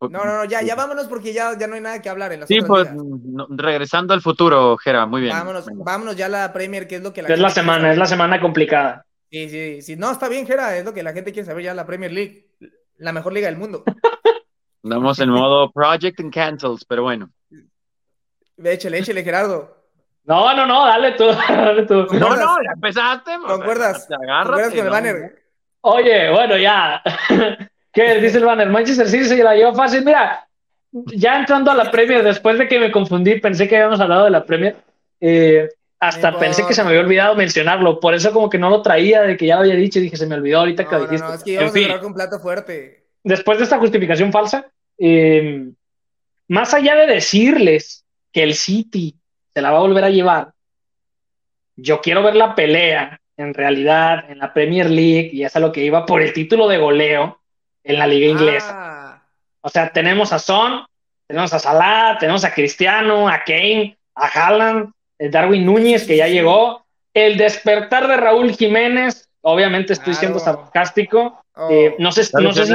No, 0.00 0.08
no, 0.08 0.24
no, 0.24 0.44
ya, 0.44 0.62
ya 0.62 0.74
vámonos 0.74 1.06
porque 1.06 1.32
ya, 1.32 1.56
ya 1.58 1.66
no 1.66 1.74
hay 1.74 1.80
nada 1.80 2.00
que 2.02 2.08
hablar 2.08 2.32
en 2.32 2.40
las 2.40 2.48
Sí, 2.48 2.60
pues 2.60 2.88
regresando 3.50 4.14
al 4.14 4.20
futuro, 4.20 4.76
Jera, 4.76 5.06
muy 5.06 5.22
bien. 5.22 5.32
Vámonos, 5.32 5.66
vámonos 5.72 6.16
ya 6.16 6.26
a 6.26 6.30
la 6.30 6.52
Premier, 6.52 6.86
que 6.86 6.96
es 6.96 7.02
lo 7.02 7.12
que 7.12 7.22
la 7.22 7.28
Es 7.28 7.38
la 7.38 7.50
semana, 7.50 7.92
es 7.92 7.98
la 7.98 8.06
semana 8.06 8.40
complicada. 8.40 9.04
Sí, 9.30 9.48
sí, 9.48 9.82
sí. 9.82 9.96
No, 9.96 10.12
está 10.12 10.28
bien, 10.28 10.46
Jera, 10.46 10.76
es 10.76 10.84
lo 10.84 10.94
que 10.94 11.02
la 11.02 11.12
gente 11.12 11.32
quiere 11.32 11.46
saber 11.46 11.64
ya 11.64 11.74
la 11.74 11.86
Premier 11.86 12.12
League, 12.12 12.50
la 12.98 13.12
mejor 13.12 13.32
liga 13.32 13.48
del 13.48 13.58
mundo. 13.58 13.84
Andamos 14.84 15.18
en 15.18 15.30
modo 15.30 15.72
Project 15.72 16.20
and 16.20 16.32
Cancels, 16.32 16.84
pero 16.84 17.02
bueno. 17.02 17.30
Échale, 18.62 18.98
échale, 18.98 19.24
Gerardo. 19.24 19.76
No, 20.24 20.54
no, 20.54 20.66
no, 20.66 20.86
dale 20.86 21.12
tú, 21.12 21.24
dale 21.48 21.86
tú. 21.86 22.06
No, 22.12 22.36
no, 22.36 22.62
ya 22.62 22.72
empezaste. 22.74 23.32
¿Concuerdas? 23.46 24.08
¿Concuerdas 24.08 24.70
con 24.70 24.86
el 24.86 24.90
banner? 24.90 25.42
Oye, 25.82 26.30
bueno, 26.32 26.56
ya. 26.56 27.02
¿Qué 27.96 28.20
dice 28.20 28.36
el 28.36 28.44
banner? 28.44 28.68
Manchester 28.68 29.08
City 29.08 29.24
se 29.24 29.42
la 29.42 29.54
lleva 29.54 29.72
fácil. 29.74 30.04
Mira, 30.04 30.46
ya 30.92 31.38
entrando 31.38 31.70
a 31.70 31.74
la 31.74 31.90
Premier, 31.90 32.22
después 32.22 32.58
de 32.58 32.68
que 32.68 32.78
me 32.78 32.92
confundí, 32.92 33.40
pensé 33.40 33.66
que 33.66 33.76
habíamos 33.76 33.98
hablado 34.00 34.24
de 34.24 34.30
la 34.32 34.44
Premier. 34.44 34.76
Eh, 35.18 35.66
hasta 35.98 36.38
pensé 36.38 36.66
que 36.66 36.74
se 36.74 36.82
me 36.82 36.90
había 36.90 37.00
olvidado 37.00 37.34
mencionarlo, 37.36 37.98
por 37.98 38.12
eso 38.12 38.32
como 38.32 38.50
que 38.50 38.58
no 38.58 38.68
lo 38.68 38.82
traía, 38.82 39.22
de 39.22 39.38
que 39.38 39.46
ya 39.46 39.54
lo 39.54 39.62
había 39.62 39.76
dicho, 39.76 39.98
y 39.98 40.02
dije, 40.02 40.18
se 40.18 40.26
me 40.26 40.34
olvidó 40.34 40.58
ahorita 40.58 40.86
que 40.86 40.94
lo 40.94 41.00
dijiste. 41.06 41.26
No, 41.26 41.32
es 41.32 41.42
que 41.42 41.52
íbamos 41.52 41.74
a 41.74 41.78
hablar 41.78 42.00
con 42.00 42.12
plato 42.12 42.38
fuerte. 42.38 43.04
Después 43.24 43.56
de 43.56 43.64
esta 43.64 43.78
justificación 43.78 44.30
falsa, 44.30 44.70
eh, 44.98 45.70
más 46.48 46.74
allá 46.74 46.96
de 46.96 47.06
decirles 47.06 48.04
que 48.30 48.42
el 48.42 48.52
City 48.52 49.16
se 49.54 49.62
la 49.62 49.70
va 49.70 49.78
a 49.78 49.80
volver 49.80 50.04
a 50.04 50.10
llevar, 50.10 50.52
yo 51.76 52.02
quiero 52.02 52.22
ver 52.22 52.36
la 52.36 52.54
pelea, 52.54 53.22
en 53.38 53.54
realidad, 53.54 54.30
en 54.30 54.38
la 54.38 54.52
Premier 54.52 54.90
League, 54.90 55.30
y 55.32 55.44
es 55.44 55.56
a 55.56 55.60
lo 55.60 55.72
que 55.72 55.82
iba 55.82 56.04
por 56.04 56.20
el 56.20 56.34
título 56.34 56.68
de 56.68 56.76
goleo 56.76 57.40
en 57.86 57.98
la 57.98 58.06
liga 58.06 58.26
inglesa. 58.26 58.72
Ah. 58.74 59.22
O 59.60 59.68
sea, 59.68 59.92
tenemos 59.92 60.32
a 60.32 60.38
Son, 60.38 60.84
tenemos 61.26 61.52
a 61.52 61.58
Salah, 61.58 62.16
tenemos 62.18 62.44
a 62.44 62.52
Cristiano, 62.52 63.28
a 63.28 63.42
Kane, 63.44 63.96
a 64.14 64.26
Haaland, 64.26 64.92
Darwin 65.18 65.64
Núñez, 65.64 66.06
que 66.06 66.16
ya 66.16 66.28
llegó, 66.28 66.84
el 67.14 67.36
despertar 67.36 68.08
de 68.08 68.16
Raúl 68.16 68.52
Jiménez, 68.52 69.28
obviamente 69.40 69.94
estoy 69.94 70.14
siendo 70.14 70.38
sarcástico, 70.38 71.40
oh. 71.54 71.68
eh, 71.70 71.94
no, 71.98 72.12
sé, 72.12 72.22
no, 72.40 72.52
sé 72.52 72.66
si, 72.66 72.74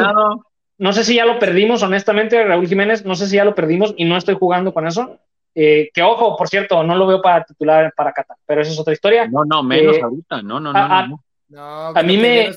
no 0.78 0.94
sé 0.94 1.04
si 1.04 1.16
ya 1.16 1.26
lo 1.26 1.38
perdimos, 1.38 1.84
honestamente, 1.84 2.44
Raúl 2.44 2.68
Jiménez, 2.68 3.06
no 3.06 3.16
sé 3.16 3.28
si 3.28 3.36
ya 3.36 3.46
lo 3.46 3.54
perdimos 3.54 3.94
y 3.98 4.06
no 4.06 4.18
estoy 4.18 4.36
jugando 4.36 4.74
con 4.74 4.88
eso. 4.88 5.20
Eh, 5.54 5.90
que 5.94 6.02
ojo, 6.02 6.38
por 6.38 6.48
cierto, 6.48 6.82
no 6.82 6.96
lo 6.96 7.06
veo 7.06 7.22
para 7.22 7.44
titular 7.44 7.94
para 7.96 8.14
Qatar, 8.14 8.38
pero 8.46 8.62
esa 8.62 8.72
es 8.72 8.80
otra 8.80 8.94
historia. 8.94 9.28
No, 9.28 9.44
no, 9.44 9.62
menos 9.62 9.98
eh, 9.98 10.02
ahorita, 10.02 10.42
no, 10.42 10.62
no, 10.62 10.72
no. 10.72 10.80
A, 10.80 11.08
no, 11.08 11.22
a 11.58 12.04
mí 12.04 12.18
me, 12.18 12.52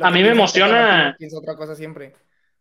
a 0.00 0.10
mí 0.10 0.22
me 0.22 0.30
emociona. 0.30 1.16
Otra 1.36 1.56
cosa 1.56 1.74
siempre. 1.74 2.14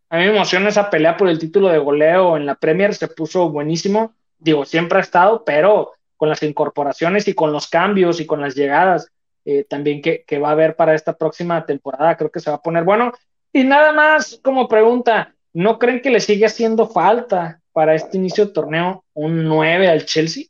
A 0.09 0.17
mí 0.17 0.25
me 0.25 0.35
emociona 0.35 0.69
esa 0.69 0.89
pelea 0.89 1.17
por 1.17 1.27
el 1.27 1.39
título 1.39 1.69
de 1.69 1.79
goleo 1.79 2.37
en 2.37 2.45
la 2.45 2.55
Premier, 2.55 2.93
se 2.93 3.07
puso 3.07 3.49
buenísimo. 3.49 4.13
Digo, 4.37 4.65
siempre 4.65 4.99
ha 4.99 5.01
estado, 5.01 5.43
pero 5.43 5.93
con 6.17 6.29
las 6.29 6.43
incorporaciones 6.43 7.27
y 7.27 7.33
con 7.33 7.51
los 7.51 7.67
cambios 7.67 8.19
y 8.19 8.25
con 8.25 8.39
las 8.39 8.55
llegadas 8.55 9.11
eh, 9.45 9.65
también 9.65 10.01
que, 10.01 10.39
va 10.39 10.49
a 10.49 10.51
haber 10.51 10.75
para 10.75 10.95
esta 10.95 11.17
próxima 11.17 11.65
temporada, 11.65 12.15
creo 12.15 12.31
que 12.31 12.39
se 12.39 12.49
va 12.49 12.57
a 12.57 12.61
poner 12.61 12.83
bueno. 12.83 13.11
Y 13.51 13.63
nada 13.63 13.91
más 13.91 14.39
como 14.41 14.67
pregunta, 14.67 15.35
¿no 15.51 15.79
creen 15.79 16.01
que 16.01 16.11
le 16.11 16.19
sigue 16.19 16.45
haciendo 16.45 16.87
falta 16.87 17.59
para 17.71 17.95
este 17.95 18.17
inicio 18.17 18.45
de 18.45 18.53
torneo 18.53 19.03
un 19.13 19.45
9 19.45 19.89
al 19.89 20.05
Chelsea? 20.05 20.45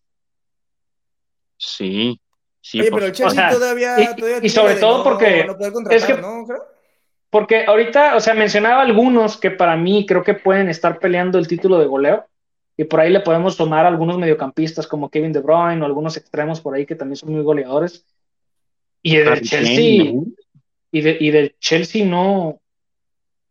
Sí, 1.58 2.20
sí. 2.64 2.80
Oye, 2.80 2.92
pero 2.92 3.06
el 3.06 3.12
Chelsea 3.12 3.50
todavía, 3.52 3.98
y, 4.42 4.50
sobre 4.50 4.76
todo 4.76 5.04
porque 5.04 5.46
es 5.92 6.06
que, 6.06 6.16
porque 7.30 7.66
ahorita, 7.66 8.16
o 8.16 8.20
sea, 8.20 8.34
mencionaba 8.34 8.82
algunos 8.82 9.38
que 9.38 9.52
para 9.52 9.76
mí 9.76 10.06
creo 10.08 10.24
que 10.24 10.34
pueden 10.34 10.70
estar 10.70 11.00
peleando 11.00 11.38
el 11.38 11.48
título 11.48 11.80
de 11.80 11.88
goleo 11.88 12.26
y 12.78 12.86
por 12.86 13.00
ahí 13.00 13.12
le 13.12 13.20
podemos 13.20 13.58
tomar 13.58 13.86
algunos 13.86 14.18
mediocampistas 14.18 14.88
como 14.88 15.10
Kevin 15.10 15.34
De 15.34 15.42
Bruyne 15.42 15.82
o 15.82 15.86
algunos 15.86 16.18
extremos 16.18 16.62
por 16.62 16.76
ahí 16.76 16.86
que 16.86 16.96
también 16.96 17.18
son 17.18 17.34
muy 17.34 17.44
goleadores. 17.44 18.06
Y 19.02 19.18
del 19.18 19.42
Chelsea, 19.42 20.14
y, 20.92 21.02
de, 21.02 21.18
y 21.20 21.32
del 21.32 21.56
Chelsea 21.60 22.06
no, 22.06 22.62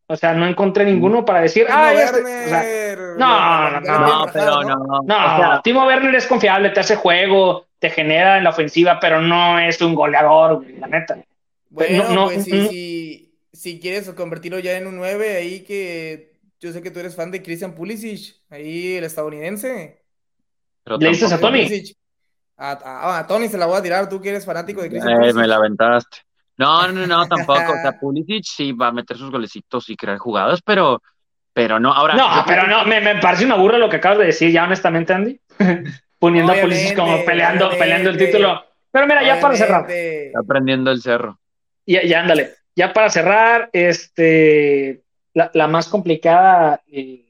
o 0.07 0.17
sea, 0.17 0.35
no 0.35 0.47
encontré 0.47 0.85
ninguno 0.85 1.25
para 1.25 1.41
decir, 1.41 1.67
ah, 1.71 1.93
este, 1.93 2.97
no, 3.17 3.71
no, 3.71 3.81
no, 3.81 4.33
no, 4.33 5.03
no, 5.03 5.03
no, 5.03 5.63
Timo 5.63 5.87
Werner 5.87 6.15
es 6.15 6.27
confiable, 6.27 6.71
te 6.71 6.81
hace 6.81 6.97
juego, 6.97 7.67
te 7.79 7.91
genera 7.91 8.39
en 8.39 8.45
la 8.45 8.51
ofensiva, 8.51 8.99
pero 9.01 9.21
no 9.21 9.59
es 9.59 9.81
un 9.81 9.95
goleador, 9.95 10.65
la 10.79 10.87
neta. 10.87 11.19
Bueno, 11.71 12.27
pues 12.27 12.45
si, 12.45 13.33
si 13.53 13.81
quieres 13.81 14.11
convertirlo 14.11 14.59
ya 14.59 14.77
en 14.77 14.87
un 14.87 14.97
9, 14.97 15.37
ahí 15.37 15.61
que 15.61 16.33
yo 16.61 16.73
sé 16.73 16.83
que 16.83 16.91
tú 16.91 17.01
eres 17.01 17.17
fan 17.17 17.31
de 17.31 17.43
Christian 17.43 17.75
Pulisic, 17.75 18.37
ahí 18.51 18.97
el 18.97 19.05
estadounidense. 19.05 20.03
¿Le 20.85 21.09
dices 21.09 21.33
a 21.33 21.41
Tony? 21.41 21.69
A, 22.57 23.25
Tony 23.27 23.49
se 23.49 23.59
la 23.59 23.67
voy 23.67 23.79
a 23.79 23.83
tirar, 23.83 24.09
tú 24.09 24.21
que 24.21 24.29
eres 24.29 24.45
fanático 24.45 24.83
de 24.83 24.91
Christian 24.91 25.15
eh, 25.15 25.17
Pulisic. 25.17 25.37
Me 25.37 25.47
la 25.47 25.57
aventaste. 25.57 26.19
No, 26.57 26.89
no, 26.89 27.07
no, 27.07 27.27
tampoco. 27.27 27.73
O 27.73 27.81
sea, 27.81 27.99
Pulisic 27.99 28.45
sí 28.45 28.73
va 28.73 28.89
a 28.89 28.93
meter 28.93 29.17
sus 29.17 29.31
golecitos 29.31 29.89
y 29.89 29.97
crear 29.97 30.19
jugadas, 30.19 30.61
pero, 30.63 31.03
pero 31.53 31.81
no. 31.81 31.93
Ahora. 31.93 32.15
No, 32.15 32.29
pero 32.47 32.67
no, 32.67 32.85
me, 32.85 33.01
me, 33.01 33.17
parece 33.17 33.45
una 33.45 33.57
burra 33.57 33.79
lo 33.79 33.89
que 33.89 33.97
acabas 33.97 34.19
de 34.19 34.27
decir, 34.27 34.51
ya 34.51 34.65
honestamente, 34.65 35.13
Andy. 35.13 35.41
Poniendo 36.19 36.53
a 36.53 36.57
Pulisic 36.57 36.97
como 36.97 37.25
peleando, 37.25 37.71
peleando 37.71 38.11
el 38.11 38.17
título. 38.17 38.65
Pero 38.93 39.07
mira, 39.07 39.25
ya 39.25 39.41
para 39.41 39.57
cerrar. 39.57 39.91
Está 39.91 40.39
aprendiendo 40.39 40.91
el 40.93 41.03
cerro. 41.03 41.41
Ya, 41.85 42.03
ya, 42.05 42.21
ándale. 42.21 42.51
Ya 42.77 42.93
para 42.93 43.11
cerrar, 43.11 43.69
este 43.73 45.03
la, 45.35 45.67
más 45.67 45.89
complicada, 45.89 46.83
eh, 46.91 47.25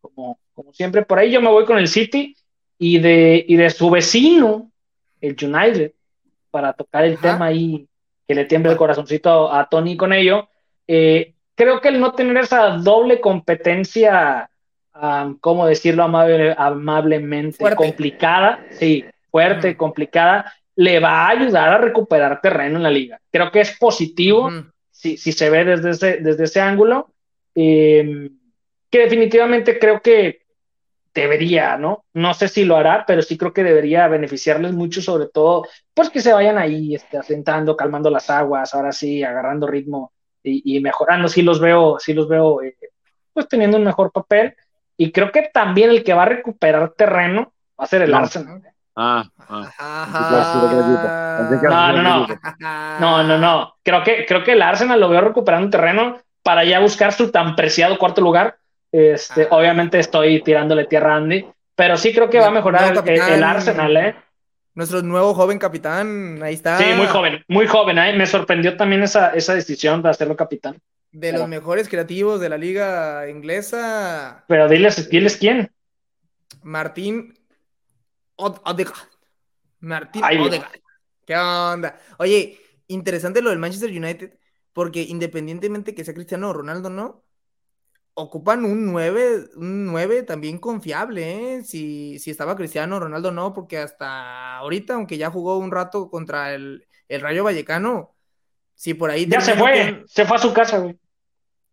como, 0.00 0.38
como 0.52 0.72
siempre. 0.72 1.02
Por 1.04 1.18
ahí 1.18 1.30
yo 1.30 1.40
me 1.40 1.48
voy 1.48 1.64
con 1.64 1.78
el 1.78 1.88
City 1.88 2.36
y 2.78 2.98
de, 2.98 3.44
y 3.46 3.56
de 3.56 3.70
su 3.70 3.90
vecino, 3.90 4.70
el 5.20 5.36
United, 5.40 5.92
para 6.50 6.72
tocar 6.72 7.04
el 7.04 7.18
tema 7.18 7.46
ahí, 7.46 7.86
que 8.30 8.34
le 8.36 8.44
tiemble 8.44 8.70
el 8.70 8.78
corazoncito 8.78 9.52
a, 9.52 9.68
Tony 9.68 9.96
con 9.96 10.12
ello. 10.12 10.48
Eh, 10.86 11.34
creo 11.56 11.80
que 11.80 11.88
el 11.88 11.98
no 11.98 12.12
tener 12.12 12.36
esa 12.36 12.76
doble 12.76 13.20
competencia, 13.20 14.48
um, 14.94 15.36
¿cómo 15.40 15.66
decirlo 15.66 16.04
amablemente? 16.04 17.74
Complicada, 17.74 18.64
sí, 18.70 19.04
fuerte, 19.32 19.76
complicada, 19.76 20.54
le 20.76 21.00
va 21.00 21.26
a 21.26 21.30
ayudar 21.30 21.70
a 21.70 21.78
recuperar 21.78 22.40
terreno 22.40 22.76
en 22.76 22.84
la 22.84 22.90
liga. 22.92 23.20
Creo 23.32 23.50
que 23.50 23.62
es 23.62 23.76
positivo 23.76 24.48
si, 24.92 25.16
si, 25.16 25.32
se 25.32 25.50
ve 25.50 25.64
desde 25.64 25.90
ese, 25.90 26.16
desde 26.18 26.44
ese 26.44 26.60
ángulo. 26.60 27.10
Eh, 27.56 28.30
que 28.88 28.98
definitivamente 29.00 29.76
creo 29.80 30.00
que 30.00 30.39
debería, 31.14 31.76
¿no? 31.76 32.04
No 32.12 32.34
sé 32.34 32.48
si 32.48 32.64
lo 32.64 32.76
hará, 32.76 33.04
pero 33.06 33.22
sí 33.22 33.36
creo 33.36 33.52
que 33.52 33.64
debería 33.64 34.08
beneficiarles 34.08 34.72
mucho, 34.72 35.02
sobre 35.02 35.26
todo, 35.26 35.66
pues 35.94 36.10
que 36.10 36.20
se 36.20 36.32
vayan 36.32 36.58
ahí 36.58 36.94
este, 36.94 37.18
asentando, 37.18 37.76
calmando 37.76 38.10
las 38.10 38.30
aguas, 38.30 38.74
ahora 38.74 38.92
sí, 38.92 39.22
agarrando 39.22 39.66
ritmo 39.66 40.12
y, 40.42 40.80
mejorando. 40.80 41.28
Sí 41.28 41.42
los 41.42 41.60
veo, 41.60 41.98
sí 41.98 42.14
los 42.14 42.28
veo, 42.28 42.62
eh, 42.62 42.76
pues 43.32 43.48
teniendo 43.48 43.76
un 43.76 43.84
mejor 43.84 44.12
papel. 44.12 44.54
Y 44.96 45.12
creo 45.12 45.32
que 45.32 45.50
también 45.52 45.90
el 45.90 46.04
que 46.04 46.14
va 46.14 46.22
a 46.22 46.26
recuperar 46.26 46.90
terreno 46.90 47.52
va 47.78 47.84
a 47.84 47.86
ser 47.86 48.02
el 48.02 48.14
Arsenal. 48.14 48.62
Ah, 48.96 49.24
ah. 49.48 50.42
No, 51.62 51.92
no, 51.92 52.02
no. 52.02 52.26
No, 53.00 53.22
no, 53.22 53.38
no. 53.38 53.74
Creo 53.82 54.02
que, 54.04 54.26
creo 54.26 54.44
que 54.44 54.52
el 54.52 54.62
Arsenal 54.62 55.00
lo 55.00 55.08
veo 55.08 55.22
recuperando 55.22 55.70
terreno 55.70 56.18
para 56.42 56.64
ya 56.64 56.80
buscar 56.80 57.12
su 57.12 57.30
tan 57.30 57.56
preciado 57.56 57.98
cuarto 57.98 58.20
lugar. 58.20 58.59
Este, 58.92 59.44
ah. 59.44 59.48
Obviamente 59.56 59.98
estoy 59.98 60.42
tirándole 60.42 60.86
tierra 60.86 61.14
a 61.14 61.16
Andy, 61.16 61.46
pero 61.74 61.96
sí 61.96 62.12
creo 62.12 62.28
que 62.28 62.40
va 62.40 62.48
a 62.48 62.50
mejorar 62.50 62.92
el, 63.06 63.44
Arsenal, 63.44 63.96
¿eh? 63.96 64.14
Nuestro 64.74 65.02
nuevo 65.02 65.34
joven 65.34 65.58
capitán, 65.58 66.40
ahí 66.42 66.54
está. 66.54 66.78
Sí, 66.78 66.84
muy 66.96 67.06
joven, 67.06 67.44
muy 67.48 67.66
joven, 67.66 67.98
¿eh? 67.98 68.12
Me 68.16 68.26
sorprendió 68.26 68.76
también 68.76 69.02
esa, 69.02 69.30
esa 69.30 69.54
decisión 69.54 70.02
de 70.02 70.10
hacerlo 70.10 70.36
capitán. 70.36 70.80
De 71.12 71.32
los 71.32 71.48
mejores 71.48 71.88
creativos 71.88 72.40
de 72.40 72.48
la 72.48 72.56
liga 72.56 73.28
inglesa. 73.28 74.44
Pero 74.46 74.68
diles, 74.68 75.10
diles 75.10 75.36
quién. 75.36 75.72
Martín 76.62 77.34
Odegaard. 78.36 79.08
Martín 79.80 80.22
Odegaard. 80.22 80.80
¿Qué 81.26 81.36
onda? 81.36 81.98
Oye, 82.18 82.60
interesante 82.86 83.42
lo 83.42 83.50
del 83.50 83.58
Manchester 83.58 83.90
United 83.90 84.38
porque 84.72 85.02
independientemente 85.02 85.94
que 85.94 86.04
sea 86.04 86.14
Cristiano 86.14 86.52
Ronaldo, 86.52 86.90
¿no? 86.90 87.24
Ocupan 88.20 88.64
un 88.64 88.86
9, 88.86 89.50
un 89.56 89.86
9 89.86 90.22
también 90.22 90.58
confiable, 90.58 91.56
¿eh? 91.56 91.64
Si, 91.64 92.18
si 92.18 92.30
estaba 92.30 92.56
Cristiano 92.56 93.00
Ronaldo, 93.00 93.30
no, 93.30 93.52
porque 93.52 93.78
hasta 93.78 94.56
ahorita, 94.56 94.94
aunque 94.94 95.18
ya 95.18 95.30
jugó 95.30 95.58
un 95.58 95.70
rato 95.70 96.10
contra 96.10 96.54
el, 96.54 96.86
Rayo 97.08 97.44
Vallecano, 97.44 98.14
si 98.74 98.94
por 98.94 99.10
ahí... 99.10 99.26
Ya 99.26 99.40
se 99.40 99.54
fue, 99.54 100.04
se 100.06 100.24
fue 100.24 100.36
a 100.36 100.40
su 100.40 100.52
casa, 100.52 100.78
güey. 100.78 100.96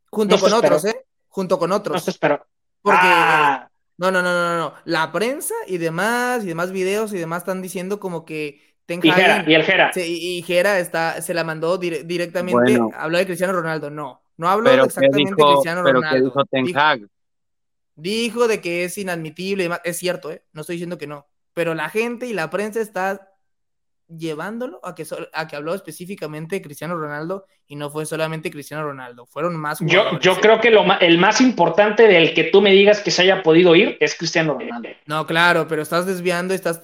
Junto 0.09 0.39
con 0.39 0.53
otros, 0.53 0.85
¿eh? 0.85 1.05
Junto 1.27 1.59
con 1.59 1.71
otros. 1.71 1.95
No 1.95 1.99
se 1.99 2.11
esperó. 2.11 2.45
Porque... 2.81 2.99
Ah. 3.01 3.69
No, 3.97 4.11
no, 4.11 4.21
no, 4.21 4.31
no, 4.31 4.57
no. 4.57 4.73
La 4.85 5.11
prensa 5.11 5.55
y 5.65 5.77
demás, 5.77 6.43
y 6.43 6.47
demás 6.47 6.71
videos 6.71 7.13
y 7.13 7.17
demás 7.17 7.39
están 7.39 7.63
diciendo 7.63 7.99
como 7.99 8.25
que 8.25 8.67
y, 8.87 9.07
y 9.07 9.53
el 9.53 9.63
Jera. 9.63 9.91
y, 9.95 10.41
Jera 10.43 10.79
está, 10.79 11.21
se 11.21 11.33
la 11.33 11.43
mandó 11.43 11.77
directamente. 11.77 12.79
Habló 12.95 13.17
de 13.17 13.25
Cristiano 13.25 13.53
Ronaldo. 13.53 13.89
No, 13.89 14.21
no 14.37 14.47
habló 14.47 14.71
exactamente 14.71 15.33
de 15.35 15.43
Cristiano 15.43 15.81
pero 15.83 16.01
Ronaldo. 16.01 16.17
¿qué 16.17 16.23
dijo 16.23 16.45
Ten 16.45 16.77
Hag? 16.77 17.01
dijo 17.97 18.47
de 18.47 18.61
que 18.61 18.85
es 18.85 18.97
inadmitible, 18.97 19.69
es 19.83 19.97
cierto, 19.97 20.31
¿eh? 20.31 20.43
no 20.53 20.61
estoy 20.61 20.75
diciendo 20.75 20.97
que 20.97 21.07
no, 21.07 21.27
pero 21.53 21.73
la 21.73 21.89
gente 21.89 22.27
y 22.27 22.33
la 22.33 22.49
prensa 22.49 22.79
está 22.79 23.33
llevándolo 24.07 24.79
a 24.83 24.95
que, 24.95 25.05
a 25.33 25.47
que 25.47 25.55
habló 25.57 25.73
específicamente 25.73 26.61
Cristiano 26.61 26.95
Ronaldo 26.95 27.45
y 27.67 27.75
no 27.75 27.89
fue 27.89 28.05
solamente 28.05 28.51
Cristiano 28.51 28.83
Ronaldo, 28.83 29.25
fueron 29.25 29.57
más. 29.57 29.79
Yo, 29.81 30.17
yo 30.19 30.39
creo 30.39 30.61
que 30.61 30.69
lo, 30.69 30.85
el 30.99 31.17
más 31.17 31.41
importante 31.41 32.07
del 32.07 32.33
que 32.33 32.45
tú 32.45 32.61
me 32.61 32.71
digas 32.71 33.01
que 33.01 33.11
se 33.11 33.23
haya 33.23 33.43
podido 33.43 33.75
ir 33.75 33.97
es 33.99 34.15
Cristiano 34.15 34.53
Ronaldo. 34.53 34.89
No, 35.07 35.25
claro, 35.25 35.67
pero 35.67 35.81
estás 35.81 36.05
desviando, 36.05 36.53
estás, 36.53 36.81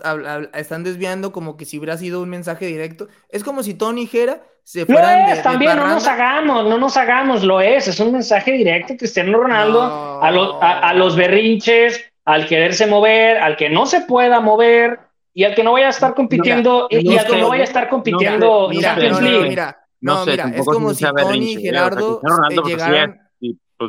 están 0.54 0.84
desviando 0.84 1.32
como 1.32 1.56
que 1.56 1.66
si 1.66 1.78
hubiera 1.78 1.98
sido 1.98 2.22
un 2.22 2.30
mensaje 2.30 2.66
directo. 2.66 3.08
Es 3.30 3.44
como 3.44 3.64
si 3.64 3.76
Tony 3.76 4.02
dijera 4.02 4.44
se 4.64 4.86
fueran 4.86 5.30
es, 5.30 5.44
también 5.44 5.76
no 5.76 5.88
nos 5.88 6.08
hagamos, 6.08 6.66
no 6.66 6.78
nos 6.78 6.96
hagamos, 6.98 7.44
lo 7.44 7.62
es, 7.62 7.88
es 7.88 8.00
un 8.00 8.14
mensaje 8.14 8.54
directo 8.54 8.96
Cristiano 8.98 9.38
Ronaldo 9.38 10.22
a, 10.22 10.32
los, 10.32 10.56
a 10.62 10.94
los 10.94 11.16
berrinches, 11.16 12.02
al 12.26 12.48
quererse 12.48 12.88
mover, 12.88 13.38
al 13.38 13.58
que 13.58 13.70
no 13.70 13.86
se 13.86 14.02
pueda 14.02 14.40
mover 14.40 15.00
y 15.34 15.44
al 15.44 15.56
que 15.56 15.64
no 15.64 15.74
vaya 15.74 15.88
a 15.88 15.90
estar 15.90 16.14
compitiendo, 16.14 16.88
y, 16.90 17.18
al 17.18 17.26
que 17.26 17.38
no 17.38 17.50
vaya 17.50 17.64
a 17.64 17.66
estar 17.66 17.90
compitiendo 17.90 18.72
en 18.72 18.82
Champions 18.82 19.22
League. 19.22 19.50
Mira, 19.50 19.78
no, 20.00 20.26
mira, 20.26 20.52
es 20.56 20.66
como 20.66 20.94
si 20.94 21.06
Tony 21.06 21.54
y 21.54 21.62
Gerardo 21.62 22.22
llegaran, 22.66 23.20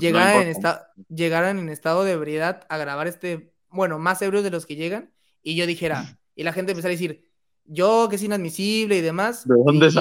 llegaran, 0.01 0.47
en 0.49 0.55
llegaran 1.09 1.59
en 1.59 1.69
estado 1.69 2.05
de 2.05 2.13
ebriedad 2.13 2.67
a 2.69 2.79
grabar 2.79 3.07
este, 3.07 3.53
bueno, 3.69 3.99
más 3.99 4.23
euros 4.23 4.43
de 4.43 4.51
los 4.51 4.65
que 4.65 4.77
llegan, 4.77 5.13
y 5.43 5.55
yo 5.55 5.67
dijera, 5.67 6.19
y 6.35 6.45
la 6.45 6.53
gente 6.53 6.73
empezara 6.73 6.91
a 6.91 6.97
decir, 6.97 7.31
yo 7.67 8.09
que 8.11 8.17
es 8.17 8.23
inadmisible 8.23 8.97
y 8.97 9.01
demás. 9.01 9.47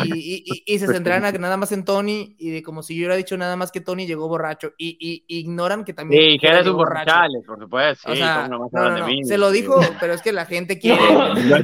y, 0.06 0.78
se 0.78 0.88
centraran 0.88 1.42
nada 1.42 1.58
más 1.58 1.72
en 1.72 1.86
Tony 1.86 2.36
y 2.38 2.52
de 2.52 2.64
como 2.64 2.84
si 2.84 2.96
yo 2.96 3.02
hubiera 3.02 3.16
dicho 3.16 3.38
nada 3.38 3.56
más 3.56 3.72
que 3.72 3.82
Tony 3.82 4.06
llegó 4.06 4.28
borracho 4.28 4.74
y, 4.78 5.24
ignoran 5.28 5.84
que 5.84 5.94
también. 5.94 6.32
Sí, 6.32 6.40
que 6.40 6.48
eres 6.48 6.68
un 6.68 6.78
borracho, 6.78 7.14
por 7.46 7.60
supuesto. 7.60 8.12
o 8.12 8.16
sea, 8.16 8.48
no, 8.48 8.70
no, 8.72 9.08
se 9.24 9.38
lo 9.38 9.52
dijo, 9.52 9.80
pero 10.00 10.14
es 10.14 10.22
que 10.22 10.34
la 10.34 10.46
gente 10.46 10.80
quiere. 10.80 11.02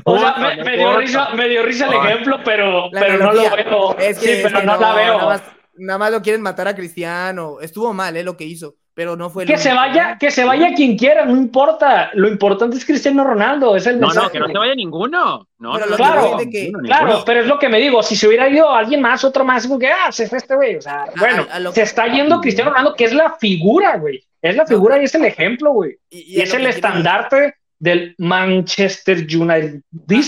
o 0.03 0.19
sea, 0.19 0.35
me, 0.63 0.77
dio 0.77 0.97
risa, 0.97 1.29
me, 1.35 1.49
dio 1.49 1.63
risa, 1.63 1.87
el 1.87 1.93
ejemplo, 1.93 2.39
pero, 2.43 2.89
pero 2.91 3.17
no 3.17 3.33
lo 3.33 3.41
veo. 3.41 3.97
Es 3.97 4.19
que, 4.19 4.35
sí, 4.35 4.41
pero 4.43 4.63
no, 4.63 4.77
la 4.77 4.93
veo. 4.93 5.17
Nada 5.17 5.25
más, 5.25 5.43
nada 5.77 5.99
más 5.99 6.11
lo 6.11 6.21
quieren 6.21 6.41
matar 6.41 6.67
a 6.67 6.75
Cristiano. 6.75 7.57
Estuvo 7.61 7.93
mal, 7.93 8.15
¿eh? 8.15 8.23
Lo 8.23 8.37
que 8.37 8.45
hizo 8.45 8.78
pero 8.93 9.15
no 9.15 9.29
fue 9.29 9.45
que 9.45 9.57
se 9.57 9.73
vaya, 9.73 10.17
que 10.19 10.29
se 10.29 10.43
vaya 10.43 10.73
quien 10.75 10.97
quiera, 10.97 11.25
no 11.25 11.35
importa. 11.35 12.11
Lo 12.13 12.27
importante 12.27 12.77
es 12.77 12.85
Cristiano 12.85 13.23
Ronaldo, 13.23 13.75
es 13.75 13.87
el 13.87 13.99
No, 13.99 14.13
no, 14.13 14.29
que 14.29 14.39
no 14.39 14.47
se 14.47 14.57
vaya 14.57 14.75
ninguno. 14.75 15.47
No, 15.57 15.73
pero 15.73 15.95
claro, 15.95 16.37
claro, 16.83 17.23
pero 17.25 17.41
es 17.41 17.47
lo 17.47 17.59
que 17.59 17.69
me 17.69 17.79
digo, 17.79 18.03
si 18.03 18.15
se 18.15 18.27
hubiera 18.27 18.49
ido 18.49 18.69
alguien 18.69 19.01
más, 19.01 19.23
otro 19.23 19.45
más, 19.45 19.67
como 19.67 19.79
que 19.79 19.87
ah, 19.87 20.11
se 20.11 20.27
fue 20.27 20.37
este 20.37 20.55
güey, 20.55 20.75
o 20.75 20.81
sea, 20.81 21.05
bueno, 21.17 21.45
se 21.71 21.81
está 21.81 22.07
yendo 22.07 22.41
Cristiano 22.41 22.71
Ronaldo, 22.71 22.95
que 22.95 23.05
es 23.05 23.13
la 23.13 23.35
figura, 23.39 23.97
güey. 23.97 24.23
Es 24.41 24.55
la 24.55 24.65
figura 24.65 25.01
y 25.01 25.05
es 25.05 25.15
el 25.15 25.25
ejemplo, 25.25 25.71
güey. 25.73 25.97
Y, 26.09 26.39
es 26.39 26.53
el 26.53 26.65
estandarte 26.65 27.55
del 27.77 28.15
Manchester 28.17 29.17
United. 29.17 29.81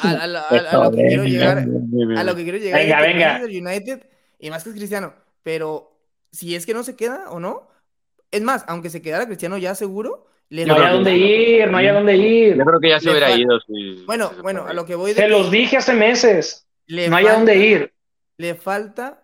A, 0.03 0.27
lo 0.27 0.91
que 0.91 1.07
quiero 1.07 1.23
llegar, 1.23 1.57
a 1.57 2.23
lo 2.23 2.35
que 2.35 2.43
quiero 2.43 2.57
llegar. 2.57 2.81
Venga, 2.81 3.01
venga. 3.01 3.41
United 3.45 4.05
y 4.39 4.49
más 4.49 4.63
que 4.63 4.71
Cristiano, 4.71 5.13
pero 5.43 5.91
si 6.31 6.55
es 6.55 6.65
que 6.65 6.73
no 6.73 6.83
se 6.83 6.95
queda 6.95 7.29
o 7.29 7.39
no, 7.39 7.70
es 8.31 8.41
más, 8.41 8.63
aunque 8.67 8.89
se 8.89 9.01
quedara 9.01 9.25
Cristiano 9.25 9.57
ya 9.57 9.75
seguro, 9.75 10.27
le 10.49 10.65
no 10.65 10.75
hay 10.75 10.81
a 10.81 10.91
dónde 10.91 11.17
ir, 11.17 11.71
no 11.71 11.77
hay 11.77 11.87
a 11.87 11.93
dónde 11.93 12.17
ir. 12.17 12.57
Yo 12.57 12.65
creo 12.65 12.79
que 12.79 12.89
ya 12.89 12.99
se 12.99 13.09
hubiera 13.09 13.31
ido. 13.31 13.59
Bueno, 14.05 14.31
bueno, 14.41 14.65
a 14.67 14.73
lo 14.73 14.85
que 14.85 14.95
voy 14.95 15.13
de 15.13 15.21
Se 15.21 15.27
los 15.27 15.49
dije 15.49 15.77
hace 15.77 15.93
meses. 15.93 16.67
no 16.87 17.15
hay 17.15 17.25
a 17.27 17.33
dónde 17.33 17.55
ir. 17.55 17.93
Le 18.37 18.55
falta 18.55 19.23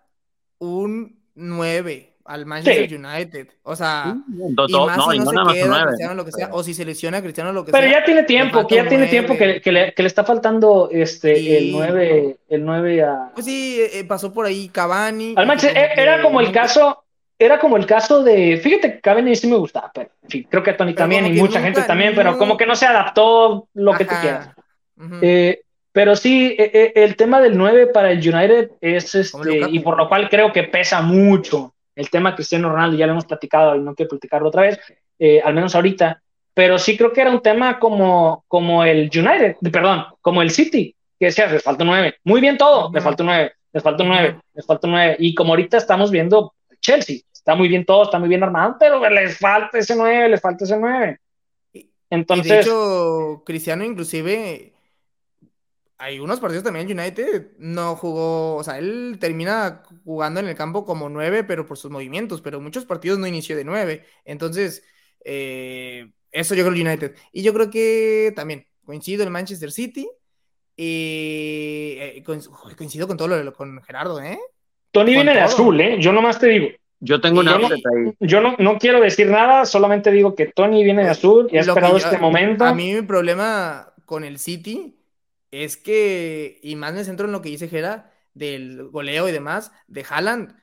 un 0.58 1.18
9 1.34 2.14
al 2.24 2.46
Manchester 2.46 2.98
United. 2.98 3.48
O 3.62 3.76
sea, 3.76 4.14
y 4.28 4.72
más 4.72 4.96
si 5.10 5.18
no, 5.18 5.50
se 5.50 5.54
queda 5.54 5.86
Cristiano 5.86 6.14
lo 6.14 6.24
que 6.24 6.32
sea, 6.32 6.48
o 6.52 6.62
si 6.62 6.74
se 6.74 6.84
lesiona 6.84 7.22
Cristiano 7.22 7.52
lo 7.52 7.64
que 7.64 7.72
Pero 7.72 7.82
sea. 7.82 7.90
Pero 7.90 8.00
ya 8.00 8.04
tiene 8.04 8.22
tiempo, 8.24 8.66
que 8.66 8.76
ya 8.76 8.88
tiene 8.88 9.06
tiempo 9.06 9.36
que, 9.36 9.60
que, 9.60 9.72
le, 9.72 9.92
que, 9.94 10.02
le, 10.02 10.06
está 10.06 10.24
faltando 10.24 10.88
este 10.92 11.58
el 11.58 11.72
9 11.72 12.36
el 12.48 12.64
9 12.64 13.02
a 13.02 13.30
Pues 13.34 13.46
sí, 13.46 13.80
eh, 13.80 14.04
pasó 14.04 14.32
por 14.32 14.46
ahí 14.46 14.68
Cavani. 14.68 15.34
Al 15.36 15.46
Manchester, 15.46 15.90
era 15.96 16.22
como 16.22 16.40
el 16.40 16.52
caso 16.52 17.04
era 17.38 17.58
como 17.58 17.76
el 17.76 17.86
caso 17.86 18.24
de, 18.24 18.56
fíjate, 18.56 19.00
Cavani 19.00 19.36
sí 19.36 19.46
me 19.46 19.56
gustaba, 19.56 19.90
pero 19.94 20.10
en 20.22 20.30
fin, 20.30 20.46
creo 20.50 20.62
que 20.62 20.70
a 20.70 20.76
Tony 20.76 20.94
también 20.94 21.26
y 21.26 21.38
mucha 21.38 21.60
gente 21.60 21.82
también, 21.82 22.14
pero 22.14 22.36
como 22.36 22.56
que 22.56 22.66
no 22.66 22.74
se 22.74 22.86
adaptó 22.86 23.68
lo 23.74 23.94
que 23.94 24.04
tú 24.04 24.14
quieras. 24.20 24.50
Eh, 25.22 25.60
pero 25.92 26.16
sí, 26.16 26.56
e, 26.58 26.92
e, 26.94 27.04
el 27.04 27.16
tema 27.16 27.40
del 27.40 27.56
9 27.56 27.88
para 27.88 28.10
el 28.10 28.18
United 28.18 28.70
es 28.80 29.14
este, 29.14 29.60
y 29.70 29.78
por 29.80 29.96
lo 29.96 30.08
cual 30.08 30.28
creo 30.28 30.52
que 30.52 30.64
pesa 30.64 31.00
mucho 31.00 31.74
el 31.94 32.10
tema 32.10 32.34
Cristiano 32.34 32.70
Ronaldo, 32.70 32.96
ya 32.96 33.06
lo 33.06 33.12
hemos 33.12 33.24
platicado 33.24 33.76
y 33.76 33.80
no 33.80 33.94
quiero 33.94 34.10
platicarlo 34.10 34.48
otra 34.48 34.62
vez, 34.62 34.80
eh, 35.18 35.40
al 35.44 35.54
menos 35.54 35.74
ahorita, 35.74 36.20
pero 36.54 36.78
sí 36.78 36.96
creo 36.96 37.12
que 37.12 37.20
era 37.20 37.30
un 37.30 37.40
tema 37.40 37.78
como, 37.78 38.44
como 38.48 38.84
el 38.84 39.10
United, 39.12 39.56
perdón, 39.72 40.04
como 40.20 40.42
el 40.42 40.50
City, 40.50 40.94
que 41.18 41.26
decía, 41.26 41.46
les 41.46 41.62
falta 41.62 41.84
9, 41.84 42.16
muy 42.24 42.40
bien 42.40 42.56
todo, 42.56 42.90
les 42.92 43.02
falta 43.02 43.22
9, 43.22 43.52
les 43.72 43.82
falta 43.82 44.04
9, 44.04 44.40
les 44.54 44.66
falta 44.66 44.88
9, 44.88 45.16
y 45.20 45.34
como 45.34 45.52
ahorita 45.52 45.76
estamos 45.76 46.10
viendo 46.10 46.54
Chelsea, 46.80 47.18
está 47.38 47.54
muy 47.54 47.68
bien 47.68 47.84
todo, 47.84 48.04
está 48.04 48.18
muy 48.18 48.28
bien 48.28 48.42
armado, 48.42 48.76
pero 48.78 49.08
les 49.08 49.38
falta 49.38 49.78
ese 49.78 49.94
9, 49.94 50.28
les 50.28 50.40
falta 50.40 50.64
ese 50.64 50.76
9. 50.76 51.18
Entonces. 52.10 52.48
de 52.48 52.60
hecho, 52.60 53.42
Cristiano, 53.46 53.84
inclusive, 53.84 54.72
hay 55.98 56.18
unos 56.18 56.40
partidos 56.40 56.64
también 56.64 56.86
United 56.86 57.52
no 57.58 57.96
jugó, 57.96 58.56
o 58.56 58.64
sea, 58.64 58.78
él 58.78 59.18
termina 59.20 59.82
jugando 60.04 60.40
en 60.40 60.48
el 60.48 60.56
campo 60.56 60.84
como 60.84 61.08
9, 61.08 61.44
pero 61.44 61.64
por 61.64 61.78
sus 61.78 61.90
movimientos, 61.90 62.40
pero 62.40 62.60
muchos 62.60 62.84
partidos 62.84 63.18
no 63.18 63.26
inició 63.26 63.56
de 63.56 63.64
9. 63.64 64.04
Entonces, 64.24 64.84
eh, 65.24 66.10
eso 66.32 66.54
yo 66.54 66.64
creo 66.64 66.74
el 66.74 66.86
United. 66.86 67.14
Y 67.32 67.42
yo 67.42 67.54
creo 67.54 67.70
que 67.70 68.32
también 68.34 68.66
coincido 68.84 69.22
el 69.24 69.30
Manchester 69.30 69.70
City. 69.70 70.08
Y 70.76 71.96
eh, 71.98 72.22
coincido 72.76 73.08
con 73.08 73.16
todo 73.16 73.28
lo 73.28 73.52
con 73.52 73.82
Gerardo, 73.82 74.20
¿eh? 74.20 74.38
Tony 74.92 75.12
viene 75.12 75.34
de 75.34 75.40
azul, 75.40 75.80
¿eh? 75.80 75.96
Yo 75.98 76.12
nomás 76.12 76.38
te 76.38 76.46
digo. 76.46 76.68
Yo 77.00 77.20
tengo 77.20 77.40
una 77.40 77.52
yo, 77.52 78.40
no, 78.40 78.56
yo 78.56 78.56
no, 78.58 78.78
quiero 78.78 79.00
decir 79.00 79.28
nada, 79.28 79.64
solamente 79.66 80.10
digo 80.10 80.34
que 80.34 80.46
Tony 80.46 80.82
viene 80.82 81.04
de 81.04 81.10
azul 81.10 81.48
y 81.50 81.58
ha 81.58 81.60
esperado 81.60 81.96
este 81.96 82.18
momento. 82.18 82.64
A 82.64 82.74
mí 82.74 82.92
mi 82.92 83.02
problema 83.02 83.92
con 84.04 84.24
el 84.24 84.38
City 84.38 84.98
es 85.50 85.76
que, 85.76 86.58
y 86.62 86.74
más 86.76 86.94
me 86.94 87.04
centro 87.04 87.26
en 87.26 87.32
lo 87.32 87.40
que 87.40 87.50
dice 87.50 87.68
Gera, 87.68 88.10
del 88.34 88.88
goleo 88.88 89.28
y 89.28 89.32
demás, 89.32 89.72
de 89.86 90.04
Haaland. 90.08 90.56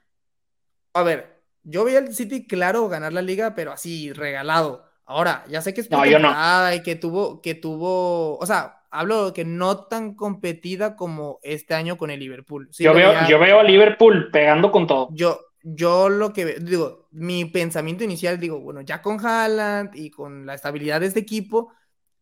A 0.94 1.04
ver, 1.04 1.42
yo 1.64 1.86
vi 1.86 1.96
al 1.96 2.14
City 2.14 2.48
claro 2.48 2.90
ganar 2.90 3.14
la 3.14 3.22
liga, 3.22 3.56
pero 3.56 3.72
así, 3.72 4.12
regalado. 4.12 4.86
Ahora, 5.06 5.44
ya 5.48 5.62
sé 5.62 5.74
que 5.74 5.82
es 5.82 5.92
no, 5.92 6.04
y 6.06 6.82
que 6.82 6.96
tuvo, 6.96 7.42
que 7.42 7.54
tuvo, 7.54 8.38
o 8.38 8.46
sea, 8.46 8.82
hablo 8.90 9.34
que 9.34 9.46
no 9.46 9.86
tan 9.86 10.16
competida 10.16 10.96
como 10.96 11.40
este 11.44 11.76
año 11.76 11.98
con 11.98 12.10
el 12.10 12.20
Liverpool. 12.20 12.70
yo, 12.78 12.94
veo, 12.94 13.14
yo 13.28 13.40
veo 13.40 13.60
a 13.60 13.64
Liverpool 13.64 14.30
pegando 14.32 14.72
con 14.72 14.88
todo. 14.88 15.10
Yo, 15.12 15.40
yo 15.68 16.10
lo 16.10 16.32
que 16.32 16.60
digo, 16.60 17.08
mi 17.12 17.46
pensamiento 17.46 18.04
inicial, 18.04 18.40
digo, 18.40 18.60
bueno, 18.60 18.82
ya 18.82 19.02
con 19.02 19.20
Haaland 19.26 19.96
y 19.96 20.12
con 20.12 20.46
la 20.46 20.54
estabilidad 20.54 21.00
de 21.02 21.08
este 21.08 21.22
equipo, 21.22 21.74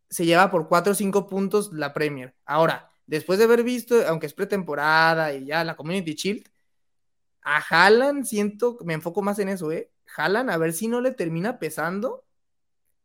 se 0.09 0.25
lleva 0.25 0.49
por 0.49 0.69
4 0.69 0.93
o 0.93 0.95
5 0.95 1.27
puntos 1.27 1.73
la 1.73 1.93
Premier. 1.93 2.35
Ahora, 2.45 2.89
después 3.05 3.39
de 3.39 3.45
haber 3.45 3.63
visto, 3.63 3.95
aunque 4.07 4.27
es 4.27 4.33
pretemporada 4.33 5.33
y 5.33 5.45
ya 5.45 5.65
la 5.65 5.75
Community 5.75 6.13
Shield, 6.13 6.49
a 7.41 7.57
Haaland 7.57 8.23
siento, 8.23 8.77
me 8.85 8.93
enfoco 8.93 9.21
más 9.21 9.37
en 9.39 9.49
eso, 9.49 9.71
¿eh? 9.73 9.91
Haaland, 10.15 10.49
a 10.49 10.57
ver 10.57 10.71
si 10.71 10.87
no 10.87 11.01
le 11.01 11.11
termina 11.11 11.59
pesando 11.59 12.23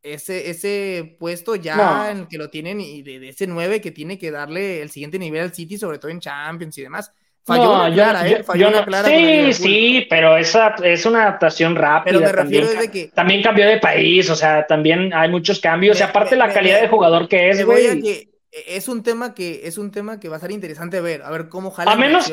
ese, 0.02 0.50
ese 0.50 1.16
puesto 1.18 1.56
ya 1.56 2.12
en 2.12 2.18
el 2.18 2.28
que 2.28 2.38
lo 2.38 2.48
tienen 2.48 2.80
y 2.80 3.02
de, 3.02 3.18
de, 3.18 3.30
ese 3.30 3.48
9 3.48 3.80
que 3.80 3.90
tiene 3.90 4.18
que 4.18 4.30
darle 4.30 4.82
el 4.82 4.90
siguiente 4.90 5.18
nivel 5.18 5.42
al 5.42 5.54
City, 5.54 5.78
sobre 5.78 5.98
todo 5.98 6.12
en 6.12 6.20
Champions 6.20 6.78
y 6.78 6.82
demás. 6.82 7.12
Falló 7.48 7.74
una 7.74 7.92
clara, 7.92 8.28
¿eh? 8.28 8.44
Falló 8.44 8.68
una 8.68 8.84
clara. 8.84 9.08
Sí, 9.08 9.52
sí, 9.54 10.06
pero 10.10 10.36
esa 10.36 10.74
es 10.84 11.06
una 11.06 11.22
adaptación 11.22 11.74
rápida. 11.76 12.04
Pero 12.04 12.20
me 12.20 12.32
refiero 12.32 12.66
también, 12.68 12.90
que. 12.90 13.08
También 13.08 13.42
cambió 13.42 13.66
de 13.66 13.78
país, 13.78 14.28
o 14.28 14.36
sea, 14.36 14.66
también 14.66 15.14
hay 15.14 15.30
muchos 15.30 15.58
cambios. 15.58 15.98
y 15.98 16.02
aparte 16.02 16.36
la 16.36 16.52
calidad 16.52 16.82
de 16.82 16.88
jugador 16.88 17.26
que 17.26 17.48
es, 17.48 17.64
güey. 17.64 17.86
E, 18.06 18.28
es 18.66 18.88
un 18.88 19.02
tema 19.02 19.34
que 19.34 19.62
es 19.64 19.78
un 19.78 19.90
tema 19.90 20.20
que 20.20 20.28
va 20.28 20.36
a 20.36 20.40
ser 20.40 20.50
interesante 20.50 21.00
ver, 21.00 21.22
a 21.22 21.30
ver 21.30 21.48
cómo 21.48 21.70
jala 21.70 21.92
a 21.92 21.96
menos, 21.96 22.30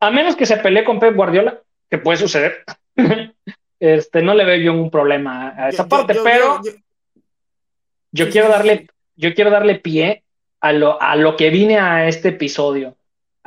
A 0.00 0.10
menos 0.10 0.34
que 0.34 0.46
se 0.46 0.56
pelee 0.56 0.84
con 0.84 0.98
Pep 0.98 1.14
Guardiola, 1.14 1.60
que 1.88 1.98
puede 1.98 2.18
suceder. 2.18 2.64
este, 3.80 4.22
no 4.22 4.34
le 4.34 4.44
veo 4.44 4.56
yo 4.56 4.72
un 4.72 4.90
problema 4.90 5.54
a 5.56 5.68
esa 5.68 5.86
parte, 5.86 6.16
pero 6.24 6.60
yo, 8.10 8.28
quiero 8.28 8.48
darle, 8.48 8.88
yo 9.14 9.34
quiero 9.34 9.50
darle 9.50 9.76
pie 9.76 10.24
a 10.60 10.72
lo, 10.72 11.00
a 11.00 11.14
lo 11.14 11.36
que 11.36 11.50
vine 11.50 11.78
a 11.78 12.08
este 12.08 12.30
episodio 12.30 12.97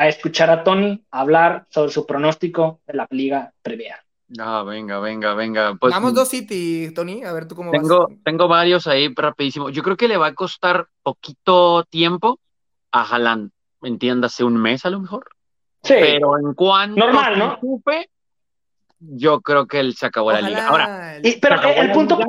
a 0.02 0.08
escuchar 0.08 0.50
a 0.50 0.64
Tony 0.64 1.04
hablar 1.12 1.66
sobre 1.70 1.92
su 1.92 2.06
pronóstico 2.06 2.80
de 2.88 2.94
la 2.94 3.08
Liga 3.12 3.54
Premier. 3.62 3.96
Ah, 4.40 4.64
venga, 4.66 5.00
venga, 5.00 5.34
venga. 5.34 5.76
Pues, 5.76 5.94
Vamos 5.94 6.14
dos 6.14 6.30
City, 6.30 6.92
Tony, 6.96 7.24
a 7.24 7.34
ver 7.34 7.48
tú 7.48 7.56
cómo 7.56 7.72
tengo, 7.72 8.08
vas. 8.08 8.18
Tengo 8.24 8.48
varios 8.48 8.88
ahí 8.88 9.14
rapidísimo. 9.14 9.70
Yo 9.70 9.84
creo 9.84 9.98
que 9.98 10.08
le 10.08 10.18
va 10.18 10.28
a 10.28 10.34
costar 10.34 10.88
poquito 11.04 11.84
tiempo 11.84 12.40
a 12.92 13.04
Haaland, 13.04 13.52
entiéndase, 13.82 14.44
un 14.44 14.58
mes 14.58 14.86
a 14.86 14.90
lo 14.90 15.00
mejor. 15.02 15.30
Sí. 15.84 15.96
Pero 16.00 16.38
en 16.40 16.54
cuanto 16.54 17.00
Normal, 17.00 17.38
¿no? 17.38 17.54
Ocupe, 17.54 18.10
yo 19.00 19.42
creo 19.42 19.68
que 19.68 19.80
él 19.80 19.96
se 19.96 20.06
acabó 20.06 20.32
la 20.32 20.42
liga. 20.42 20.68
Ahora, 20.68 21.20
y, 21.22 21.38
pero 21.38 21.62
el 21.62 21.92
punto, 21.92 22.20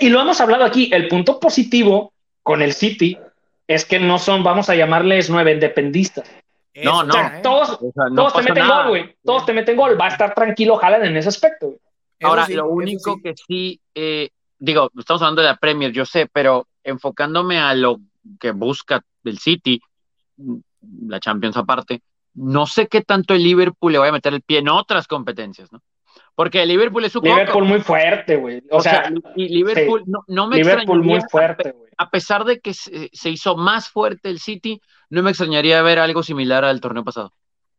y 0.00 0.08
lo 0.08 0.20
hemos 0.20 0.40
hablado 0.40 0.64
aquí, 0.64 0.90
el 0.92 1.08
punto 1.08 1.40
positivo 1.40 2.12
con 2.42 2.62
el 2.62 2.72
City 2.72 3.18
es 3.66 3.84
que 3.84 3.98
no 3.98 4.18
son, 4.18 4.42
vamos 4.42 4.68
a 4.68 4.74
llamarles 4.74 5.30
nueve 5.30 5.52
independistas. 5.52 6.28
No, 6.74 7.02
no. 7.02 7.14
todos, 7.42 7.78
todos 7.78 8.32
te 8.34 8.42
meten 8.42 8.68
gol, 8.68 8.88
güey. 8.88 9.16
Todos 9.24 9.46
te 9.46 9.52
meten 9.52 9.76
gol. 9.76 10.00
Va 10.00 10.06
a 10.06 10.08
estar 10.08 10.34
tranquilo 10.34 10.82
Haaland 10.82 11.06
en 11.06 11.16
ese 11.16 11.28
aspecto. 11.28 11.74
Ahora, 12.22 12.46
lo 12.48 12.68
único 12.68 13.20
que 13.22 13.34
sí, 13.34 13.80
eh, 13.94 14.30
digo, 14.58 14.90
estamos 14.98 15.22
hablando 15.22 15.42
de 15.42 15.48
la 15.48 15.56
Premier, 15.56 15.90
yo 15.92 16.04
sé, 16.04 16.28
pero 16.32 16.66
enfocándome 16.84 17.58
a 17.58 17.74
lo 17.74 17.98
que 18.38 18.52
busca 18.52 19.02
el 19.24 19.38
City, 19.38 19.80
la 21.06 21.18
Champions 21.20 21.56
aparte, 21.56 22.02
no 22.34 22.66
sé 22.66 22.88
qué 22.88 23.02
tanto 23.02 23.34
el 23.34 23.42
Liverpool 23.42 23.92
le 23.92 23.98
vaya 23.98 24.10
a 24.10 24.14
meter 24.14 24.34
el 24.34 24.42
pie 24.42 24.58
en 24.58 24.68
otras 24.68 25.06
competencias, 25.06 25.72
¿no? 25.72 25.80
Porque 26.34 26.64
Liverpool 26.64 27.04
es 27.04 27.12
su 27.12 27.20
Liverpool 27.20 27.64
muy 27.64 27.80
fuerte, 27.80 28.36
güey. 28.36 28.62
O, 28.70 28.80
sea, 28.80 29.12
y 29.36 29.48
Liverpool 29.48 30.04
no, 30.06 30.24
no, 30.26 30.46
me 30.46 30.56
Liverpool 30.56 31.02
muy 31.02 31.20
fuerte, 31.30 31.72
güey. 31.72 31.90
A 31.96 32.10
pesar 32.10 32.44
de 32.44 32.60
que 32.60 32.72
se, 32.72 33.28
hizo 33.28 33.56
más 33.56 33.90
fuerte 33.90 34.30
el 34.30 34.38
City, 34.38 34.80
no 35.10 35.22
me 35.22 35.30
extrañaría 35.30 35.82
ver 35.82 35.98
algo 35.98 36.22
similar 36.22 36.64
al 36.64 36.80
torneo 36.80 37.04
pasado. 37.04 37.32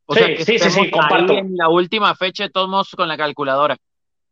O 0.05 0.13
sí, 0.13 0.19
sea, 0.19 0.27
que 0.27 0.45
sí, 0.45 0.59
sí, 0.59 0.69
sí, 0.69 0.91
comparto. 0.91 1.33
En 1.33 1.55
la 1.55 1.69
última 1.69 2.13
fecha, 2.15 2.43
de 2.43 2.49
todos 2.49 2.69
modos, 2.69 2.91
con 2.95 3.07
la 3.07 3.17
calculadora. 3.17 3.77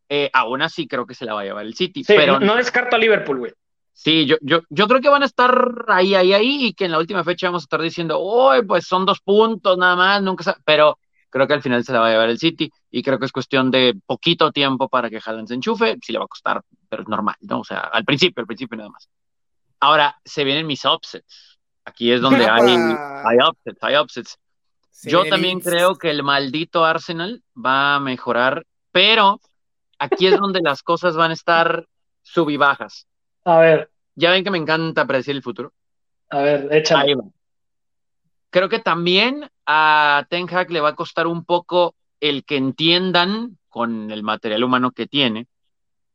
Eh, 0.10 0.30
aún 0.34 0.62
así 0.62 0.88
creo 0.88 1.06
que 1.06 1.16
se 1.16 1.26
la 1.26 1.34
va 1.34 1.42
a 1.42 1.46
llevar 1.46 1.66
el 1.66 1.76
City. 1.76 2.04
Sí, 2.04 2.14
pero 2.16 2.40
no, 2.40 2.56
descarto 2.56 2.96
a 2.96 3.00
Liverpool, 3.00 3.40
güey. 3.40 3.54
Sí, 3.94 4.26
yo, 4.26 4.38
yo, 4.42 4.62
yo 4.70 4.88
creo 4.88 5.02
que 5.02 5.10
van 5.10 5.24
a 5.24 5.26
estar 5.26 5.86
ahí, 5.88 6.16
ahí, 6.16 6.34
ahí, 6.34 6.68
y 6.68 6.74
que 6.74 6.86
en 6.86 6.92
la 6.92 7.00
última 7.00 7.24
fecha 7.24 7.48
vamos 7.48 7.64
a 7.64 7.66
estar 7.66 7.82
diciendo, 7.82 8.20
uy, 8.20 8.66
pues 8.66 8.86
son 8.86 9.06
dos 9.06 9.20
puntos 9.20 9.78
nada 9.78 9.96
más, 9.96 10.22
nunca 10.22 10.56
pero 10.64 10.98
creo 11.30 11.48
que 11.48 11.54
al 11.54 11.62
final 11.62 11.84
se 11.84 11.94
la 11.94 12.00
va 12.00 12.08
a 12.08 12.12
llevar 12.12 12.30
el 12.30 12.40
City, 12.40 12.72
y 12.92 13.04
creo 13.04 13.20
que 13.20 13.26
es 13.26 13.32
cuestión 13.32 13.72
de 13.72 13.96
poquito 14.06 14.52
tiempo 14.52 14.90
para 14.90 15.10
que 15.10 15.20
Haaland 15.24 15.48
se 15.48 15.54
enchufe, 15.56 15.98
sí 16.02 16.12
le 16.12 16.20
va 16.20 16.26
a 16.26 16.30
costar, 16.30 16.62
pero 16.90 17.04
es 17.04 17.08
normal, 17.08 17.36
¿no? 17.42 17.60
O 17.60 17.64
sea, 17.64 17.80
al 17.80 18.06
principio, 18.06 18.42
al 18.42 18.48
principio 18.48 18.78
nada 18.78 18.90
más. 18.90 19.10
Ahora, 19.80 20.18
se 20.26 20.44
vienen 20.44 20.68
mis 20.68 20.84
upsets. 20.86 21.60
Aquí 21.86 22.12
es 22.12 22.22
donde 22.22 22.48
hay, 22.48 22.76
hay 23.26 23.38
upsets, 23.38 23.84
hay 23.84 23.96
upsets. 23.98 24.38
yo 25.04 25.26
también 25.26 25.60
creo 25.60 25.96
que 25.96 26.10
el 26.10 26.24
maldito 26.24 26.86
Arsenal 26.86 27.42
va 27.56 27.96
a 27.96 28.00
mejorar, 28.00 28.66
pero 28.92 29.40
aquí 29.98 30.28
es 30.28 30.38
donde 30.38 30.62
las 30.62 30.84
cosas 30.84 31.16
van 31.16 31.32
a 31.32 31.34
estar 31.34 31.88
sub 32.22 32.50
y 32.50 32.58
bajas. 32.58 33.08
A 33.46 33.58
ver. 33.58 33.92
Ya 34.16 34.32
ven 34.32 34.44
que 34.44 34.52
me 34.52 34.58
encanta 34.58 35.08
predecir 35.08 35.36
el 35.36 35.42
futuro. 35.42 35.74
A 36.30 36.40
ver, 36.40 36.68
échale. 36.72 37.16
Creo 38.50 38.70
que 38.70 38.80
también 38.80 39.50
a 39.66 40.26
Ten 40.30 40.48
Hag 40.50 40.72
le 40.72 40.82
va 40.82 40.90
a 40.90 40.96
costar 40.96 41.28
un 41.28 41.46
poco 41.46 41.96
el 42.20 42.44
que 42.44 42.58
entiendan 42.58 43.58
con 43.70 44.12
el 44.12 44.24
material 44.24 44.64
humano 44.64 44.92
que 44.92 45.08
tiene 45.08 45.48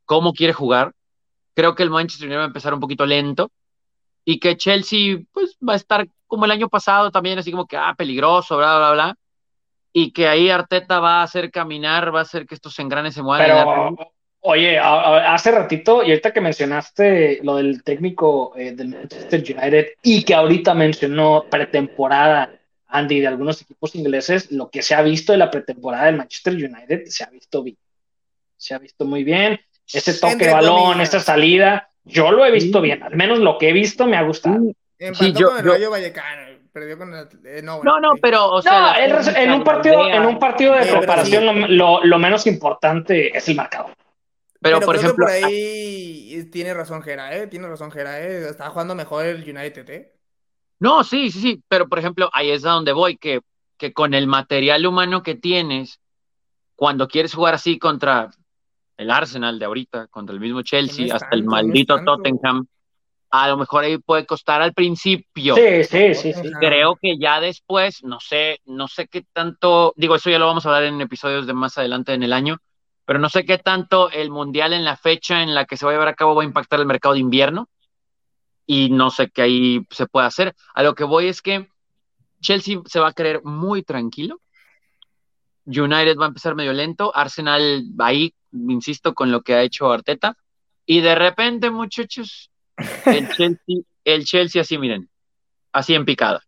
cómo 0.05 0.33
quiere 0.33 0.53
jugar. 0.53 0.93
Creo 1.55 1.75
que 1.75 1.83
el 1.83 1.91
Manchester 1.91 2.27
United 2.27 2.39
va 2.39 2.45
a 2.45 2.49
empezar 2.49 2.75
un 2.75 2.81
poquito 2.81 3.07
lento 3.07 3.51
y 4.25 4.41
que 4.41 4.57
Chelsea 4.57 5.19
pues 5.33 5.57
va 5.67 5.75
a 5.75 5.77
estar 5.77 6.07
como 6.27 6.45
el 6.45 6.51
año 6.51 6.69
pasado 6.69 7.11
también 7.11 7.39
así 7.39 7.51
como 7.51 7.67
que 7.67 7.77
ah 7.77 7.95
peligroso, 7.97 8.57
bla 8.57 8.77
bla 8.79 8.93
bla 8.93 9.19
y 9.97 10.11
que 10.11 10.27
ahí 10.27 10.51
Arteta 10.51 10.99
va 10.99 11.21
a 11.21 11.23
hacer 11.23 11.53
caminar, 11.53 12.13
va 12.13 12.19
a 12.19 12.23
hacer 12.23 12.47
que 12.47 12.57
estos 12.57 12.77
engranes 12.81 13.15
se 13.15 13.23
muevan. 13.23 13.47
Pero, 13.47 14.14
oye, 14.47 14.79
hace 14.79 15.51
ratito, 15.51 16.03
y 16.03 16.11
ahorita 16.11 16.33
que 16.33 16.41
mencionaste 16.41 17.41
lo 17.43 17.57
del 17.57 17.83
técnico 17.83 18.53
eh, 18.57 18.73
del 18.73 18.89
Manchester 18.89 19.41
United 19.41 19.87
y 20.03 20.23
que 20.23 20.35
ahorita 20.35 20.75
mencionó 20.75 21.47
pretemporada, 21.49 22.51
Andy, 22.89 23.21
de 23.21 23.27
algunos 23.27 23.63
equipos 23.63 23.95
ingleses, 23.95 24.53
lo 24.53 24.69
que 24.69 24.83
se 24.83 24.95
ha 24.95 25.01
visto 25.01 25.33
de 25.33 25.39
la 25.39 25.51
pretemporada 25.51 26.07
del 26.07 26.17
Manchester 26.17 26.55
United 26.55 27.07
se 27.07 27.25
ha 27.25 27.31
visto 27.31 27.63
bien. 27.63 27.79
Se 28.57 28.75
ha 28.75 28.79
visto 28.79 29.07
muy 29.07 29.25
bien. 29.25 29.59
Ese 29.91 30.13
toque 30.15 30.47
de 30.47 30.53
balón, 30.53 31.01
esa 31.01 31.21
salida, 31.21 31.89
yo 32.05 32.31
lo 32.31 32.45
he 32.45 32.51
visto 32.51 32.83
bien. 32.83 33.03
Al 33.03 33.17
menos 33.17 33.39
lo 33.39 33.57
que 33.59 33.71
he 33.71 33.73
visto 33.73 34.07
me 34.07 34.17
ha 34.17 34.23
gustado. 34.23 34.61
sí, 34.99 35.33
yo, 35.33 35.49
con 35.49 35.59
el 35.59 35.65
Rayo 35.65 35.91
Vallecano 35.91 36.55
perdió 36.71 36.99
con 36.99 37.15
el, 37.15 37.29
eh, 37.47 37.63
no, 37.63 37.83
no, 37.83 38.17
pero 38.21 38.51
o 38.51 38.61
sea, 38.61 38.97
en 39.03 39.53
un 39.53 39.65
partido, 39.65 40.07
en 40.07 40.27
un 40.27 40.39
partido 40.39 40.75
de 40.75 40.85
preparación 40.85 41.77
lo, 41.79 42.19
menos 42.19 42.47
importante 42.47 43.37
es 43.37 43.49
el 43.49 43.55
marcador. 43.55 43.93
Pero, 44.65 44.81
por 44.81 44.97
ejemplo, 44.97 45.27
por 45.27 45.31
ahí 45.31 46.49
tiene 46.51 46.73
razón 46.73 47.03
Gera, 47.03 47.37
¿eh? 47.37 47.47
Tiene 47.49 47.69
razón 47.69 47.91
Gera, 47.93 48.19
¿eh? 48.23 48.49
Está 48.49 48.71
jugando 48.71 48.95
mejor 48.95 49.27
el 49.27 49.43
United, 49.43 49.91
¿eh? 49.91 50.15
No, 50.81 51.05
sí, 51.05 51.31
sí, 51.31 51.41
sí, 51.41 51.63
pero 51.69 51.87
por 51.87 51.99
ejemplo, 51.99 52.31
ahí 52.33 52.51
es 52.51 52.65
a 52.65 52.71
donde 52.71 52.93
voy, 52.93 53.19
que, 53.19 53.43
que 53.77 53.93
con 53.93 54.15
el 54.15 54.27
material 54.27 54.87
humano 54.87 55.23
que 55.23 55.35
tienes, 55.35 56.01
cuando 56.77 57.09
quieres 57.09 57.35
jugar 57.35 57.53
así 57.53 57.79
contra 57.79 58.31
el 58.97 59.11
Arsenal 59.11 59.59
de 59.59 59.67
ahorita, 59.67 60.07
contra 60.07 60.33
el 60.33 60.41
mismo 60.41 60.63
Chelsea, 60.63 61.15
hasta 61.15 61.29
el 61.33 61.45
maldito 61.45 62.03
Tottenham, 62.03 62.67
a 63.29 63.49
lo 63.49 63.59
mejor 63.59 63.85
ahí 63.85 63.99
puede 63.99 64.25
costar 64.25 64.63
al 64.63 64.73
principio. 64.73 65.57
Sí, 65.57 65.85
sí, 65.85 66.15
sí, 66.15 66.33
Creo 66.59 66.97
que 66.97 67.19
ya 67.19 67.39
después, 67.39 68.03
no 68.03 68.19
sé, 68.19 68.61
no 68.65 68.89
sé 68.89 69.09
qué 69.09 69.27
tanto, 69.31 69.93
digo, 69.95 70.15
eso 70.15 70.31
ya 70.31 70.39
lo 70.39 70.47
vamos 70.47 70.65
a 70.65 70.71
hablar 70.71 70.85
en 70.85 71.03
episodios 71.03 71.47
de 71.47 71.53
más 71.53 71.77
adelante 71.77 72.15
en 72.15 72.23
el 72.23 72.33
año, 72.33 72.57
pero 73.05 73.19
no 73.19 73.29
sé 73.29 73.45
qué 73.45 73.59
tanto 73.59 74.11
el 74.11 74.31
mundial 74.31 74.73
en 74.73 74.85
la 74.85 74.97
fecha 74.97 75.43
en 75.43 75.55
la 75.55 75.67
que 75.67 75.77
se 75.77 75.85
va 75.85 75.93
a 75.93 75.95
llevar 75.95 76.09
a 76.09 76.15
cabo 76.15 76.35
va 76.35 76.43
a 76.43 76.47
impactar 76.47 76.81
el 76.81 76.87
mercado 76.87 77.15
de 77.15 77.21
invierno 77.21 77.69
y 78.67 78.91
no 78.91 79.11
sé 79.11 79.31
qué 79.31 79.43
ahí 79.43 79.87
se 79.91 80.07
puede 80.07 80.27
hacer. 80.27 80.55
A 80.75 80.83
lo 80.83 80.95
que 80.95 81.05
voy 81.05 81.27
es 81.27 81.43
que 81.43 81.69
Chelsea 82.41 82.81
se 82.87 83.01
va 83.01 83.09
a 83.09 83.13
creer 83.13 83.43
muy 83.45 83.83
tranquilo. 83.83 84.41
United 85.67 86.17
va 86.19 86.27
a 86.27 86.29
empezar 86.29 86.55
medio 86.55 86.73
lento, 86.73 87.15
Arsenal 87.15 87.85
ahí, 87.99 88.35
insisto, 88.53 89.15
con 89.15 89.31
lo 89.31 89.43
que 89.43 89.55
ha 89.55 89.63
hecho 89.63 89.91
Arteta. 89.91 90.37
Y 90.87 91.01
de 91.01 91.15
repente, 91.15 91.71
muchachos, 91.71 92.51
el 93.07 93.29
Chelsea, 93.37 93.77
el 94.05 94.25
Chelsea 94.25 94.63
así, 94.63 94.79
miren, 94.79 95.11
así 95.73 95.95
en 95.95 96.05
picada. 96.05 96.43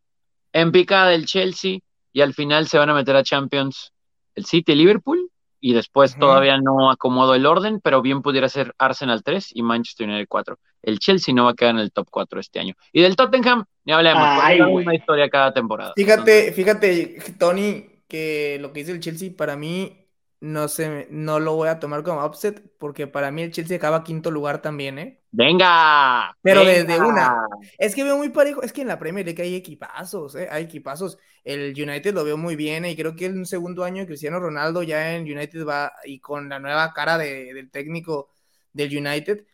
En 0.53 0.73
picada 0.73 1.15
el 1.15 1.27
Chelsea 1.27 1.79
y 2.13 2.21
al 2.21 2.35
final 2.35 2.67
se 2.69 2.79
van 2.79 2.91
a 2.91 2.95
meter 2.95 3.17
a 3.17 3.23
Champions 3.23 3.93
el 4.35 4.45
City 4.45 4.75
Liverpool 4.75 5.31
y 5.61 5.75
después 5.75 6.17
todavía 6.19 6.59
no 6.59 6.91
acomodo 6.91 7.35
el 7.35 7.47
orden, 7.47 7.81
pero 7.81 8.03
bien 8.03 8.23
pudiera 8.23 8.49
ser 8.49 8.75
Arsenal 8.79 9.23
3 9.23 9.51
y 9.55 9.63
Manchester 9.63 10.09
United 10.09 10.27
4. 10.29 10.59
El 10.83 10.99
Chelsea 10.99 11.35
no 11.35 11.45
va 11.45 11.51
a 11.51 11.55
quedar 11.55 11.75
en 11.75 11.81
el 11.81 11.93
top 11.93 12.09
4 12.11 12.41
este 12.41 12.61
año. 12.61 12.75
Y 12.93 13.03
del 13.03 13.17
Tottenham, 13.17 13.65
ni 13.85 13.93
hablemos, 13.93 14.23
hay 14.23 14.61
una 14.61 14.95
historia 14.95 15.29
cada 15.29 15.53
temporada. 15.53 15.93
Fíjate, 15.97 16.53
fíjate, 16.53 17.19
Tony, 17.39 17.87
que 18.09 18.59
lo 18.61 18.73
que 18.73 18.81
dice 18.81 18.93
el 18.93 19.01
Chelsea 19.01 19.31
para 19.37 19.57
mí 19.57 20.06
no 20.41 20.69
sé, 20.69 21.09
no 21.11 21.41
lo 21.41 21.55
voy 21.55 21.69
a 21.69 21.81
tomar 21.81 22.03
como 22.03 22.25
upset 22.25 22.63
porque 22.79 23.07
para 23.07 23.31
mí 23.31 23.43
el 23.43 23.53
Chelsea 23.53 23.79
acaba 23.79 24.05
quinto 24.05 24.31
lugar 24.31 24.61
también, 24.61 24.99
¿eh? 24.99 25.21
Venga. 25.31 26.37
Pero 26.43 26.65
desde 26.65 27.01
una. 27.01 27.47
Es 27.79 27.95
que 27.95 28.05
veo 28.05 28.17
muy 28.17 28.29
parejo, 28.29 28.63
es 28.63 28.73
que 28.73 28.83
en 28.83 28.89
la 28.89 28.99
Premier 28.99 29.25
League 29.25 29.43
hay 29.43 29.55
equipazos, 29.55 30.35
¿eh? 30.35 30.49
Hay 30.51 30.65
equipazos. 30.65 31.19
El 31.43 31.71
United 31.71 32.13
lo 32.13 32.25
veo 32.25 32.37
muy 32.37 32.57
bien 32.57 32.85
¿eh? 32.85 32.91
y 32.91 32.97
creo 32.97 33.15
que 33.15 33.27
en 33.27 33.39
un 33.39 33.47
segundo 33.47 33.85
año 33.85 34.01
de 34.01 34.07
Cristiano 34.07 34.39
Ronaldo 34.39 34.83
ya 34.83 35.15
en 35.15 35.23
United 35.23 35.65
va 35.65 35.93
y 36.05 36.21
con 36.21 36.49
la 36.49 36.59
nueva 36.59 36.93
cara 36.93 37.17
del 37.19 37.71
técnico 37.71 38.29
del 38.73 38.97
United. 38.97 39.45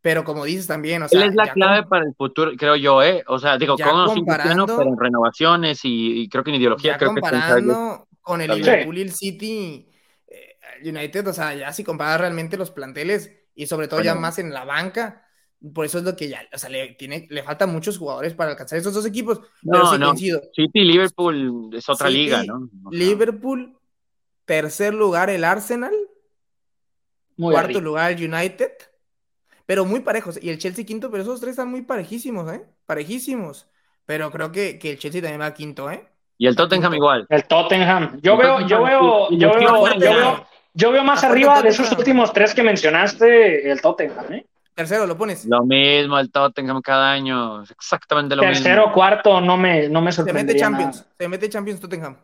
Pero 0.00 0.22
como 0.22 0.44
dices 0.44 0.68
también, 0.68 1.02
o 1.02 1.08
sea. 1.08 1.20
Él 1.20 1.30
es 1.30 1.34
la 1.34 1.52
clave 1.52 1.84
para 1.84 2.04
el 2.04 2.14
futuro, 2.14 2.52
creo 2.56 2.76
yo, 2.76 3.02
¿eh? 3.02 3.24
O 3.26 3.40
sea, 3.40 3.58
digo, 3.58 3.76
con 3.76 4.24
Cristiano, 4.24 4.66
pero 4.66 4.82
en 4.82 4.98
renovaciones 4.98 5.80
y, 5.82 6.28
creo 6.28 6.44
que 6.44 6.50
en 6.50 6.56
ideología. 6.56 6.96
creo 6.96 7.12
comparando 7.12 8.06
con 8.20 8.40
el 8.40 8.50
Liverpool 8.52 8.98
y 8.98 9.02
el 9.02 9.12
City 9.12 9.88
United, 10.84 11.26
o 11.26 11.32
sea, 11.32 11.54
ya 11.54 11.72
si 11.72 11.84
comparas 11.84 12.20
realmente 12.20 12.56
los 12.56 12.70
planteles 12.70 13.32
y 13.54 13.66
sobre 13.66 13.88
todo 13.88 14.02
ya 14.02 14.14
más 14.14 14.38
en 14.38 14.52
la 14.52 14.64
banca, 14.64 15.26
por 15.74 15.84
eso 15.86 15.98
es 15.98 16.04
lo 16.04 16.16
que 16.16 16.28
ya, 16.28 16.42
o 16.52 16.58
sea, 16.58 16.68
le, 16.68 16.94
tiene, 16.94 17.26
le 17.30 17.42
faltan 17.42 17.72
muchos 17.72 17.98
jugadores 17.98 18.34
para 18.34 18.50
alcanzar 18.50 18.78
esos 18.78 18.94
dos 18.94 19.06
equipos. 19.06 19.40
No, 19.62 19.96
no, 19.98 20.14
City 20.14 20.70
y 20.74 20.84
Liverpool 20.84 21.70
es 21.74 21.88
otra 21.88 22.10
liga, 22.10 22.44
¿no? 22.44 22.68
Liverpool, 22.90 23.76
tercer 24.44 24.94
lugar 24.94 25.30
el 25.30 25.44
Arsenal, 25.44 25.94
cuarto 27.36 27.80
lugar 27.80 28.12
el 28.12 28.32
United, 28.32 28.72
pero 29.64 29.84
muy 29.84 30.00
parejos. 30.00 30.38
Y 30.40 30.50
el 30.50 30.58
Chelsea 30.58 30.84
quinto, 30.84 31.10
pero 31.10 31.22
esos 31.22 31.40
tres 31.40 31.52
están 31.52 31.70
muy 31.70 31.82
parejísimos, 31.82 32.52
¿eh? 32.52 32.64
Parejísimos. 32.86 33.68
Pero 34.04 34.30
creo 34.30 34.52
que, 34.52 34.78
que 34.78 34.92
el 34.92 34.98
Chelsea 34.98 35.20
también 35.20 35.40
va 35.40 35.52
quinto, 35.52 35.90
¿eh? 35.90 36.08
Y 36.38 36.46
el 36.46 36.54
Tottenham 36.54 36.94
igual. 36.94 37.26
El 37.28 37.44
Tottenham. 37.44 38.20
Yo 38.22 38.36
veo, 38.36 38.60
yo 38.66 38.82
veo, 38.82 39.30
yo 39.30 39.52
veo, 39.54 39.98
yo 39.98 40.14
veo, 40.14 40.46
yo 40.76 40.92
veo 40.92 41.02
más 41.02 41.24
arriba 41.24 41.62
de 41.62 41.70
esos 41.70 41.90
últimos 41.92 42.32
tres 42.34 42.54
que 42.54 42.62
mencionaste, 42.62 43.70
el 43.70 43.80
Tottenham, 43.80 44.32
¿eh? 44.32 44.46
Tercero, 44.74 45.06
lo 45.06 45.16
pones. 45.16 45.46
Lo 45.46 45.64
mismo, 45.64 46.18
el 46.18 46.30
Tottenham 46.30 46.82
cada 46.82 47.10
año, 47.10 47.62
exactamente 47.62 48.36
lo 48.36 48.42
mismo. 48.42 48.62
Tercero, 48.62 48.92
cuarto, 48.92 49.40
no 49.40 49.56
me, 49.56 49.88
no 49.88 50.02
me 50.02 50.12
sorprendería. 50.12 50.66
Se 50.66 50.70
mete 50.70 50.78
Champions, 50.84 51.06
se 51.18 51.28
mete 51.28 51.48
Champions 51.48 51.80
Tottenham. 51.80 52.16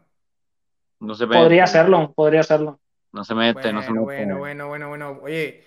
No 1.00 1.14
se 1.14 1.26
mete. 1.26 1.40
Podría 1.40 1.64
hacerlo, 1.64 2.12
podría 2.14 2.40
hacerlo. 2.40 2.78
No 3.12 3.24
se 3.24 3.34
mete, 3.34 3.72
no 3.72 3.82
se 3.82 3.90
mete. 3.90 4.05
Bueno, 4.05 4.38
bueno, 4.38 4.68
bueno, 4.68 4.88
bueno. 4.88 5.18
Oye, 5.22 5.64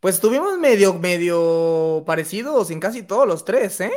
pues 0.00 0.14
estuvimos 0.14 0.58
medio, 0.58 0.94
medio 0.94 2.02
parecidos 2.06 2.70
en 2.70 2.80
casi 2.80 3.02
todos 3.02 3.28
los 3.28 3.44
tres, 3.44 3.82
¿eh? 3.82 3.92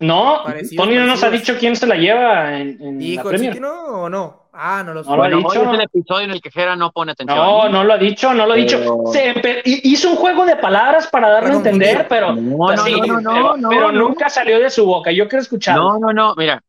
No, 0.00 0.42
Tony 0.76 0.96
no 0.96 1.06
nos 1.06 1.22
ha 1.22 1.30
dicho 1.30 1.56
quién 1.58 1.74
se 1.74 1.86
la 1.86 1.96
lleva 1.96 2.58
en, 2.58 2.80
en 2.80 3.16
la 3.16 3.22
Premier. 3.22 3.60
no 3.60 4.02
o 4.02 4.08
no? 4.08 4.47
Ah, 4.60 4.82
no 4.84 4.92
lo, 4.92 5.04
no 5.04 5.16
lo 5.16 5.22
ha 5.22 5.28
dicho. 5.28 5.62
es 5.62 5.74
el 5.74 5.80
episodio 5.82 6.24
en 6.24 6.30
el 6.32 6.40
que 6.40 6.50
Jera 6.50 6.74
no 6.74 6.90
pone 6.90 7.12
atención. 7.12 7.38
No, 7.38 7.68
no 7.68 7.84
lo 7.84 7.92
ha 7.92 7.98
dicho, 7.98 8.34
no 8.34 8.44
lo 8.44 8.54
ha 8.54 8.56
dicho. 8.56 9.04
Se 9.12 9.62
hizo 9.64 10.10
un 10.10 10.16
juego 10.16 10.44
de 10.44 10.56
palabras 10.56 11.06
para 11.06 11.30
darlo 11.30 11.50
a 11.50 11.56
entender, 11.58 12.06
pero, 12.08 12.34
no, 12.34 12.74
no, 12.74 13.56
no, 13.56 13.68
pero, 13.68 13.92
nunca 13.92 14.28
salió 14.28 14.58
de 14.58 14.68
su 14.68 14.84
boca. 14.84 15.12
Yo 15.12 15.28
quiero 15.28 15.42
escuchar. 15.42 15.76
No, 15.76 16.00
no, 16.00 16.12
no, 16.12 16.34
mira. 16.36 16.60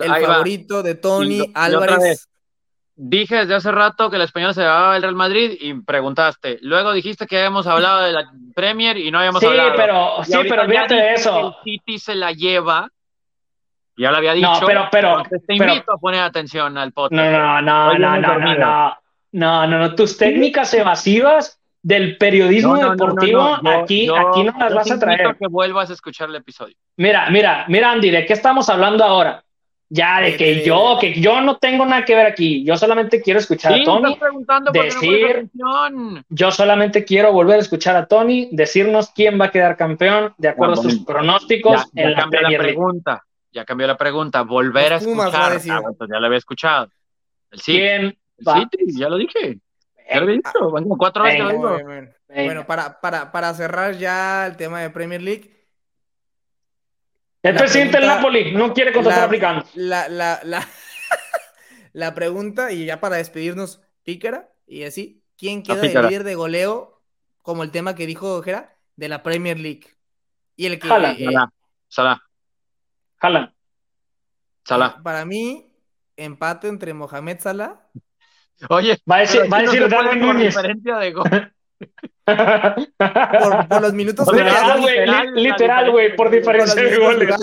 El 0.00 0.26
favorito 0.26 0.82
de 0.82 0.96
Tony 0.96 1.52
Álvarez. 1.54 2.26
Dije 2.96 3.36
desde 3.36 3.54
hace 3.54 3.70
rato 3.70 4.10
que 4.10 4.16
el 4.16 4.22
español 4.22 4.52
se 4.52 4.60
llamaba 4.60 4.96
el 4.96 5.02
Real 5.02 5.14
Madrid 5.14 5.56
y 5.58 5.72
preguntaste. 5.72 6.58
Luego 6.60 6.92
dijiste 6.92 7.26
que 7.26 7.38
habíamos 7.38 7.66
hablado 7.66 8.02
de 8.02 8.12
la 8.12 8.30
Premier 8.54 8.98
y 8.98 9.10
no 9.10 9.18
habíamos 9.18 9.42
hablado. 9.42 9.72
Pero, 9.76 10.24
sí, 10.24 10.36
pero 10.48 10.66
fíjate 10.66 10.94
de 10.96 11.14
eso. 11.14 11.46
El 11.46 11.54
City 11.64 11.98
se 11.98 12.14
la 12.16 12.32
lleva. 12.32 12.88
Ya 14.00 14.10
lo 14.10 14.16
había 14.16 14.32
dicho. 14.32 14.50
No, 14.50 14.66
pero, 14.66 14.88
pero. 14.90 15.22
Te 15.46 15.54
invito 15.54 15.92
a 15.92 15.98
poner 15.98 16.22
atención 16.22 16.78
al 16.78 16.92
podcast. 16.92 17.12
No, 17.12 17.30
no, 17.30 17.60
no, 17.60 17.98
no, 17.98 18.16
no, 18.16 18.38
no, 18.38 18.54
no, 18.54 19.66
no, 19.66 19.66
no, 19.66 19.94
Tus 19.94 20.16
técnicas 20.16 20.72
evasivas 20.72 21.60
del 21.82 22.16
periodismo 22.16 22.76
deportivo, 22.76 23.58
aquí, 23.62 24.08
aquí 24.08 24.44
no 24.44 24.54
las 24.58 24.74
vas 24.74 24.90
a 24.90 24.98
traer. 24.98 25.36
que 25.36 25.48
vuelvas 25.48 25.90
a 25.90 25.92
escuchar 25.92 26.30
el 26.30 26.36
episodio. 26.36 26.76
Mira, 26.96 27.28
mira, 27.28 27.66
mira, 27.68 27.92
Andy, 27.92 28.10
¿de 28.10 28.24
qué 28.24 28.32
estamos 28.32 28.70
hablando 28.70 29.04
ahora? 29.04 29.44
Ya, 29.92 30.20
de 30.20 30.36
que 30.36 30.64
yo, 30.64 30.98
que 31.00 31.20
yo 31.20 31.40
no 31.40 31.56
tengo 31.56 31.84
nada 31.84 32.04
que 32.04 32.14
ver 32.14 32.26
aquí. 32.26 32.64
Yo 32.64 32.76
solamente 32.78 33.20
quiero 33.20 33.40
escuchar 33.40 33.74
a 33.74 33.84
Tony 33.84 34.16
decir. 34.72 35.50
yo 36.28 36.50
solamente 36.52 37.04
quiero 37.04 37.32
volver 37.32 37.56
a 37.56 37.62
escuchar 37.62 37.96
a 37.96 38.06
Tony 38.06 38.48
decirnos 38.52 39.10
quién 39.10 39.38
va 39.38 39.46
a 39.46 39.50
quedar 39.50 39.76
campeón 39.76 40.32
de 40.38 40.48
acuerdo 40.48 40.74
a 40.74 40.76
sus 40.76 41.00
pronósticos 41.00 41.86
ya, 41.92 42.02
en 42.02 42.12
la, 42.12 42.28
la 42.30 42.58
pregunta. 42.58 43.24
Ya 43.52 43.64
cambió 43.64 43.86
la 43.86 43.96
pregunta. 43.96 44.42
Volver 44.42 44.92
a 44.92 44.96
escuchar. 44.96 45.52
A 45.52 45.56
ah, 45.56 45.92
pues 45.96 46.10
ya 46.10 46.18
lo 46.20 46.26
había 46.26 46.38
escuchado. 46.38 46.88
El 47.50 47.60
¿Quién 47.60 48.18
City, 48.38 48.98
ya 48.98 49.08
lo 49.08 49.16
dije. 49.16 49.58
Ya 50.12 50.20
lo 50.20 50.28
he 50.28 50.34
dicho. 50.34 50.96
cuatro 50.98 51.24
veces 51.24 51.40
lo 51.40 51.50
digo. 51.50 51.78
Bueno, 52.28 52.66
para, 52.66 53.00
para, 53.00 53.32
para 53.32 53.52
cerrar 53.54 53.96
ya 53.96 54.46
el 54.46 54.56
tema 54.56 54.80
de 54.80 54.90
Premier 54.90 55.20
League 55.20 55.60
el 57.42 57.54
presidente 57.54 57.98
del 57.98 58.06
Napoli 58.06 58.52
no 58.52 58.74
quiere 58.74 58.92
contratar 58.92 59.24
africanos. 59.24 59.64
La, 59.74 60.08
la, 60.08 60.40
la, 60.44 60.66
la, 61.92 62.14
pregunta, 62.14 62.70
y 62.72 62.84
ya 62.84 63.00
para 63.00 63.16
despedirnos, 63.16 63.80
pícara, 64.02 64.50
y 64.66 64.84
así, 64.84 65.22
¿quién 65.38 65.62
queda 65.62 65.80
el 65.80 66.08
líder 66.08 66.24
de 66.24 66.34
goleo, 66.34 67.00
como 67.42 67.62
el 67.62 67.70
tema 67.70 67.94
que 67.94 68.06
dijo 68.06 68.42
Jera, 68.42 68.76
de 68.96 69.08
la 69.08 69.22
Premier 69.22 69.58
League? 69.58 69.86
Y 70.56 70.66
el 70.66 70.78
que. 70.78 70.88
Salah. 70.88 71.12
Eh, 71.12 71.24
Salah. 71.24 71.52
Salah. 71.88 72.22
Salah. 74.64 75.02
Para 75.02 75.24
mí, 75.24 75.72
empate 76.16 76.68
entre 76.68 76.94
Mohamed 76.94 77.38
Salah. 77.40 77.80
Oye, 78.68 78.98
va 79.10 79.16
a 79.16 79.20
decir, 79.20 79.52
va 79.52 79.58
a 79.58 79.62
decir 79.62 79.88
Darwin 79.88 80.20
Núñez. 80.20 80.54
diferencia 80.54 80.96
de 80.98 81.12
gol. 81.12 81.52
por, 83.68 83.82
los 83.82 83.92
minutos 83.94 84.28
literal, 85.34 85.90
güey, 85.90 86.14
por 86.14 86.30
diferencia 86.30 86.82
de 86.82 86.98
goles. 86.98 87.36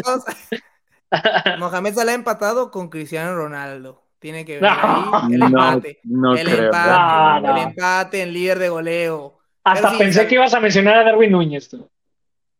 Mohamed 1.59 1.93
Salah 1.93 2.13
empatado 2.13 2.71
con 2.71 2.89
Cristiano 2.89 3.35
Ronaldo. 3.35 4.03
Tiene 4.19 4.45
que 4.45 4.59
ver 4.59 4.65
ahí 4.65 5.03
el 5.33 5.41
empate. 5.43 5.99
el, 6.03 6.47
empate 6.47 7.47
el 7.49 7.57
empate 7.57 8.21
en 8.23 8.33
líder 8.33 8.59
de 8.59 8.69
goleo. 8.69 9.39
Hasta 9.63 9.97
pensé 9.97 10.27
que 10.27 10.35
ibas 10.35 10.53
a 10.53 10.59
mencionar 10.59 10.97
a 10.97 11.03
Darwin 11.03 11.31
Núñez. 11.31 11.69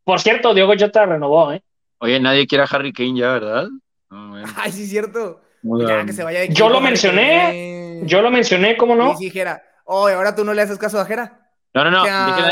Por 0.04 0.20
cierto, 0.20 0.54
Diego 0.54 0.74
Jota 0.78 1.06
renovó, 1.06 1.52
¿eh? 1.52 1.64
Oye, 2.00 2.20
nadie 2.20 2.48
quiere 2.48 2.64
a 2.64 2.68
Harry 2.68 2.94
Kane 2.94 3.20
ya, 3.20 3.32
¿verdad? 3.34 3.68
Ay, 4.56 4.72
sí, 4.72 4.88
cierto. 4.88 5.42
yo 5.64 6.70
lo 6.70 6.82
mencioné. 6.82 8.02
Yo 8.04 8.22
lo 8.22 8.30
mencioné, 8.30 8.78
¿cómo 8.78 8.96
no? 8.96 9.14
Y 9.14 9.26
dijera, 9.26 9.64
oye, 9.86 10.14
ahora 10.16 10.36
tú 10.36 10.44
no 10.44 10.54
le 10.54 10.62
haces 10.62 10.78
caso 10.78 11.00
a 11.00 11.06
Jera. 11.06 11.44
No, 11.74 11.84
no, 11.84 11.92
no. 11.92 12.04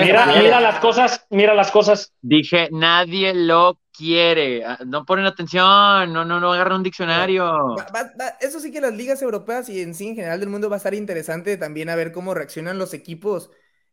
mira, 0.02 0.26
mira 0.28 0.60
las 0.60 0.80
cosas, 0.80 1.26
mira 1.30 1.54
las 1.56 1.72
cosas. 1.72 2.14
Dije, 2.22 2.70
nadie 2.72 3.34
lo 3.34 3.80
quiere. 3.92 4.64
Ah, 4.66 4.78
no 4.86 5.06
ponen 5.06 5.26
atención, 5.26 6.14
no, 6.14 6.26
no, 6.26 6.40
no 6.40 6.54
agarran 6.54 6.78
un 6.78 6.84
diccionario. 6.84 7.76
eso 8.40 8.60
sí 8.60 8.72
que 8.72 8.82
las 8.82 8.94
ligas 8.94 9.22
europeas 9.22 9.70
y 9.70 9.82
en 9.82 9.96
sí 9.96 10.10
en 10.10 10.16
general 10.16 10.40
del 10.40 10.50
mundo 10.50 10.70
va 10.70 10.76
a 10.76 10.78
estar 10.78 10.94
interesante 10.94 11.58
también 11.58 11.90
a 11.90 11.96
ver 11.96 12.12
cómo 12.12 12.34
reaccionan 12.34 12.78
los 12.78 12.94
equipos 12.94 13.50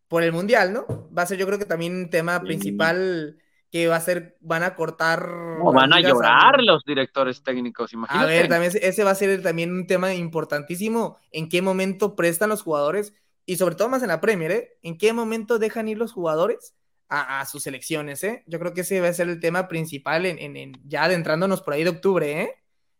por 0.08 0.22
el 0.22 0.32
mundial, 0.32 0.72
¿no? 0.72 0.86
Va 1.16 1.22
a 1.22 1.26
ser 1.26 1.38
yo 1.38 1.46
creo 1.46 1.58
que 1.58 1.64
también 1.64 1.96
un 1.96 2.10
tema 2.10 2.40
principal 2.42 3.38
que 3.72 3.88
va 3.88 3.96
a 3.96 4.00
ser, 4.00 4.36
van 4.40 4.62
a 4.62 4.76
cortar. 4.76 5.26
van 5.74 5.92
a 5.92 6.00
llorar 6.00 6.62
los 6.62 6.84
directores 6.84 7.42
técnicos, 7.42 7.92
imagínate. 7.92 8.24
A 8.24 8.28
ver, 8.28 8.48
también 8.48 8.70
ese 8.80 9.02
va 9.02 9.10
a 9.10 9.16
ser 9.16 9.42
también 9.42 9.72
un 9.72 9.88
tema 9.88 10.14
importantísimo. 10.14 11.18
¿En 11.32 11.48
qué 11.48 11.60
momento 11.60 12.14
prestan 12.14 12.50
los 12.50 12.62
jugadores? 12.62 13.14
y 13.46 13.56
sobre 13.56 13.74
todo 13.74 13.88
más 13.88 14.02
en 14.02 14.08
la 14.08 14.20
Premier, 14.20 14.50
¿eh? 14.52 14.78
¿En 14.82 14.96
qué 14.98 15.12
momento 15.12 15.58
dejan 15.58 15.88
ir 15.88 15.98
los 15.98 16.12
jugadores 16.12 16.74
a, 17.08 17.44
sus 17.44 17.64
selecciones, 17.64 18.24
¿eh? 18.24 18.42
Yo 18.46 18.58
creo 18.58 18.72
que 18.72 18.80
ese 18.82 19.02
va 19.02 19.08
a 19.08 19.12
ser 19.12 19.28
el 19.28 19.38
tema 19.38 19.68
principal 19.68 20.24
en, 20.24 20.72
ya 20.86 21.04
adentrándonos 21.04 21.60
por 21.60 21.74
ahí 21.74 21.84
de 21.84 21.90
octubre, 21.90 22.40
¿eh? 22.40 22.54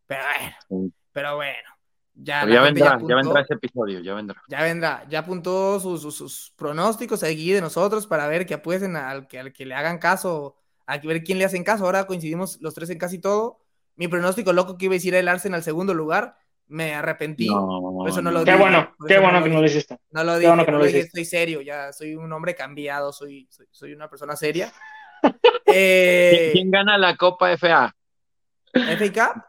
Pero 0.07 0.23
bueno, 0.69 0.93
pero 1.13 1.37
bueno. 1.37 1.69
Ya, 2.15 2.45
vendrá, 2.45 2.99
ya, 3.01 3.17
vendrá 3.17 3.41
ese 3.41 3.55
episodio, 3.55 4.01
ya 4.01 4.13
vendrá. 4.13 4.43
Ya 4.49 4.63
vendrá, 4.63 5.07
ya 5.09 5.21
apuntó 5.21 5.81
sus, 5.81 6.53
pronósticos 6.57 7.23
aquí 7.23 7.53
de 7.53 7.63
nosotros 7.63 8.07
para 8.07 8.27
ver 8.27 8.45
que 8.45 8.53
apuesten 8.53 8.97
al 8.97 9.27
que, 9.27 9.39
al 9.39 9.51
que 9.55 9.65
le 9.65 9.75
hagan 9.75 9.97
caso, 9.97 10.59
a 10.87 10.99
ver 10.99 11.23
quién 11.23 11.39
le 11.39 11.45
hacen 11.45 11.65
caso. 11.65 11.85
Ahora 11.85 12.07
coincidimos 12.07 12.59
los 12.61 12.75
tres 12.75 12.91
en 12.91 12.99
casi 12.99 13.19
todo. 13.19 13.61
Mi 13.97 14.09
pronóstico 14.09 14.53
loco 14.53 14.79
que 14.79 14.87
iba 14.87 14.93
a 14.93 14.97
decir 14.97 15.15
el 15.15 15.29
Arsenal 15.29 15.59
al 15.59 15.65
segundo 15.65 15.95
lugar, 15.95 16.37
me 16.69 16.95
arrepentí. 16.95 17.47
No, 17.47 18.07
eso 18.07 18.23
no 18.23 18.31
lo 18.31 18.45
qué 18.45 18.55
bueno, 18.57 18.95
qué 19.07 19.19
bueno 19.19 19.43
que 19.43 19.51
no 19.51 19.61
lo 19.61 19.67
hiciste. 19.67 19.99
No 20.11 20.25
lo 20.25 20.39
dije, 20.39 20.57
no 20.57 20.65
lo 20.65 20.85
dije, 20.85 21.01
estoy 21.01 21.25
serio, 21.25 21.61
ya 21.61 21.93
soy 21.93 22.15
un 22.17 22.33
hombre 22.33 22.55
cambiado, 22.55 23.13
soy, 23.13 23.49
soy, 23.71 23.93
una 23.93 24.09
persona 24.09 24.35
seria. 24.37 24.73
eh, 25.67 26.51
¿Quién 26.53 26.71
gana 26.71 26.97
la 26.97 27.17
Copa 27.17 27.57
FA? 27.57 27.95
¿FA 28.73 29.45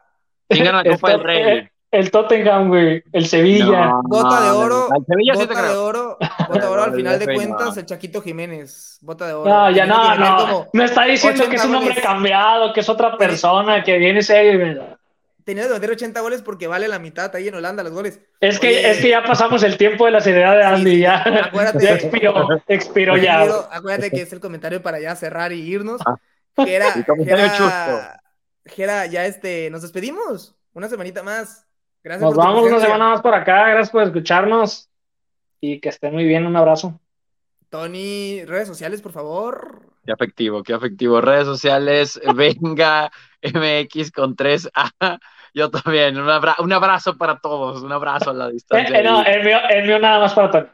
¿Quién 0.48 0.64
gana 0.64 0.82
la 0.82 0.92
Copa 0.92 1.10
del 1.10 1.22
Rey? 1.22 1.68
El 1.94 2.10
Tottenham, 2.10 2.68
güey, 2.68 3.04
el 3.12 3.26
Sevilla. 3.26 3.92
bota 4.02 4.42
de 4.42 4.50
oro, 4.50 4.88
bota 4.88 5.62
de 5.62 5.76
oro, 5.76 6.18
bota 6.48 6.60
de 6.60 6.66
oro 6.66 6.82
al 6.82 6.94
final 6.94 7.18
de 7.20 7.34
cuentas, 7.34 7.76
el 7.76 7.86
Chaquito 7.86 8.20
Jiménez, 8.20 8.98
bota 9.00 9.28
de 9.28 9.34
oro. 9.34 9.48
No, 9.48 9.70
ya 9.70 9.86
no, 9.86 10.16
no. 10.16 10.68
Me 10.72 10.86
está 10.86 11.04
diciendo 11.04 11.48
que 11.48 11.54
es 11.54 11.64
un 11.64 11.76
hombre 11.76 11.94
cambiado, 12.02 12.72
que 12.72 12.80
es 12.80 12.88
otra 12.88 13.16
persona, 13.16 13.84
que 13.84 13.96
viene 13.98 14.22
serio 14.22 14.96
tenía 15.44 15.68
que 15.68 15.74
meter 15.74 15.90
80 15.90 16.20
goles 16.20 16.42
porque 16.42 16.66
vale 16.66 16.88
la 16.88 16.98
mitad 16.98 17.34
ahí 17.36 17.48
en 17.48 17.54
Holanda 17.54 17.82
los 17.82 17.92
goles. 17.92 18.18
Es 18.40 18.58
que, 18.58 18.90
es 18.90 18.98
que 19.00 19.10
ya 19.10 19.22
pasamos 19.22 19.62
el 19.62 19.76
tiempo 19.76 20.06
de 20.06 20.10
la 20.10 20.20
seriedad 20.20 20.56
de 20.56 20.64
Andy, 20.64 21.00
ya, 21.00 21.22
acuérdate, 21.44 21.84
ya 21.84 21.94
expiró, 21.94 22.48
expiró 22.66 23.16
ya. 23.16 23.42
Acuérdate 23.70 24.10
que 24.10 24.22
es 24.22 24.32
el 24.32 24.40
comentario 24.40 24.82
para 24.82 24.98
ya 25.00 25.14
cerrar 25.14 25.52
y 25.52 25.60
irnos. 25.60 26.00
Ah. 26.06 26.16
Gera, 26.56 26.92
Gera, 27.24 28.20
Gera, 28.64 29.06
ya 29.06 29.26
este, 29.26 29.68
nos 29.70 29.82
despedimos. 29.82 30.56
Una 30.72 30.88
semanita 30.88 31.22
más. 31.22 31.63
Gracias 32.04 32.22
nos 32.22 32.36
vamos 32.36 32.64
una 32.64 32.80
semana 32.80 33.08
más 33.08 33.22
por 33.22 33.34
acá. 33.34 33.70
Gracias 33.70 33.90
por 33.90 34.02
escucharnos 34.02 34.90
y 35.58 35.80
que 35.80 35.88
estén 35.88 36.12
muy 36.12 36.24
bien. 36.24 36.46
Un 36.46 36.54
abrazo. 36.54 37.00
Tony, 37.70 38.44
redes 38.44 38.68
sociales, 38.68 39.00
por 39.00 39.12
favor. 39.12 39.80
Qué 40.04 40.12
afectivo, 40.12 40.62
qué 40.62 40.74
afectivo. 40.74 41.22
Redes 41.22 41.46
sociales, 41.46 42.20
venga 42.36 43.10
MX 43.42 44.12
con 44.12 44.36
3A. 44.36 45.18
Yo 45.54 45.70
también, 45.70 46.18
un, 46.18 46.72
abrazo 46.72 47.16
para 47.16 47.38
todos, 47.38 47.82
un 47.82 47.92
abrazo 47.92 48.30
a 48.30 48.34
la 48.34 48.50
distancia. 48.50 48.98
Eh, 48.98 49.00
eh, 49.00 49.04
no, 49.04 49.24
el 49.24 49.42
mío, 49.42 49.58
el 49.70 49.86
mío, 49.86 49.98
nada 49.98 50.20
más 50.20 50.34
para 50.34 50.50
Tony. 50.50 50.66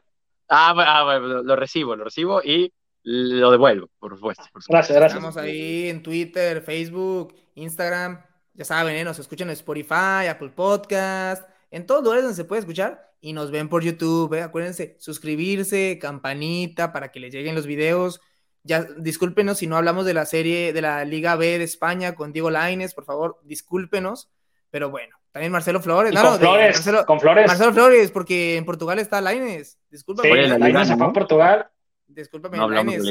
Ah, 0.48 0.74
ah 0.76 1.04
bueno, 1.04 1.42
lo 1.42 1.54
recibo, 1.54 1.94
lo 1.94 2.04
recibo 2.04 2.42
y 2.42 2.72
lo 3.04 3.52
devuelvo, 3.52 3.88
por 4.00 4.16
supuesto. 4.16 4.44
Gracias, 4.68 4.98
gracias. 4.98 5.22
Estamos 5.22 5.36
ahí 5.36 5.88
en 5.88 6.02
Twitter, 6.02 6.60
Facebook, 6.60 7.36
Instagram. 7.54 8.20
Ya 8.60 8.66
saben, 8.66 8.94
¿eh? 8.94 9.04
nos 9.04 9.18
escuchan 9.18 9.48
en 9.48 9.52
Spotify, 9.52 10.26
Apple 10.28 10.50
Podcast, 10.50 11.48
en 11.70 11.86
todos 11.86 12.02
lugares 12.02 12.24
donde 12.24 12.36
se 12.36 12.44
puede 12.44 12.60
escuchar 12.60 13.10
y 13.18 13.32
nos 13.32 13.50
ven 13.50 13.70
por 13.70 13.82
YouTube. 13.82 14.34
¿eh? 14.34 14.42
Acuérdense, 14.42 14.98
suscribirse, 15.00 15.98
campanita 15.98 16.92
para 16.92 17.10
que 17.10 17.20
les 17.20 17.32
lleguen 17.32 17.54
los 17.54 17.64
videos. 17.64 18.20
Ya, 18.62 18.82
discúlpenos 18.98 19.56
si 19.56 19.66
no 19.66 19.78
hablamos 19.78 20.04
de 20.04 20.12
la 20.12 20.26
serie 20.26 20.74
de 20.74 20.82
la 20.82 21.06
Liga 21.06 21.36
B 21.36 21.56
de 21.56 21.64
España 21.64 22.14
con 22.14 22.34
Diego 22.34 22.50
Laines, 22.50 22.92
por 22.92 23.06
favor, 23.06 23.40
discúlpenos. 23.44 24.30
Pero 24.68 24.90
bueno, 24.90 25.16
también 25.32 25.52
Marcelo 25.52 25.80
Flores. 25.80 26.12
con, 26.12 26.38
Flores 26.38 26.74
Marcelo, 26.76 27.06
con 27.06 27.18
Flores. 27.18 27.46
Marcelo 27.46 27.72
Flores, 27.72 28.10
porque 28.10 28.58
en 28.58 28.66
Portugal 28.66 28.98
está 28.98 29.22
Laines. 29.22 29.78
Discúlpame. 29.88 30.28
Sí, 30.28 30.58
Laines 30.58 30.86
se 30.86 30.98
fue 30.98 31.06
a 31.06 31.12
Portugal. 31.14 31.70
Discúlpame, 32.06 32.58
Laines. 32.58 33.04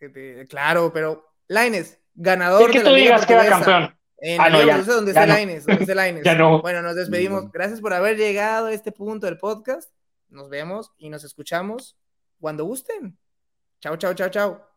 Este, 0.00 0.48
claro, 0.48 0.90
pero 0.92 1.32
Laines, 1.46 2.00
ganador. 2.12 2.72
¿Qué 2.72 2.78
que 2.78 2.84
tú 2.84 2.92
digas 2.92 3.24
que 3.24 3.34
era 3.34 3.48
campeón? 3.48 4.01
En 4.24 4.40
ah, 4.40 4.48
no, 4.48 4.64
ya, 4.64 4.78
no 4.78 4.84
sé 4.84 4.92
dónde 4.92 5.10
está 5.10 5.26
Laines. 5.26 5.66
Dónde 5.66 5.82
está 5.82 5.96
Laines. 5.96 6.22
ya 6.24 6.36
no. 6.36 6.62
Bueno, 6.62 6.80
nos 6.80 6.94
despedimos. 6.94 7.50
Gracias 7.50 7.80
por 7.80 7.92
haber 7.92 8.16
llegado 8.16 8.68
a 8.68 8.72
este 8.72 8.92
punto 8.92 9.26
del 9.26 9.36
podcast. 9.36 9.90
Nos 10.28 10.48
vemos 10.48 10.92
y 10.96 11.10
nos 11.10 11.24
escuchamos 11.24 11.96
cuando 12.40 12.64
gusten. 12.64 13.18
Chao, 13.80 13.96
chao, 13.96 14.14
chao, 14.14 14.28
chao. 14.28 14.71